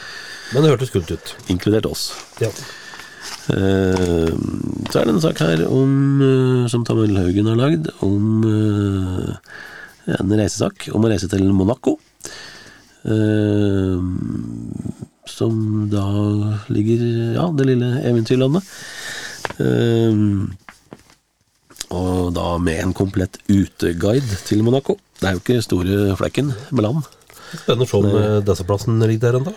Men 0.50 0.64
det 0.64 0.72
hørtes 0.74 0.92
kult 0.94 1.10
ut. 1.14 1.34
Inkludert 1.52 1.88
oss. 1.88 2.10
Ja. 2.42 2.50
Uh, 3.50 4.30
så 4.90 5.00
er 5.00 5.06
det 5.06 5.14
en 5.14 5.22
sak 5.22 5.40
her 5.42 5.64
om, 5.68 5.92
uh, 6.22 6.68
som 6.70 6.84
Tamil 6.86 7.18
Haugen 7.18 7.48
har 7.50 7.58
lagd, 7.58 7.90
om 8.04 8.44
uh, 8.46 9.34
en 10.18 10.34
reisesak 10.38 10.88
om 10.94 11.04
å 11.04 11.10
reise 11.12 11.28
til 11.30 11.44
Monaco. 11.54 11.98
Som 15.30 15.54
da 15.88 16.04
ligger 16.68 17.04
Ja, 17.32 17.46
det 17.56 17.64
lille 17.70 17.88
eventyrlandet. 18.04 18.66
Og 21.96 22.34
da 22.36 22.48
med 22.60 22.82
en 22.82 22.92
komplett 22.92 23.38
uteguide 23.48 24.42
til 24.44 24.60
Monaco. 24.66 24.98
Det 25.16 25.30
er 25.30 25.38
jo 25.38 25.40
ikke 25.40 25.64
store 25.64 26.12
flekken 26.20 26.52
med 26.68 26.84
land. 26.84 27.08
Spennende 27.50 27.86
å 27.86 27.90
se 27.90 28.00
om 28.00 28.08
eh, 28.10 28.40
Dessaplassen 28.46 28.98
ligger 29.02 29.26
der 29.28 29.40
ennå. 29.40 29.54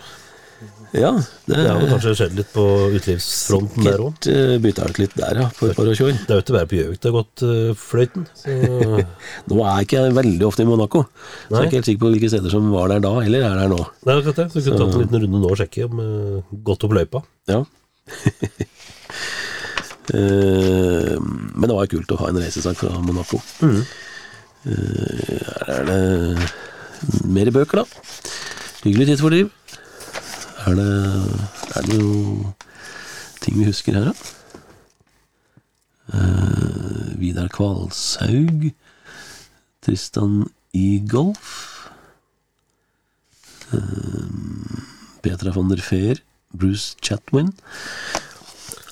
Ja, 0.94 1.10
det 1.50 1.56
Det 1.58 1.64
har 1.66 1.80
vel 1.82 1.90
kanskje 1.90 2.12
skjedd 2.20 2.36
litt 2.38 2.52
på 2.54 2.64
utelivsfronten 2.94 3.82
der 3.88 4.02
òg. 4.04 4.14
sikkert 4.22 4.54
eh, 4.54 4.60
bytta 4.62 4.86
ut 4.92 5.00
litt 5.02 5.16
der, 5.18 5.40
ja, 5.42 5.48
for 5.58 5.72
et 5.72 5.78
par 5.80 5.90
år 5.90 5.98
siden. 5.98 6.20
Det 6.22 6.36
er 6.36 6.38
jo 6.38 6.44
ikke 6.44 6.56
bare 6.56 6.70
på 6.70 6.78
Gjøvik 6.78 7.00
det 7.02 7.10
har 7.10 7.16
gått 7.18 7.44
uh, 7.50 7.72
fløyten. 7.82 8.28
Så 8.38 8.54
Nå 9.50 9.58
er 9.58 9.72
jeg 9.80 9.88
ikke 9.88 10.04
jeg 10.04 10.16
veldig 10.20 10.46
ofte 10.48 10.62
i 10.62 10.70
Monaco, 10.70 11.02
så 11.10 11.56
jeg 11.56 11.58
er 11.58 11.66
ikke 11.72 11.80
helt 11.80 11.90
sikker 11.90 12.04
på 12.06 12.12
hvilke 12.14 12.30
steder 12.36 12.54
som 12.54 12.70
var 12.76 12.94
der 12.94 13.02
da, 13.08 13.14
eller 13.26 13.48
er 13.48 13.58
der 13.64 13.74
nå. 13.74 13.82
er 14.06 14.14
akkurat 14.20 14.44
det. 14.44 14.48
Så 14.54 14.60
vi 14.60 14.66
kunne 14.68 14.82
tatt 14.84 14.94
en 14.94 15.04
liten 15.08 15.24
runde 15.26 15.42
nå 15.42 15.50
og 15.50 15.60
sjekke 15.64 15.90
om 15.90 16.04
uh, 16.04 16.56
gått 16.70 16.86
opp 16.86 16.94
løypa. 17.00 17.24
Ja. 17.50 17.60
uh, 20.14 21.18
Men 21.58 21.66
det 21.66 21.74
var 21.74 21.88
jo 21.88 21.94
kult 21.98 22.14
å 22.14 22.22
ha 22.22 22.30
en 22.30 22.42
reisesak 22.44 22.78
fra 22.86 22.94
Monaco. 23.02 23.42
Eh, 23.66 23.82
Her 24.64 25.74
er 25.74 25.90
det 25.90 26.52
mer 27.26 27.52
bøker, 27.54 27.84
da. 27.84 27.86
Hyggelig 28.84 29.08
tidsfordriv. 29.12 29.52
Er 30.64 30.78
det, 30.80 30.90
er 31.76 31.88
det 31.88 32.00
noe 32.00 32.54
ting 33.44 33.60
vi 33.60 33.68
husker 33.68 33.98
her, 33.98 34.12
da? 34.12 34.14
Eh, 36.14 37.14
Vidar 37.20 37.50
Kvalshaug. 37.54 38.70
Tristan 39.84 40.44
i 40.74 41.02
golf. 41.10 41.90
Eh, 43.74 44.80
Petra 45.24 45.52
von 45.56 45.72
der 45.72 45.84
Feer. 45.84 46.22
Bruce 46.54 46.96
Chatwin. 47.02 47.50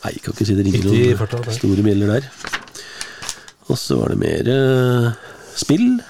Nei, 0.01 0.15
jeg 0.15 0.23
kan 0.25 0.33
ikke 0.33 0.47
si 0.49 0.55
det 0.57 0.65
ringer 0.65 0.87
noen 0.87 1.53
store 1.53 1.83
bjeller 1.85 2.15
der. 2.15 2.29
Og 3.69 3.77
så 3.77 3.99
var 3.99 4.11
det 4.11 4.17
mer 4.19 4.49
eh, 4.49 5.11
spill. 5.61 6.01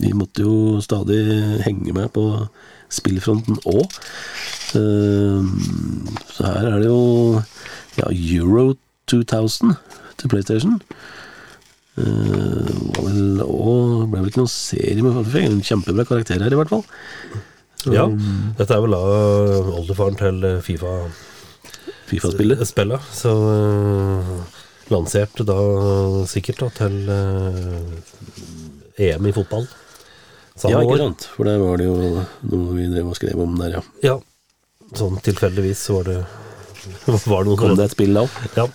Vi 0.00 0.12
måtte 0.16 0.44
jo 0.44 0.80
stadig 0.84 1.20
henge 1.66 1.94
med 1.96 2.10
på 2.16 2.26
spillfronten 2.90 3.60
òg. 3.70 3.86
så 4.70 6.46
her 6.46 6.68
er 6.70 6.78
det 6.78 6.88
jo 6.88 7.42
ja, 7.98 8.06
Euro 8.10 8.74
2000 9.10 9.74
til 10.20 10.30
PlayStation. 10.30 10.80
Uh, 11.98 12.70
var 12.94 13.08
vel 13.08 13.40
også, 13.42 14.06
ble 14.08 14.20
vel 14.20 14.28
ikke 14.30 14.40
noen 14.40 14.52
serie 14.52 15.02
men 15.02 15.24
fikk 15.26 15.48
En 15.48 15.64
kjempebra 15.66 16.04
karakter 16.08 16.40
her, 16.40 16.54
i 16.54 16.60
hvert 16.60 16.70
fall. 16.72 16.84
Så, 17.80 17.92
Ja, 17.96 18.06
Dette 18.58 18.76
er 18.76 18.84
vel 18.84 18.94
da 18.94 19.00
oldefaren 19.80 20.16
til 20.20 20.44
eh, 20.44 20.60
Fifa 20.64 20.94
Fifa-spillet. 22.10 22.62
spillet, 22.68 23.10
så 23.14 23.32
uh, 23.32 24.40
lansert 24.92 25.42
da 25.48 25.58
sikkert 26.28 26.64
da 26.64 26.70
til 26.80 26.96
EM 29.00 29.28
i 29.30 29.34
fotball. 29.34 29.68
Samme 30.60 30.76
Ja, 30.76 30.82
ikke 30.84 31.00
sant? 31.00 31.28
For 31.36 31.48
der 31.48 31.60
var 31.62 31.80
det 31.80 31.88
jo 31.88 31.96
noe 32.52 32.76
vi 32.76 32.88
drev 32.92 33.12
og 33.12 33.18
skrev 33.18 33.40
om 33.40 33.54
der, 33.60 33.78
ja. 33.78 33.82
Ja, 34.04 34.16
sånn 34.98 35.20
tilfeldigvis 35.24 35.86
var 35.94 36.08
det 36.10 36.18
Var 37.06 37.44
det 37.44 37.46
noe 37.50 37.60
Kom 37.60 37.76
det 37.78 37.88
et 37.88 37.96
spill 37.96 38.16
da? 38.16 38.26
Ja. 38.58 38.66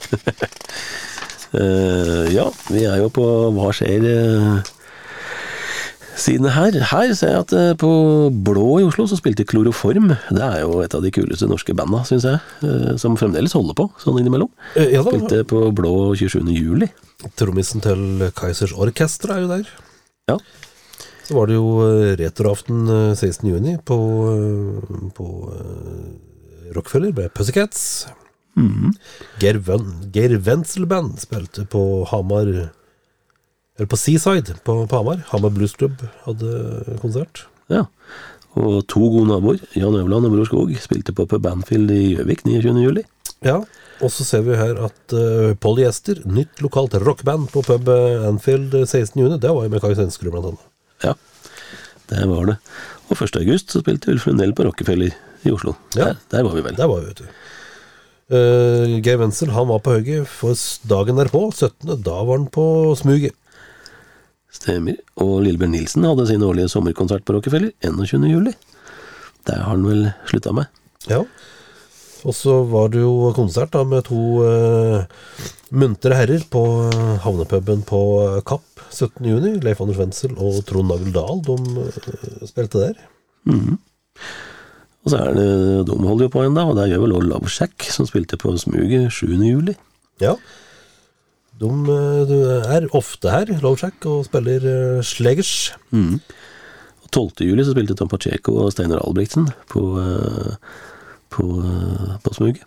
uh, 1.56 2.26
ja, 2.38 2.48
vi 2.72 2.88
er 2.90 3.04
jo 3.04 3.12
på 3.14 3.28
Hva 3.56 3.70
skjer 3.76 4.10
siden 6.20 6.48
her. 6.56 6.76
Her 6.90 7.14
ser 7.18 7.34
jeg 7.34 7.44
at 7.44 7.54
eh, 7.56 7.72
på 7.80 7.90
Blå 8.46 8.80
i 8.80 8.86
Oslo 8.88 9.06
så 9.10 9.18
spilte 9.20 9.46
Kloroform. 9.48 10.14
Det 10.32 10.44
er 10.44 10.62
jo 10.64 10.80
et 10.84 10.96
av 10.96 11.04
de 11.04 11.12
kuleste 11.14 11.48
norske 11.50 11.76
banda, 11.78 12.04
syns 12.08 12.28
jeg. 12.28 12.42
eh, 12.66 12.94
som 13.02 13.18
fremdeles 13.20 13.56
holder 13.58 13.78
på, 13.78 13.90
sånn 14.02 14.20
innimellom. 14.22 14.52
Eh, 14.76 14.94
ja 14.96 15.04
da. 15.06 15.14
Spilte 15.14 15.44
på 15.50 15.68
Blå 15.76 16.14
27. 16.18 16.40
juli. 16.56 16.90
Trommisen 17.40 17.84
til 17.84 18.30
Kaizers 18.38 18.76
Orkester 18.76 19.36
er 19.36 19.44
jo 19.44 19.52
der. 19.52 19.74
Ja. 20.32 20.40
Så 21.26 21.34
var 21.34 21.50
det 21.50 21.58
jo 21.58 21.70
eh, 21.82 22.14
retroaften 22.20 22.86
eh, 22.92 23.16
16. 23.18 23.50
juni 23.50 23.78
på, 23.86 23.98
eh, 24.30 25.10
på 25.18 25.28
eh, 25.56 26.70
Rockefeller 26.76 27.16
med 27.18 27.34
Pussycats. 27.34 28.08
Geir, 29.42 29.58
Ven 29.60 29.90
Geir 30.16 30.38
spilte 31.20 31.66
på 31.68 32.06
Hamar 32.08 32.48
Eller 32.48 33.90
på 33.92 33.98
Seaside 34.00 34.56
på, 34.64 34.78
på 34.88 34.96
Hamar. 34.96 35.26
Hamar 35.34 35.52
Blues 35.52 35.74
Club 35.76 36.06
hadde 36.24 37.00
konsert. 37.02 37.48
ja. 37.68 37.88
Og 38.56 38.86
to 38.88 39.02
gode 39.12 39.28
naboer, 39.28 39.60
Jan 39.76 39.98
Øvland 40.00 40.30
og 40.30 40.32
Bror 40.32 40.48
Skog, 40.48 40.70
spilte 40.80 41.12
på 41.12 41.26
på 41.28 41.42
Banfield 41.44 41.92
i 41.92 42.16
Gjøvik 42.16 42.46
29. 42.46 42.84
juli. 42.86 43.04
Ja, 43.44 43.58
og 44.04 44.12
så 44.12 44.24
ser 44.24 44.46
vi 44.48 44.56
her 44.56 44.80
at 44.88 45.16
uh, 45.16 45.52
Polyester, 45.60 46.22
nytt 46.24 46.64
lokalt 46.64 46.96
rockband 47.04 47.50
på 47.52 47.64
pub 47.68 47.92
eh, 47.92 48.24
Anfield 48.28 48.74
16. 48.88 49.20
juni, 49.20 49.40
det 49.40 49.52
var 49.52 49.68
jo 49.68 49.74
med 49.74 49.84
Kai 49.84 49.92
Svenskerud 49.96 50.32
blant 50.32 50.54
annet. 50.54 50.64
Ja, 51.06 51.14
det 52.12 52.26
var 52.30 52.52
det. 52.52 52.58
Og 53.10 53.22
1. 53.22 53.38
august 53.44 53.74
så 53.74 53.82
spilte 53.84 54.14
Ulf 54.14 54.26
Lundell 54.28 54.54
på 54.58 54.66
Rockefeller 54.66 55.14
i 55.46 55.54
Oslo. 55.54 55.76
Ja. 55.94 56.14
Der, 56.34 56.44
var 56.46 56.56
vi 56.58 56.64
vel. 56.66 56.78
Der 56.78 56.90
var 56.90 57.04
vi, 57.04 57.12
vet 57.12 57.22
du. 57.22 57.42
Uh, 58.34 58.96
Geir 59.06 59.20
Wenzel 59.22 59.52
han 59.54 59.68
var 59.70 59.84
på 59.86 59.94
hugget 60.00 60.30
for 60.30 60.58
dagen 60.90 61.20
derpå, 61.22 61.44
17. 61.54 62.00
Da 62.02 62.16
var 62.26 62.40
han 62.40 62.48
på 62.50 62.66
smuget. 62.98 63.36
Stemmer. 64.56 64.98
Og 65.22 65.44
Lillebjørn 65.46 65.76
Nilsen 65.76 66.08
hadde 66.08 66.26
sin 66.30 66.46
årlige 66.46 66.72
sommerkonsert 66.72 67.26
på 67.28 67.36
Rockefeller 67.36 67.76
21. 67.86 68.26
juli. 68.32 68.56
Der 69.46 69.62
har 69.62 69.76
han 69.76 69.86
vel 69.86 70.08
slutta 70.30 70.56
med. 70.56 70.72
Ja. 71.12 71.22
Og 72.26 72.34
så 72.34 72.64
var 72.66 72.90
det 72.90 73.04
jo 73.04 73.30
konsert 73.38 73.76
da 73.76 73.84
med 73.86 74.08
to 74.08 74.22
uh, 74.42 75.04
muntre 75.76 76.18
herrer 76.18 76.44
på 76.52 76.64
eh, 76.90 77.16
havnepuben 77.24 77.84
på 77.88 78.02
eh, 78.24 78.42
Kapp 78.48 78.84
17. 78.90 79.24
juni. 79.28 79.56
Leif 79.64 79.82
Anders 79.84 80.00
Wenzel 80.02 80.36
og 80.36 80.62
Trond 80.68 80.92
Nagel 80.92 81.14
Dahl, 81.16 81.42
de 81.46 81.86
eh, 81.86 82.46
spilte 82.50 82.84
der. 82.88 83.02
Og 85.06 85.12
så 85.14 85.20
er 85.22 85.36
det 85.38 85.50
De 85.86 85.96
holder 86.02 86.26
jo 86.26 86.34
på 86.34 86.46
ennå, 86.48 86.70
og 86.72 86.78
der 86.80 86.90
gjør 86.90 87.04
vel 87.06 87.18
også 87.20 87.30
Love 87.30 87.52
Shack, 87.52 87.90
som 87.94 88.08
spilte 88.10 88.40
på 88.42 88.56
Smuget 88.58 89.12
7. 89.14 89.36
juli. 89.46 89.76
Ja. 90.24 90.34
De 91.60 91.70
de, 92.28 92.40
er 92.68 92.88
ofte 92.92 93.32
her, 93.32 93.52
Lovejack, 93.64 94.04
og 94.10 94.26
spiller 94.28 94.66
eh, 94.72 95.04
slegers. 95.04 95.74
Mm. 95.92 96.20
12. 97.12 97.46
juli 97.48 97.64
så 97.64 97.72
spilte 97.72 97.96
Tom 97.96 98.10
Pacheco 98.12 98.58
og 98.66 98.74
Steinar 98.74 99.04
Albrigtsen 99.06 99.48
på, 99.72 99.84
eh, 100.02 100.56
på, 101.32 101.46
eh, 101.64 102.16
på 102.24 102.34
Smug. 102.36 102.60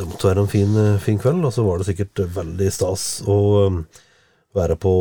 Det 0.00 0.06
måtte 0.08 0.30
være 0.30 0.44
en 0.46 0.48
fin, 0.48 0.76
eh, 0.80 1.00
fin 1.02 1.18
kveld, 1.20 1.44
og 1.44 1.52
så 1.52 1.64
var 1.66 1.80
det 1.80 1.90
sikkert 1.90 2.22
veldig 2.34 2.70
stas 2.72 3.02
å 3.28 3.36
um, 3.68 3.82
være 4.56 4.76
på, 4.80 4.92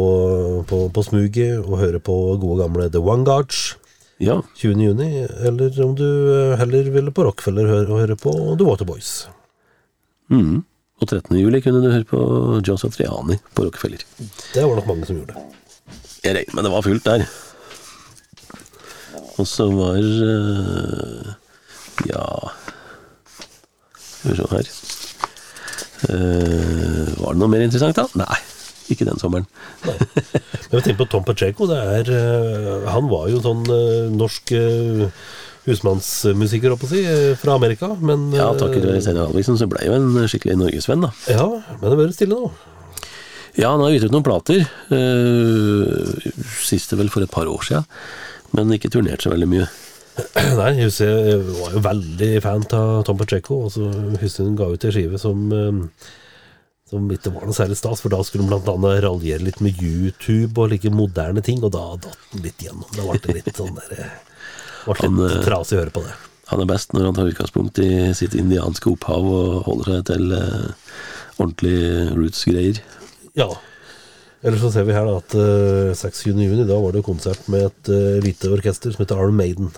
på, 0.70 0.80
på 0.93 1.04
smuget 1.08 1.62
og 1.64 1.80
høre 1.80 2.02
på 2.04 2.16
gode 2.41 2.60
gamle 2.66 2.89
The 2.91 3.00
One 3.02 3.24
Guards 3.28 3.78
Ja, 4.20 4.41
20. 4.60 4.84
juni, 4.89 5.08
eller 5.47 5.72
om 5.86 5.95
du 5.95 6.04
eh, 6.06 6.58
heller 6.60 6.91
ville 6.91 7.14
på 7.16 7.24
Rockefeller 7.30 7.70
høre, 7.72 7.88
og 7.88 8.04
høre 8.04 8.20
på 8.20 8.34
The 8.60 8.68
Waterboys. 8.68 9.14
mm. 10.30 10.58
og 11.00 11.08
13. 11.08 11.39
juli 11.39 11.62
kunne 11.64 11.80
du 11.82 11.89
høre 11.93 12.10
på 12.10 12.20
Joseph 12.60 12.97
Satriani 13.00 13.39
på 13.56 13.70
Rockefeller. 13.70 14.04
Det 14.54 14.66
var 14.68 14.76
nok 14.76 14.91
mange 14.91 15.08
som 15.08 15.22
gjorde. 15.22 15.39
Jeg 16.26 16.36
regner 16.36 16.60
med 16.60 16.68
det 16.68 16.76
var 16.76 16.84
fullt 16.84 17.08
der. 17.08 17.24
Og 19.39 19.47
så 19.47 19.70
var 19.72 20.04
eh, 20.04 21.30
Ja 22.10 22.26
Skal 23.95 24.34
vi 24.34 24.36
se 24.36 24.47
her. 24.52 24.72
Eh, 26.08 27.10
var 27.20 27.36
det 27.36 27.41
noe 27.41 27.52
mer 27.52 27.66
interessant, 27.66 27.97
da? 27.97 28.06
Nei, 28.22 28.39
ikke 28.93 29.08
den 29.08 29.20
sommeren. 29.22 29.47
Men 29.84 30.86
tenk 30.86 31.00
på 31.02 31.10
Tom 31.12 31.26
Pacheco. 31.28 31.68
Det 31.70 31.80
er, 31.97 32.12
uh, 32.14 32.88
han 32.93 33.10
var 33.12 33.28
jo 33.32 33.41
sånn 33.43 33.66
uh, 33.68 34.08
norsk 34.14 34.54
husmannsmusiker, 35.68 36.72
holdt 36.72 36.84
på 36.86 36.88
å 36.88 36.93
si, 36.93 37.04
fra 37.41 37.58
Amerika. 37.60 37.91
Men, 38.00 38.30
Ja, 38.38 38.47
takket 38.58 38.88
være 38.88 39.04
Steinar 39.04 39.28
Albrigtsen 39.28 39.60
så 39.60 39.68
ble 39.70 39.84
jo 39.86 39.97
en 39.97 40.30
skikkelig 40.30 40.58
norgesvenn, 40.62 41.06
da. 41.06 41.12
ja, 41.30 41.50
men 41.76 41.86
det 41.86 42.00
bør 42.00 42.16
stille 42.16 42.38
nå. 42.38 42.54
Ja, 43.60 43.74
han 43.74 43.84
har 43.84 43.91
gitt 43.91 44.06
ut 44.08 44.14
noen 44.14 44.24
plater. 44.24 44.64
siste 46.64 46.95
vel 46.95 47.10
for 47.12 47.26
et 47.26 47.34
par 47.34 47.50
år 47.50 47.66
siden. 47.66 47.88
Men 48.56 48.72
ikke 48.74 48.89
turnert 48.93 49.26
så 49.26 49.34
veldig 49.34 49.50
mye. 49.50 49.68
Nei, 50.60 50.72
jeg 50.78 50.89
husker 50.89 51.12
jeg 51.30 51.43
var 51.47 51.76
jo 51.76 51.84
veldig 51.86 52.32
fan 52.43 52.66
av 52.76 53.03
Tom 53.07 53.20
Pacheco, 53.20 53.64
og 53.68 53.76
så 53.76 53.91
husker 54.20 54.47
hun 54.47 54.57
ga 54.60 54.70
ut 54.72 54.88
ei 54.88 54.95
skive 54.95 55.22
som 55.22 55.45
eh, 55.55 56.10
som 56.89 57.05
ikke 57.14 57.32
var 57.36 57.45
noe 57.45 57.53
særlig 57.53 57.78
stas, 57.78 58.01
for 58.01 58.14
da 58.14 58.22
skulle 58.26 58.47
blant 58.49 58.70
annet 58.72 59.03
raljere 59.05 59.45
litt 59.45 59.60
med 59.62 59.78
YouTube 59.78 60.57
og 60.57 60.72
like 60.72 60.89
moderne 60.93 61.43
ting, 61.45 61.62
og 61.62 61.74
da 61.76 61.84
datt 62.01 62.18
den 62.34 62.47
litt 62.47 62.64
gjennom. 62.66 62.88
Da 62.95 63.05
ble 63.05 63.22
det 63.28 63.36
litt 63.38 63.62
sånn 63.62 63.78
der 63.78 63.93
eh, 63.99 64.18
Ble 64.88 65.10
litt 65.12 65.24
eh, 65.28 65.45
trasig 65.45 65.78
å 65.78 65.84
høre 65.84 65.93
på 65.93 66.03
det. 66.07 66.16
Han 66.49 66.64
er 66.64 66.70
best 66.72 66.95
når 66.95 67.05
han 67.05 67.18
tar 67.18 67.30
utgangspunkt 67.30 67.82
i 67.84 67.89
sitt 68.18 68.34
indianske 68.38 68.89
opphav 68.89 69.28
og 69.30 69.57
holder 69.68 69.91
seg 69.91 70.07
til 70.10 70.32
eh, 70.34 70.95
ordentlig 71.38 71.76
roots-greier. 72.16 72.80
Ja. 73.38 73.51
Ellers 74.41 74.64
så 74.64 74.72
ser 74.74 74.88
vi 74.88 74.95
her 74.95 75.05
da 75.05 75.20
at 75.20 75.36
eh, 75.38 75.91
26. 75.93 76.32
juni, 76.41 76.66
da 76.66 76.80
var 76.82 76.95
det 76.95 77.05
konsert 77.05 77.45
med 77.51 77.68
et 77.68 77.91
uh, 77.91 78.18
lite 78.24 78.49
orkester 78.55 78.95
som 78.95 79.03
heter 79.03 79.20
Arm 79.20 79.38
Maiden. 79.38 79.70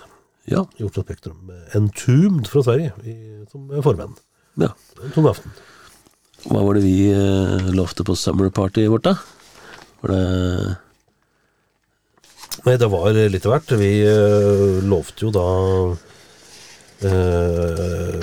Ja, 0.50 0.66
I 0.78 0.86
Oslo 0.88 1.04
Spektrum. 1.06 1.52
Entombed 1.78 2.48
fra 2.50 2.64
Sverige 2.66 2.94
i, 3.06 3.16
som 3.52 3.68
formenn. 3.86 4.16
ja. 4.58 4.72
Tung 5.14 5.28
aften. 5.30 5.54
Hva 6.48 6.64
var 6.66 6.78
det 6.78 6.82
vi 6.86 7.12
eh, 7.14 7.68
lovte 7.76 8.04
på 8.06 8.16
summerpartyet 8.18 8.90
vårt, 8.90 9.06
da? 9.06 9.16
Var 10.02 10.14
det 10.16 10.22
Nei, 12.66 12.76
det 12.78 12.90
var 12.92 13.16
litt 13.16 13.46
av 13.48 13.54
hvert. 13.56 13.72
Vi 13.80 13.92
eh, 14.06 14.82
lovte 14.86 15.26
jo 15.26 15.32
da 15.34 15.46
eh, 17.08 18.18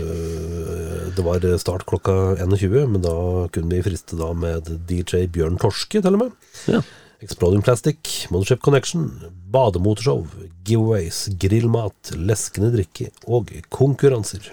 Det 1.17 1.25
var 1.27 1.47
start 1.63 1.87
klokka 1.89 2.15
21, 2.43 2.85
men 2.93 3.03
da 3.03 3.15
kunne 3.55 3.79
vi 3.79 3.87
friste 3.87 4.19
da 4.19 4.33
med 4.37 4.69
DJ 4.91 5.27
Bjørn 5.35 5.59
Torske, 5.63 6.03
til 6.03 6.19
og 6.19 6.27
med. 6.27 6.37
Ja. 6.71 6.83
Exploding 7.21 7.63
Plastic, 7.67 8.27
Mothership 8.31 8.61
Connection, 8.63 9.09
bademotorshow, 9.51 10.21
giveaways, 10.65 11.25
grillmat, 11.41 12.13
leskende 12.15 12.71
drikke 12.77 13.09
og 13.27 13.51
konkurranser. 13.75 14.53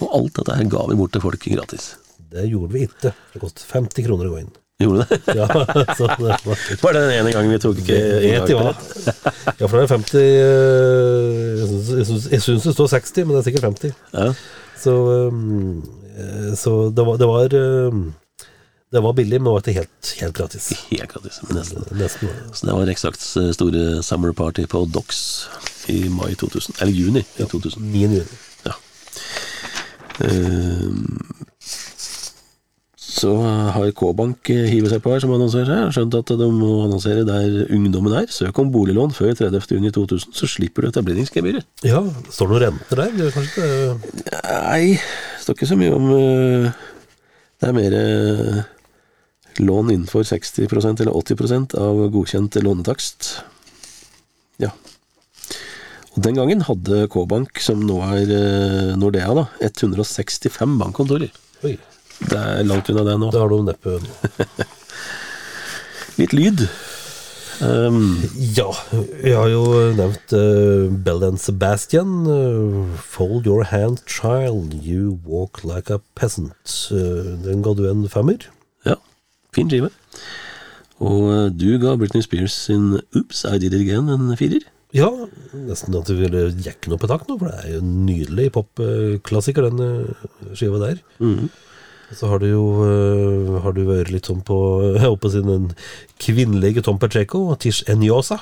Og 0.00 0.14
alt 0.16 0.38
dette 0.38 0.56
her 0.56 0.70
ga 0.72 0.86
vi 0.88 0.96
bort 0.96 1.12
til 1.12 1.24
folk 1.24 1.44
gratis. 1.52 1.90
Det 2.32 2.46
gjorde 2.48 2.72
vi 2.72 2.86
ikke. 2.86 3.12
Det 3.34 3.42
kostet 3.42 3.66
50 3.74 4.06
kroner 4.06 4.28
å 4.28 4.32
gå 4.34 4.40
inn. 4.44 4.50
Gjorde 4.78 5.04
det? 5.10 5.18
Ja, 5.34 5.46
så 5.98 6.06
det 6.06 6.18
var 6.22 6.42
Var 6.84 6.94
det 6.94 7.00
den 7.02 7.14
ene 7.16 7.32
gangen 7.34 7.50
vi 7.50 7.58
tok 7.58 7.80
Vet 7.82 8.52
jo 8.52 8.60
hva. 8.60 8.70
Ja, 9.58 9.66
for 9.66 9.74
det 9.74 9.82
er 9.82 9.90
50 9.90 10.20
eh, 10.22 11.64
Jeg 11.98 12.40
syns- 12.44 12.68
det 12.68 12.74
står 12.76 12.92
60, 12.94 13.24
men 13.26 13.34
det 13.34 13.40
er 13.42 13.48
sikkert 13.48 13.66
50. 13.66 13.96
Ja. 14.14 14.28
Så, 14.78 14.94
eh, 15.26 16.54
så 16.60 16.76
det 16.94 17.08
var, 17.08 17.18
det 17.18 17.28
var 17.28 17.58
Det 18.88 19.02
var 19.04 19.12
billig, 19.12 19.36
men 19.36 19.50
det 19.50 19.52
var 19.52 19.64
ikke 19.66 19.80
helt, 19.82 20.10
helt 20.22 20.36
gratis. 20.38 20.68
Helt 20.94 21.10
gratis, 21.12 21.40
men 21.44 21.58
nesten. 21.60 21.84
Nesten. 21.98 22.30
Så 22.56 22.66
det 22.66 22.76
var 22.76 22.86
Rexacts 22.88 23.26
eh, 23.36 23.50
store 23.52 24.02
summer 24.06 24.32
party 24.32 24.64
på 24.70 24.86
Docks 24.88 25.18
i 25.92 26.06
mai 26.08 26.32
2000. 26.40 26.78
Eller 26.80 26.96
juni 26.96 27.20
i 27.36 27.44
2000. 27.44 27.84
9. 27.84 28.00
juni. 28.06 28.22
Ja. 28.64 28.72
Ehm, 30.24 31.20
så 33.18 33.34
har 33.74 33.90
K-Bank 33.98 34.48
eh, 34.54 34.70
hivet 34.72 34.92
seg 34.94 35.02
på 35.04 35.12
her 35.12 35.20
som 35.20 35.34
annonserer 35.36 35.68
her. 35.74 35.92
Skjønt 35.92 36.16
at 36.22 36.32
de 36.40 36.48
må 36.54 36.70
annonsere 36.86 37.26
der 37.28 37.68
ungdommen 37.74 38.16
er. 38.22 38.28
Søk 38.32 38.56
om 38.62 38.72
boliglån 38.72 39.12
før 39.16 39.36
30. 39.36 39.68
juni 39.76 39.92
2000, 39.92 40.32
så 40.38 40.48
slipper 40.48 40.86
du 40.86 40.90
etableringsgebyret. 40.94 41.68
Ja, 41.84 42.00
står 42.32 42.54
det 42.54 42.56
noen 42.56 42.64
renter 42.64 43.04
der? 43.04 43.14
Det 43.20 43.30
kanskje 43.36 43.68
ikke 43.68 44.32
Nei, 44.32 44.82
det 44.96 45.44
står 45.44 45.60
ikke 45.60 45.70
så 45.74 45.80
mye 45.80 45.92
om 46.00 46.10
eh, 46.16 46.72
Det 47.58 47.68
er 47.68 47.78
mer 47.82 48.00
eh, 48.00 48.60
lån 49.60 49.90
innenfor 49.90 50.22
60% 50.26 51.00
eller 51.02 51.12
80% 51.12 51.74
av 51.78 52.00
godkjent 52.14 52.58
lånetakst. 52.62 53.30
Ja. 54.62 54.70
Og 56.14 56.22
Den 56.24 56.34
gangen 56.38 56.64
hadde 56.66 57.04
K-Bank, 57.12 57.60
som 57.62 57.84
nå 57.86 58.00
er 58.08 58.32
eh, 58.34 58.96
Nordea, 58.98 59.30
da, 59.38 59.46
165 59.62 60.78
bankkontorer. 60.80 61.30
Oi, 61.64 61.76
Det 62.18 62.38
er 62.38 62.64
langt 62.66 62.88
unna 62.90 63.04
det 63.06 63.18
nå. 63.22 63.30
det 63.30 63.38
har 63.42 63.48
du 63.52 63.62
neppe 63.66 63.98
nå. 64.02 64.46
Litt 66.18 66.32
lyd. 66.34 66.64
Um, 67.62 68.18
Ja, 68.54 68.68
jeg 69.22 69.34
har 69.34 69.48
jo 69.50 69.62
nevnt 69.98 70.34
uh, 70.34 70.90
Bell 70.90 71.24
and 71.26 71.40
Sebastian. 71.42 72.26
Uh, 72.26 72.98
Fold 73.02 73.46
your 73.46 73.64
hand, 73.70 74.02
child, 74.06 74.74
you 74.82 75.18
walk 75.26 75.62
like 75.64 75.90
a 75.94 75.98
peasant. 76.18 76.54
Uh, 76.90 77.34
den 77.46 77.62
ga 77.66 77.74
du 77.78 77.84
en 77.90 78.06
femmer. 78.10 78.46
ja, 78.86 78.96
fin 79.56 79.70
skive. 79.70 79.90
Og 81.04 81.28
eh, 81.30 81.46
du 81.54 81.68
ga 81.82 81.94
Britney 82.00 82.24
Spears 82.24 82.56
sin 82.66 82.96
Oops, 83.14 83.44
I 83.46 83.58
Did 83.62 83.72
It 83.76 83.84
Again 83.86 84.10
en 84.12 84.32
firer. 84.38 84.66
Ja, 84.96 85.10
nesten 85.52 85.92
at 85.98 86.08
du 86.08 86.14
ville 86.16 86.46
jekke 86.64 86.86
den 86.86 86.94
opp 86.96 87.02
i 87.04 87.10
takt 87.10 87.28
nå, 87.28 87.36
for 87.36 87.50
det 87.52 87.58
er 87.60 87.74
jo 87.74 87.80
en 87.82 87.90
nydelig 88.06 88.46
popklassiker, 88.54 89.68
den 89.68 89.82
eh, 89.84 90.28
skiva 90.56 90.80
der. 90.82 91.02
Mhm. 91.22 91.48
Så 92.16 92.24
har 92.30 92.38
du 92.40 92.46
jo 92.48 92.62
eh, 92.86 93.58
Har 93.60 93.74
du 93.76 93.82
vært 93.84 94.08
litt 94.08 94.24
sånn 94.30 94.38
på 94.40 94.56
Jeg 94.96 95.02
håper 95.04 95.20
på 95.20 95.28
å 95.28 95.32
si 95.34 95.42
den 95.44 95.66
kvinnelige 96.24 96.80
Tom 96.86 96.96
Pacheco, 97.02 97.42
Tish 97.60 97.82
Enyosa. 97.84 98.38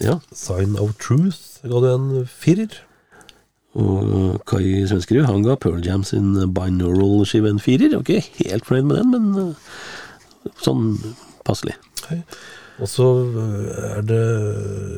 Ja, 0.00 0.14
Sign 0.32 0.78
of 0.80 0.94
Truth 0.96 1.60
ga 1.68 1.82
du 1.84 1.88
en 1.90 2.06
firer. 2.24 2.78
og 3.76 4.40
Kai 4.48 4.86
Svenskerud 4.88 5.28
han 5.28 5.44
ga 5.44 5.58
Pearl 5.60 5.84
Jam 5.84 6.00
sin 6.02 6.32
binaural-skive 6.56 7.52
en 7.52 7.60
firer. 7.60 7.92
Jeg 7.92 8.00
var 8.00 8.08
ikke 8.08 8.48
helt 8.48 8.64
fornøyd 8.70 8.88
med 8.88 8.96
den, 9.02 9.28
men 9.36 9.54
sånn 10.64 10.94
passelig. 11.46 11.76
Hei. 12.08 12.22
Og 12.80 12.88
så 12.88 13.06
eh, 13.28 13.84
er 13.98 14.02
det 14.08 14.24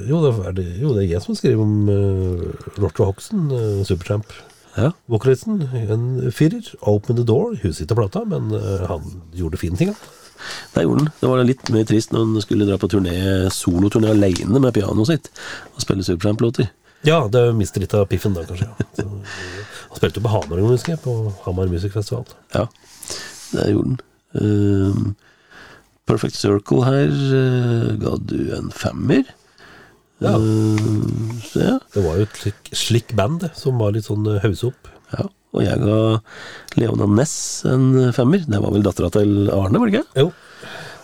Jo, 0.07 0.23
det 0.23 0.33
er, 0.47 0.57
det, 0.57 0.67
jo, 0.79 0.95
det 0.95 1.05
er 1.05 1.15
jeg 1.17 1.25
som 1.25 1.37
skriver 1.39 1.63
om 1.63 1.89
uh, 1.91 2.73
Roger 2.79 3.07
Hodgson, 3.09 3.49
uh, 3.51 3.83
Supertramp. 3.87 4.31
Ja, 4.77 4.93
Vokalisten, 5.11 5.61
en 5.77 6.33
firer. 6.33 6.65
Open 6.89 7.19
the 7.19 7.27
door. 7.29 7.57
Hun 7.61 7.75
sitter 7.77 7.99
plata, 7.99 8.23
men 8.29 8.53
uh, 8.55 8.87
han 8.89 9.23
gjorde 9.37 9.61
fine 9.61 9.77
ting. 9.77 9.93
Han. 9.93 10.21
Det 10.75 10.85
gjorde 10.87 11.05
han. 11.05 11.11
Det 11.21 11.33
var 11.33 11.43
litt 11.47 11.73
mer 11.75 11.89
trist 11.89 12.15
når 12.15 12.25
han 12.27 12.45
skulle 12.45 12.69
dra 12.69 12.79
på 12.81 12.91
turné, 12.91 13.17
soloturné 13.55 14.15
alene 14.15 14.63
med 14.63 14.75
pianoet 14.75 15.11
sitt 15.11 15.29
og 15.75 15.83
spille 15.85 16.07
Supertramp-låter. 16.07 16.71
Ja, 17.07 17.25
det 17.31 17.49
mister 17.59 17.83
litt 17.83 17.95
av 17.99 18.07
piffen 18.11 18.35
da, 18.37 18.47
kanskje. 18.47 18.71
Ja. 18.71 18.87
Så, 18.99 19.09
han 19.91 19.99
spilte 19.99 20.23
jo 20.23 20.25
på 20.25 20.33
Hamar, 20.33 20.63
husker 20.71 20.95
jeg, 20.95 21.03
på 21.05 21.17
Hamar 21.45 21.71
Music 21.71 21.93
Festival. 21.95 22.25
Ja, 22.55 22.69
det 23.53 23.69
gjorde 23.75 23.91
han. 23.91 24.01
Ehm, 24.41 25.09
Perfect 26.09 26.35
Circle 26.37 26.83
her 26.87 27.13
uh, 27.13 27.93
ga 28.03 28.17
du 28.27 28.39
en 28.57 28.71
femmer. 28.75 29.23
Ja. 30.23 30.37
Uh, 30.39 31.37
så 31.47 31.63
ja, 31.63 31.77
Det 31.95 32.03
var 32.05 32.19
jo 32.21 32.27
et 32.27 32.41
slik, 32.43 32.73
slik 32.77 33.15
band 33.19 33.47
som 33.59 33.79
var 33.83 33.95
litt 33.95 34.07
sånn 34.11 34.27
hausse 34.45 34.71
opp. 34.73 34.91
ja. 35.17 35.29
Og 35.53 35.61
jeg 35.61 35.83
ga 35.85 35.97
Leona 36.81 37.05
Ness 37.13 37.35
en 37.69 37.91
femmer. 38.17 38.41
Det 38.49 38.57
var 38.63 38.73
vel 38.73 38.87
dattera 38.87 39.11
til 39.13 39.51
Arne, 39.53 39.77
var 39.77 39.91
det 39.91 39.99
ikke? 39.99 40.23
Jo. 40.23 40.31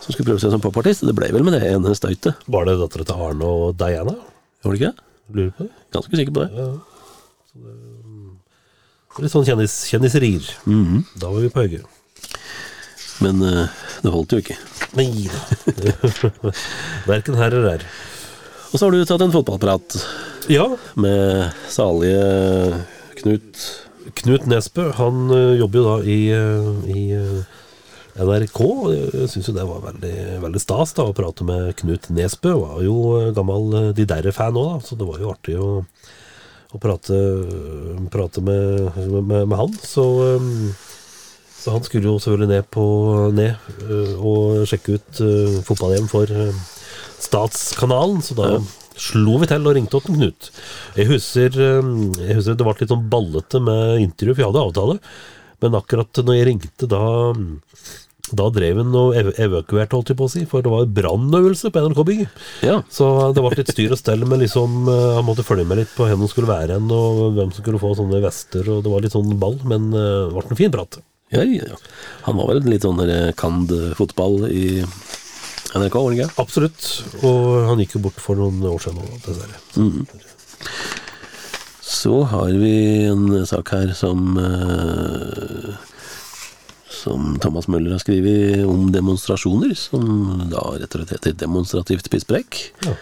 Som 0.01 0.15
skulle 0.15 0.25
prøve 0.31 0.41
seg 0.41 0.49
som 0.55 0.63
popartist. 0.63 1.03
Det 1.05 1.13
ble 1.13 1.29
vel 1.35 1.45
med 1.45 1.53
det 1.53 1.67
ene 1.69 1.93
støytet, 1.93 2.33
Var 2.49 2.65
det 2.65 2.79
dattera 2.79 3.05
til 3.05 3.21
Arne 3.27 3.45
og 3.45 3.75
Diana? 3.77 4.15
var 4.65 4.73
det 4.73 4.79
ikke? 4.81 5.05
Lurer 5.37 5.51
på 5.53 5.67
det. 5.67 5.71
Ganske 5.93 6.17
sikker 6.17 6.33
på 6.33 6.47
det. 6.47 6.49
Litt 9.19 9.33
sånn 9.35 9.45
kjendis, 9.45 9.75
kjendiserier. 9.91 10.49
Da 11.19 11.29
var 11.29 11.41
vi 11.43 11.51
på 11.53 11.61
høyre. 11.67 11.85
Men 13.23 13.43
eh, 13.43 13.83
det 14.03 14.13
holdt 14.13 14.35
jo 14.35 14.41
ikke. 14.41 14.57
Nei 14.97 15.27
da. 15.27 16.53
Verken 17.11 17.37
her 17.39 17.51
eller 17.51 17.75
der. 17.75 17.85
Og 18.69 18.77
så 18.77 18.85
har 18.85 18.93
du 18.93 19.05
tatt 19.05 19.23
en 19.25 19.33
fotballprat 19.33 19.95
Ja, 20.51 20.67
med 20.93 21.55
salige 21.73 22.83
Knut 23.17 23.63
Knut 24.19 24.45
Nesbø 24.49 24.91
han 24.97 25.25
ø, 25.33 25.39
jobber 25.59 25.79
jo 25.79 25.85
da 25.85 25.95
i, 26.05 26.19
ø, 26.33 26.43
i 26.89 27.03
NRK. 28.19 28.59
Jeg 28.93 29.29
syns 29.31 29.49
jo 29.51 29.55
det 29.55 29.65
var 29.69 29.83
veldig, 29.83 30.13
veldig 30.43 30.61
stas 30.63 30.95
da 30.97 31.05
å 31.07 31.15
prate 31.17 31.45
med 31.45 31.75
Knut 31.79 32.09
Nesbø. 32.13 32.55
Var 32.63 32.81
jo 32.87 32.95
gammel 33.37 33.93
De 33.97 34.05
Derre-fan 34.09 34.57
òg, 34.57 34.71
da, 34.71 34.87
så 34.87 34.97
det 34.99 35.07
var 35.07 35.21
jo 35.21 35.33
artig 35.33 35.57
å, 35.61 35.69
å 36.73 36.81
prate, 36.81 37.19
prate 38.11 38.43
med, 38.45 38.97
med, 39.19 39.45
med 39.51 39.57
han. 39.61 39.77
Så, 39.85 40.07
så 41.59 41.75
han 41.75 41.83
skulle 41.83 42.07
jo 42.07 42.19
selvfølgelig 42.23 42.51
ned, 42.53 42.67
på, 42.71 42.85
ned 43.35 44.19
og 44.23 44.67
sjekke 44.69 44.97
ut 44.97 45.09
fotballhjem 45.19 45.65
fotball-EM 45.67 46.11
for 46.11 46.31
ø, 46.31 46.51
Statskanalen, 47.19 48.21
så 48.23 48.37
da 48.37 48.51
slo 48.99 49.39
vi 49.41 49.47
til 49.49 49.67
og 49.67 49.75
ringte 49.75 49.99
til 50.03 50.15
Knut. 50.15 50.51
Jeg 50.97 51.09
husker, 51.11 51.55
jeg 51.55 52.37
husker 52.37 52.55
det 52.55 52.67
ble 52.67 52.75
litt 52.79 52.93
sånn 52.93 53.09
ballete 53.11 53.61
med 53.63 54.05
intervju, 54.05 54.35
for 54.35 54.43
jeg 54.43 54.51
hadde 54.51 54.63
avtale. 54.69 54.99
Men 55.59 55.75
akkurat 55.75 56.21
når 56.23 56.37
jeg 56.37 56.47
ringte, 56.47 56.87
da, 56.87 57.01
da 58.39 58.47
drev 58.55 58.79
han 58.79 58.95
og 58.95 59.17
ev 59.19 59.31
evakuerte, 59.35 59.97
holdt 59.97 60.13
jeg 60.13 60.19
på 60.19 60.29
å 60.29 60.31
si. 60.31 60.45
For 60.47 60.63
det 60.63 60.71
var 60.71 60.87
brannøvelse 60.99 61.71
på 61.75 61.83
NRK-bygget. 61.83 62.45
Ja. 62.67 62.79
Så 62.91 63.09
det 63.35 63.43
ble 63.43 63.53
litt 63.59 63.73
styr 63.75 63.95
og 63.95 63.99
stell 63.99 64.23
men 64.29 64.43
liksom 64.43 64.87
Han 64.87 65.27
måtte 65.27 65.47
følge 65.47 65.67
med 65.67 65.81
litt 65.81 65.91
på 65.95 66.05
hvor 66.05 66.15
han 66.15 66.31
skulle 66.31 66.51
være 66.51 66.79
hen, 66.79 66.87
og 66.95 67.35
hvem 67.35 67.51
som 67.51 67.63
skulle 67.63 67.83
få 67.83 67.93
sånne 67.99 68.23
vester, 68.23 68.63
og 68.71 68.83
det 68.85 68.95
var 68.95 69.03
litt 69.03 69.15
sånn 69.15 69.35
ball. 69.41 69.59
Men 69.67 69.91
det 69.91 70.31
ble 70.35 70.47
en 70.47 70.63
fin 70.63 70.75
prat. 70.75 71.01
Ja, 71.29 71.43
ja, 71.45 71.63
ja. 71.69 71.77
Han 72.25 72.37
var 72.39 72.47
vel 72.53 72.63
litt 72.71 72.85
sånn 72.87 72.97
der 73.03 73.31
kand 73.37 73.69
fotball 73.97 74.47
i 74.49 74.79
NRK, 75.77 75.93
var 76.01 76.09
det 76.09 76.17
ikke? 76.23 76.31
Absolutt. 76.41 76.87
Og 77.21 77.67
han 77.69 77.81
gikk 77.83 77.97
jo 77.99 78.03
bort 78.07 78.17
for 78.23 78.39
noen 78.39 78.63
år 78.65 78.79
siden 78.81 78.97
nå, 79.03 79.19
dessverre. 79.27 79.59
Så 81.89 82.15
har 82.31 82.49
vi 82.57 82.73
en 83.09 83.45
sak 83.49 83.69
her 83.73 83.91
som 83.97 84.37
eh, 84.37 85.69
Som 86.99 87.37
Thomas 87.41 87.67
Møller 87.71 87.95
har 87.95 88.01
skrevet 88.03 88.65
om 88.67 88.89
demonstrasjoner, 88.93 89.73
som 89.77 90.03
da 90.51 90.65
rett 90.81 90.93
og 90.95 91.01
slett 91.03 91.13
heter 91.15 91.37
demonstrativt 91.45 92.09
pisspreik. 92.11 92.59
Ja. 92.85 92.95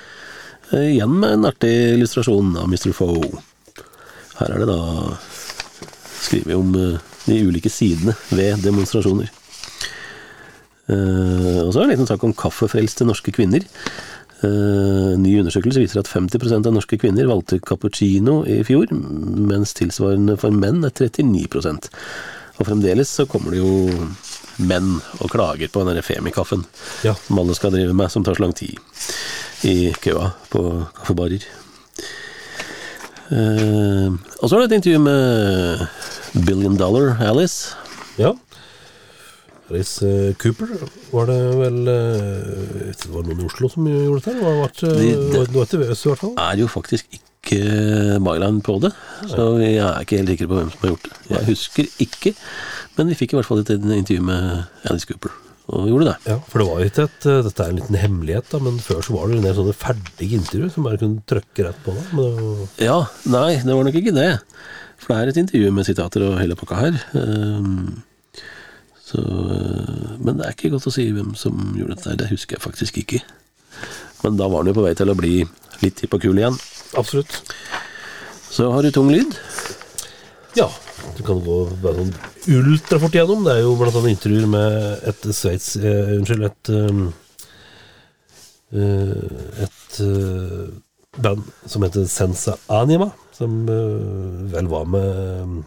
Eh, 0.76 0.92
Igjen 0.98 1.16
med 1.20 1.38
en 1.38 1.48
artig 1.50 1.74
illustrasjon 1.96 2.52
av 2.60 2.68
Mr. 2.70 2.92
Foe. 2.96 3.32
Her 4.38 4.54
er 4.54 4.62
det 4.62 4.68
da 4.70 4.80
skrevet 6.22 6.56
om 6.60 6.76
eh, 6.78 7.00
de 7.28 7.42
ulike 7.48 7.70
sidene 7.72 8.16
ved 8.32 8.64
demonstrasjoner. 8.66 9.30
Eh, 10.88 11.62
og 11.66 11.74
så 11.74 11.82
er 11.82 11.84
det 11.84 11.88
en 11.88 11.94
liten 11.98 12.10
sak 12.10 12.24
om 12.24 12.36
kaffefrelste 12.38 13.08
norske 13.08 13.34
kvinner. 13.36 13.66
Eh, 14.46 15.14
ny 15.20 15.34
undersøkelse 15.42 15.82
viser 15.82 16.00
at 16.04 16.10
50% 16.12 16.70
av 16.70 16.76
norske 16.76 17.00
kvinner 17.02 17.28
valgte 17.28 17.60
cappuccino 17.66 18.44
i 18.48 18.62
fjor, 18.68 18.92
mens 18.94 19.74
tilsvarende 19.78 20.38
for 20.40 20.54
menn 20.54 20.84
er 20.86 20.94
39% 20.94 21.90
Og 22.60 22.66
fremdeles 22.66 23.10
så 23.14 23.26
kommer 23.30 23.54
det 23.54 23.60
jo 23.60 24.08
menn 24.58 24.96
og 25.22 25.30
klager 25.30 25.70
på 25.70 25.84
den 25.86 26.00
Femi-kaffen 26.02 26.64
Ja. 27.06 27.14
som 27.28 27.38
alle 27.40 27.54
skal 27.58 27.74
drive 27.76 27.94
med, 27.94 28.10
som 28.10 28.24
tar 28.26 28.34
så 28.38 28.42
lang 28.46 28.54
tid 28.58 28.78
i 29.66 29.92
køa 30.02 30.32
på 30.50 30.64
kaffebarer. 30.98 31.44
Eh, 33.30 34.08
og 34.40 34.46
så 34.50 34.56
er 34.56 34.64
det 34.64 34.72
et 34.72 34.78
intervju 34.80 35.00
med 35.04 35.88
Billion 36.46 36.76
Dollar 36.78 37.18
Alice. 37.24 37.74
Ja. 38.18 38.34
Alice 39.70 40.02
eh, 40.08 40.34
Cooper 40.40 40.70
var 41.12 41.26
det 41.28 41.38
vel 41.60 41.80
eh, 41.92 42.92
Det 42.96 43.10
var 43.12 43.26
noen 43.28 43.42
i 43.44 43.48
Oslo 43.50 43.68
som 43.72 43.88
gjorde 43.90 44.22
dette? 44.24 44.36
Det 44.38 44.44
var, 44.46 44.70
De- 44.78 44.92
det 44.98 45.32
det- 45.34 45.48
det 45.52 45.58
var 45.60 45.66
til 45.72 45.84
Øst 45.88 46.06
i 46.06 46.10
hvert 46.14 46.22
fall. 46.24 46.36
er 46.40 46.62
jo 46.62 46.68
faktisk 46.72 47.06
ikke 47.12 47.24
byline 48.24 48.62
på 48.64 48.78
det, 48.84 48.92
så 49.32 49.44
jeg 49.62 49.76
er 49.80 50.02
ikke 50.04 50.18
helt 50.20 50.30
sikker 50.34 50.48
på 50.52 50.56
hvem 50.58 50.72
som 50.72 50.80
har 50.82 50.90
gjort 50.92 51.04
det. 51.04 51.14
Jeg 51.32 51.46
husker 51.48 51.86
ikke, 52.04 52.34
men 52.98 53.08
vi 53.08 53.16
fikk 53.16 53.34
i 53.34 53.38
hvert 53.38 53.48
fall 53.48 53.60
et 53.64 53.70
intervju 53.72 54.22
med 54.28 54.66
Alice 54.90 55.08
Cooper, 55.08 55.32
og 55.70 55.88
gjorde 55.88 56.10
det. 56.10 56.16
Ja, 56.28 56.40
for 56.48 56.60
det 56.60 56.68
var 56.68 56.80
jo 56.82 56.90
ikke 56.90 57.04
et 57.08 57.26
eh, 57.32 57.42
Dette 57.48 57.64
er 57.64 57.70
en 57.72 57.80
liten 57.80 57.96
hemmelighet, 58.02 58.50
da, 58.52 58.60
men 58.60 58.80
før 58.84 59.00
så 59.04 59.16
var 59.16 59.28
det 59.32 59.38
en 59.38 59.44
del 59.48 59.56
sånne 59.56 59.76
ferdige 59.80 60.40
intervju 60.42 60.70
som 60.74 60.84
bare 60.90 60.98
kunne 61.04 61.24
trykke 61.28 61.68
rett 61.70 61.80
på 61.86 61.96
var, 62.20 62.68
Ja, 62.84 62.98
nei, 63.32 63.56
det 63.64 63.76
var 63.76 63.84
nok 63.88 63.96
ikke 64.02 64.16
det. 64.16 64.30
For 64.98 65.14
det 65.14 65.18
er 65.18 65.32
et 65.32 65.42
intervju 65.44 65.72
med 65.76 65.88
sitater 65.88 66.26
og 66.26 66.40
hele 66.42 66.58
pakka 66.60 66.80
her. 66.82 67.00
Ehm, 67.20 68.04
så, 69.08 69.22
eh, 69.22 70.16
men 70.20 70.38
det 70.38 70.48
er 70.48 70.56
ikke 70.56 70.74
godt 70.74 70.90
å 70.90 70.94
si 70.94 71.10
hvem 71.16 71.36
som 71.40 71.76
gjorde 71.78 71.96
dette 71.96 72.18
det 72.24 72.32
husker 72.32 72.58
jeg 72.58 72.66
faktisk 72.66 72.98
ikke. 73.04 73.22
Men 74.24 74.40
da 74.40 74.50
var 74.50 74.64
han 74.64 74.72
jo 74.72 74.78
på 74.80 74.88
vei 74.88 74.96
til 74.98 75.14
å 75.14 75.18
bli 75.18 75.36
litt 75.84 76.02
hipp 76.02 76.18
og 76.18 76.24
kul 76.26 76.42
igjen. 76.42 76.58
absolutt. 76.98 77.42
Så 78.50 78.72
har 78.72 78.82
du 78.82 78.92
tung 78.92 79.12
lyd. 79.12 79.36
Ja. 80.58 80.70
Du 81.18 81.24
kan 81.26 81.40
gå 81.44 81.58
bare 81.82 82.02
sånn 82.02 82.14
ultrafort 82.58 83.16
igjennom. 83.16 83.46
Det 83.46 83.54
er 83.54 83.62
jo 83.66 83.76
blant 83.80 83.96
annet 84.00 84.16
intervjuer 84.16 84.50
med 84.50 85.06
et 85.12 85.28
Sveits 85.36 85.76
eh, 85.78 86.16
Unnskyld, 86.18 86.48
et 86.48 86.72
um, 86.74 87.04
eh, 88.74 89.64
Et 89.68 90.00
eh, 90.04 90.66
band 91.24 91.46
som 91.66 91.86
heter 91.86 92.06
Sensa 92.12 92.58
Anima, 92.74 93.12
som 93.38 93.64
eh, 93.70 94.54
vel 94.54 94.70
var 94.72 94.88
med 94.90 95.64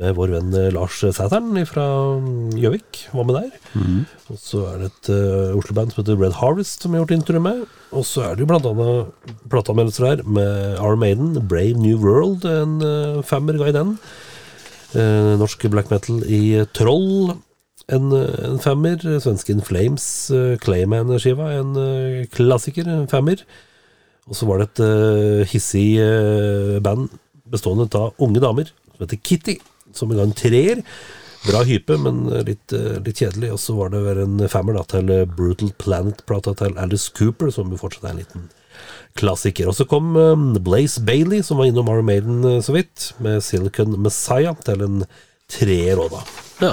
med 0.00 0.16
vår 0.16 0.32
venn 0.32 0.54
eh, 0.56 0.70
Lars 0.72 1.02
Sæteren 1.02 1.52
fra 1.68 1.84
Gjøvik. 2.56 3.04
Var 3.12 3.26
med 3.28 3.36
der. 3.36 3.50
Og 4.32 4.40
så 4.40 4.64
er 4.70 4.80
det 4.80 4.88
et 4.88 5.10
uh, 5.12 5.58
Oslo-band 5.58 5.92
som 5.92 6.00
heter 6.00 6.18
Red 6.18 6.38
Harvest, 6.40 6.82
som 6.82 6.94
jeg 6.94 7.02
har 7.02 7.06
gjort 7.06 7.18
intervju 7.18 7.42
med. 7.44 7.62
Og 7.92 8.06
så 8.08 8.24
er 8.24 8.34
det 8.34 8.44
jo 8.44 8.50
blant 8.50 8.68
annet 8.70 9.32
plateanmeldelser 9.52 10.08
her 10.08 10.22
med 10.24 10.78
Our 10.80 10.96
Maiden, 10.96 11.36
Brave 11.48 11.76
New 11.76 12.00
World, 12.00 12.46
en 12.48 12.78
uh, 12.80 13.22
femmer 13.26 13.60
ga 13.60 13.68
i 13.68 13.76
den. 13.76 13.96
Uh, 14.96 15.36
norsk 15.40 15.68
black 15.72 15.92
metal 15.92 16.24
i 16.24 16.64
Troll, 16.76 17.34
en, 17.92 18.08
en 18.16 18.62
femmer. 18.64 18.96
Svensken 19.20 19.60
Flames, 19.64 20.06
uh, 20.32 20.56
Clayman-skiva, 20.64 21.52
en 21.60 21.76
klassiker, 22.32 22.88
en 22.88 23.10
femmer. 23.12 23.44
Og 24.30 24.38
så 24.38 24.46
var 24.46 24.60
det 24.60 24.68
et 24.68 24.84
uh, 24.86 25.42
hissig 25.50 25.88
uh, 25.98 26.78
band 26.84 27.10
bestående 27.52 27.88
av 27.98 28.14
unge 28.22 28.40
damer 28.40 28.70
som 28.70 29.02
heter 29.02 29.18
Kitty, 29.18 29.56
som 29.92 30.12
en 30.12 30.22
gang 30.22 30.34
treer. 30.36 30.82
Bra 31.42 31.64
hype, 31.66 31.96
men 31.98 32.28
litt, 32.46 32.70
uh, 32.70 33.00
litt 33.02 33.18
kjedelig. 33.18 33.50
Og 33.56 33.60
så 33.60 33.74
var 33.76 33.90
det 33.92 34.02
en 34.22 34.38
femmer 34.52 34.78
da, 34.78 34.84
til 34.88 35.10
Brutal 35.34 35.72
Planet-plata 35.82 36.54
til 36.62 36.78
Alice 36.80 37.10
Cooper, 37.18 37.50
som 37.54 37.72
jo 37.72 37.80
fortsatt 37.80 38.06
er 38.06 38.14
en 38.14 38.22
liten 38.22 38.46
klassiker. 39.18 39.68
Og 39.68 39.76
så 39.76 39.84
kom 39.90 40.14
Blaze 40.64 41.02
Bailey, 41.04 41.42
som 41.44 41.58
var 41.60 41.68
innom 41.68 41.90
Iron 41.92 42.08
Maiden 42.08 42.62
så 42.64 42.72
vidt, 42.78 43.10
med 43.20 43.42
Silicon 43.44 43.98
Messiah 44.00 44.56
til 44.64 44.86
en 44.86 45.02
treer 45.52 46.00
òg, 46.00 46.14
da. 46.14 46.22
Ja. 46.62 46.72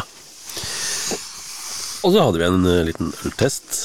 Og 2.08 2.14
så 2.14 2.24
hadde 2.24 2.40
vi 2.40 2.48
en 2.48 2.64
liten 2.88 3.12
øltest 3.28 3.76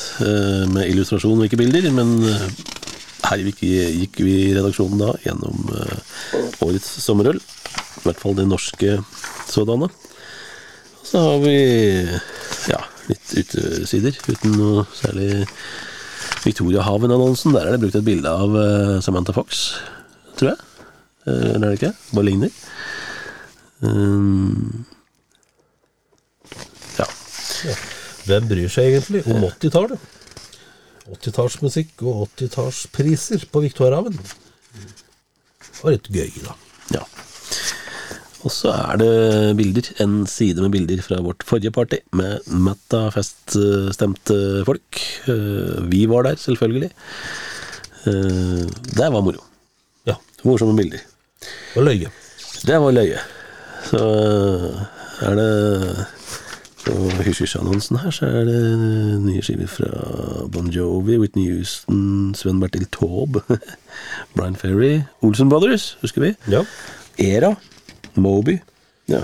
med 0.71 0.87
illustrasjon 0.87 1.41
og 1.41 1.49
ikke 1.49 1.59
bilder, 1.65 1.91
men 1.97 2.15
her 3.25 3.43
gikk, 3.43 3.63
gikk 3.65 4.21
vi 4.25 4.35
i 4.49 4.55
redaksjonen 4.57 5.01
da 5.01 5.13
gjennom 5.25 5.71
eh, 5.75 6.43
årets 6.65 6.91
sommerøl. 7.05 7.41
I 7.41 8.05
hvert 8.05 8.21
fall 8.21 8.37
det 8.39 8.49
norske 8.51 8.99
sådanne. 9.51 9.89
Og 9.89 11.09
så 11.09 11.23
har 11.23 11.41
vi 11.45 11.57
ja, 12.73 12.81
litt 13.11 13.35
utesider 13.41 14.17
uten 14.29 14.57
noe 14.59 14.85
særlig 14.97 15.45
Victoria 16.45 16.85
Haven-annonsen. 16.85 17.55
Der 17.57 17.69
er 17.69 17.77
det 17.77 17.83
brukt 17.85 17.99
et 17.99 18.07
bilde 18.07 18.31
av 18.31 18.57
eh, 18.61 18.97
Samantha 19.05 19.35
Fox, 19.37 19.67
tror 20.39 20.55
jeg. 20.55 20.89
Eh, 21.25 21.55
Eller 21.55 21.69
er 21.69 21.71
det 21.71 21.79
ikke? 21.81 21.95
Bare 22.13 22.29
ligner. 22.29 22.53
Um, 23.85 24.85
ja. 26.97 27.09
Hvem 28.25 28.47
bryr 28.49 28.71
seg 28.73 28.93
egentlig 28.93 29.25
om 29.29 29.45
80-tallet? 29.51 30.13
80-tallsmusikk 31.13 32.01
og 32.09 32.29
80-tallspriser 32.39 33.45
på 33.53 33.61
Viktorhaven. 33.67 34.17
Det 34.17 35.83
var 35.83 35.93
litt 35.97 36.09
gøy, 36.15 36.31
da. 36.47 36.55
Ja. 36.95 37.03
Og 38.45 38.53
så 38.53 38.73
er 38.73 38.99
det 39.01 39.11
bilder, 39.57 39.87
en 40.05 40.19
side 40.29 40.61
med 40.65 40.73
bilder 40.75 41.01
fra 41.05 41.19
vårt 41.25 41.45
forrige 41.49 41.73
party, 41.73 41.99
med 42.17 42.45
matta 42.49 43.07
feststemte 43.15 44.37
folk. 44.69 45.01
Eh, 45.29 45.81
Vi 45.93 46.05
var 46.11 46.27
der, 46.29 46.37
selvfølgelig. 46.41 46.91
Eh, 48.09 48.65
Det 48.97 49.09
var 49.13 49.25
moro. 49.25 49.41
Ja. 50.09 50.17
Morsomme 50.45 50.77
bilder. 50.77 51.01
Og 51.77 51.85
løye. 51.89 52.11
Det 52.65 52.81
var 52.81 52.93
løye. 52.97 53.21
Så 53.91 54.01
eh, 54.01 54.85
er 55.29 55.35
det 55.41 55.51
på 56.85 56.95
Hysj-hysj-annonsen 57.25 57.99
her, 58.03 58.13
så 58.15 58.29
er 58.29 58.45
det 58.49 58.61
nye 59.25 59.43
skiver 59.45 59.69
fra 59.71 59.89
Bon 60.53 60.69
Jovi, 60.73 61.17
Whitney 61.21 61.49
Houston, 61.53 62.35
Sven 62.37 62.61
Bertil 62.63 62.87
Taube, 62.95 63.43
Brian 64.37 64.57
Ferry, 64.59 64.99
Olsen 65.25 65.49
Brothers, 65.53 65.95
husker 66.05 66.27
vi? 66.27 66.33
Ja, 66.53 66.65
Era, 67.21 67.55
Moby. 68.15 68.59
Ja. 69.11 69.21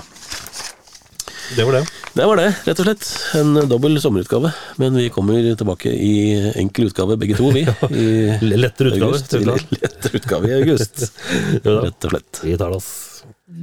det 1.57 1.65
var 1.67 1.73
det. 1.81 1.85
Det 2.11 2.27
var 2.27 2.41
det, 2.41 2.49
rett 2.67 2.81
og 2.83 2.87
slett. 2.89 3.05
En 3.39 3.55
dobbel 3.71 4.01
sommerutgave. 4.03 4.51
Men 4.83 4.97
vi 4.99 5.05
kommer 5.15 5.45
tilbake 5.57 5.93
i 5.95 6.15
enkel 6.59 6.89
utgave, 6.91 7.15
begge 7.21 7.37
to, 7.39 7.53
vi. 7.55 7.63
I 8.03 8.09
Lettere 8.59 8.91
utgave. 8.91 9.13
august. 9.15 9.37
Lettere 9.79 10.19
utgave 10.19 10.51
i 10.51 10.57
august. 10.59 11.05
Ja. 11.65 11.77
Rett 11.85 12.09
og 12.09 12.17
slett. 12.17 12.43
Vi 12.45 12.57
tar 12.59 12.73
det, 12.75 12.81
oss. 12.81 12.91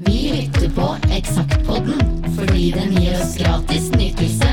Vi 0.07 0.17
lytter 0.37 0.71
på 0.77 0.87
Eksaktpodden 1.17 2.16
fordi 2.37 2.71
den 2.71 2.91
gir 3.01 3.13
oss 3.21 3.37
gratis 3.37 3.89
nytelse 3.97 4.49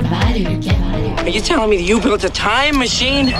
hver 0.00 0.34
uke. 0.52 0.74
Are 1.18 1.28
you 1.28 1.40
telling 1.40 1.70
me 1.70 1.76
that 1.76 1.88
you 1.88 2.00
built 2.00 2.24
a 2.24 2.28
time 2.28 2.78
machine? 2.78 3.34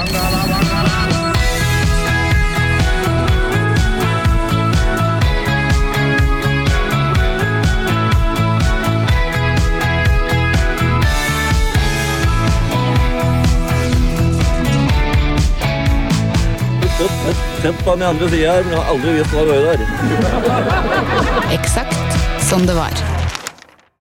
Sett 17.63 17.85
på 17.85 17.95
den 17.95 18.03
andre 18.03 18.31
sida 18.31 18.53
her, 18.53 18.63
men 18.63 18.73
jeg 18.73 18.81
har 18.81 18.93
aldri 18.93 19.13
visst 19.19 19.35
hva 19.35 19.41
det 19.45 19.49
var 19.53 19.61
der. 19.69 19.81
Eksakt 21.53 22.21
som 22.49 22.65
det 22.67 22.77
var. 22.77 23.20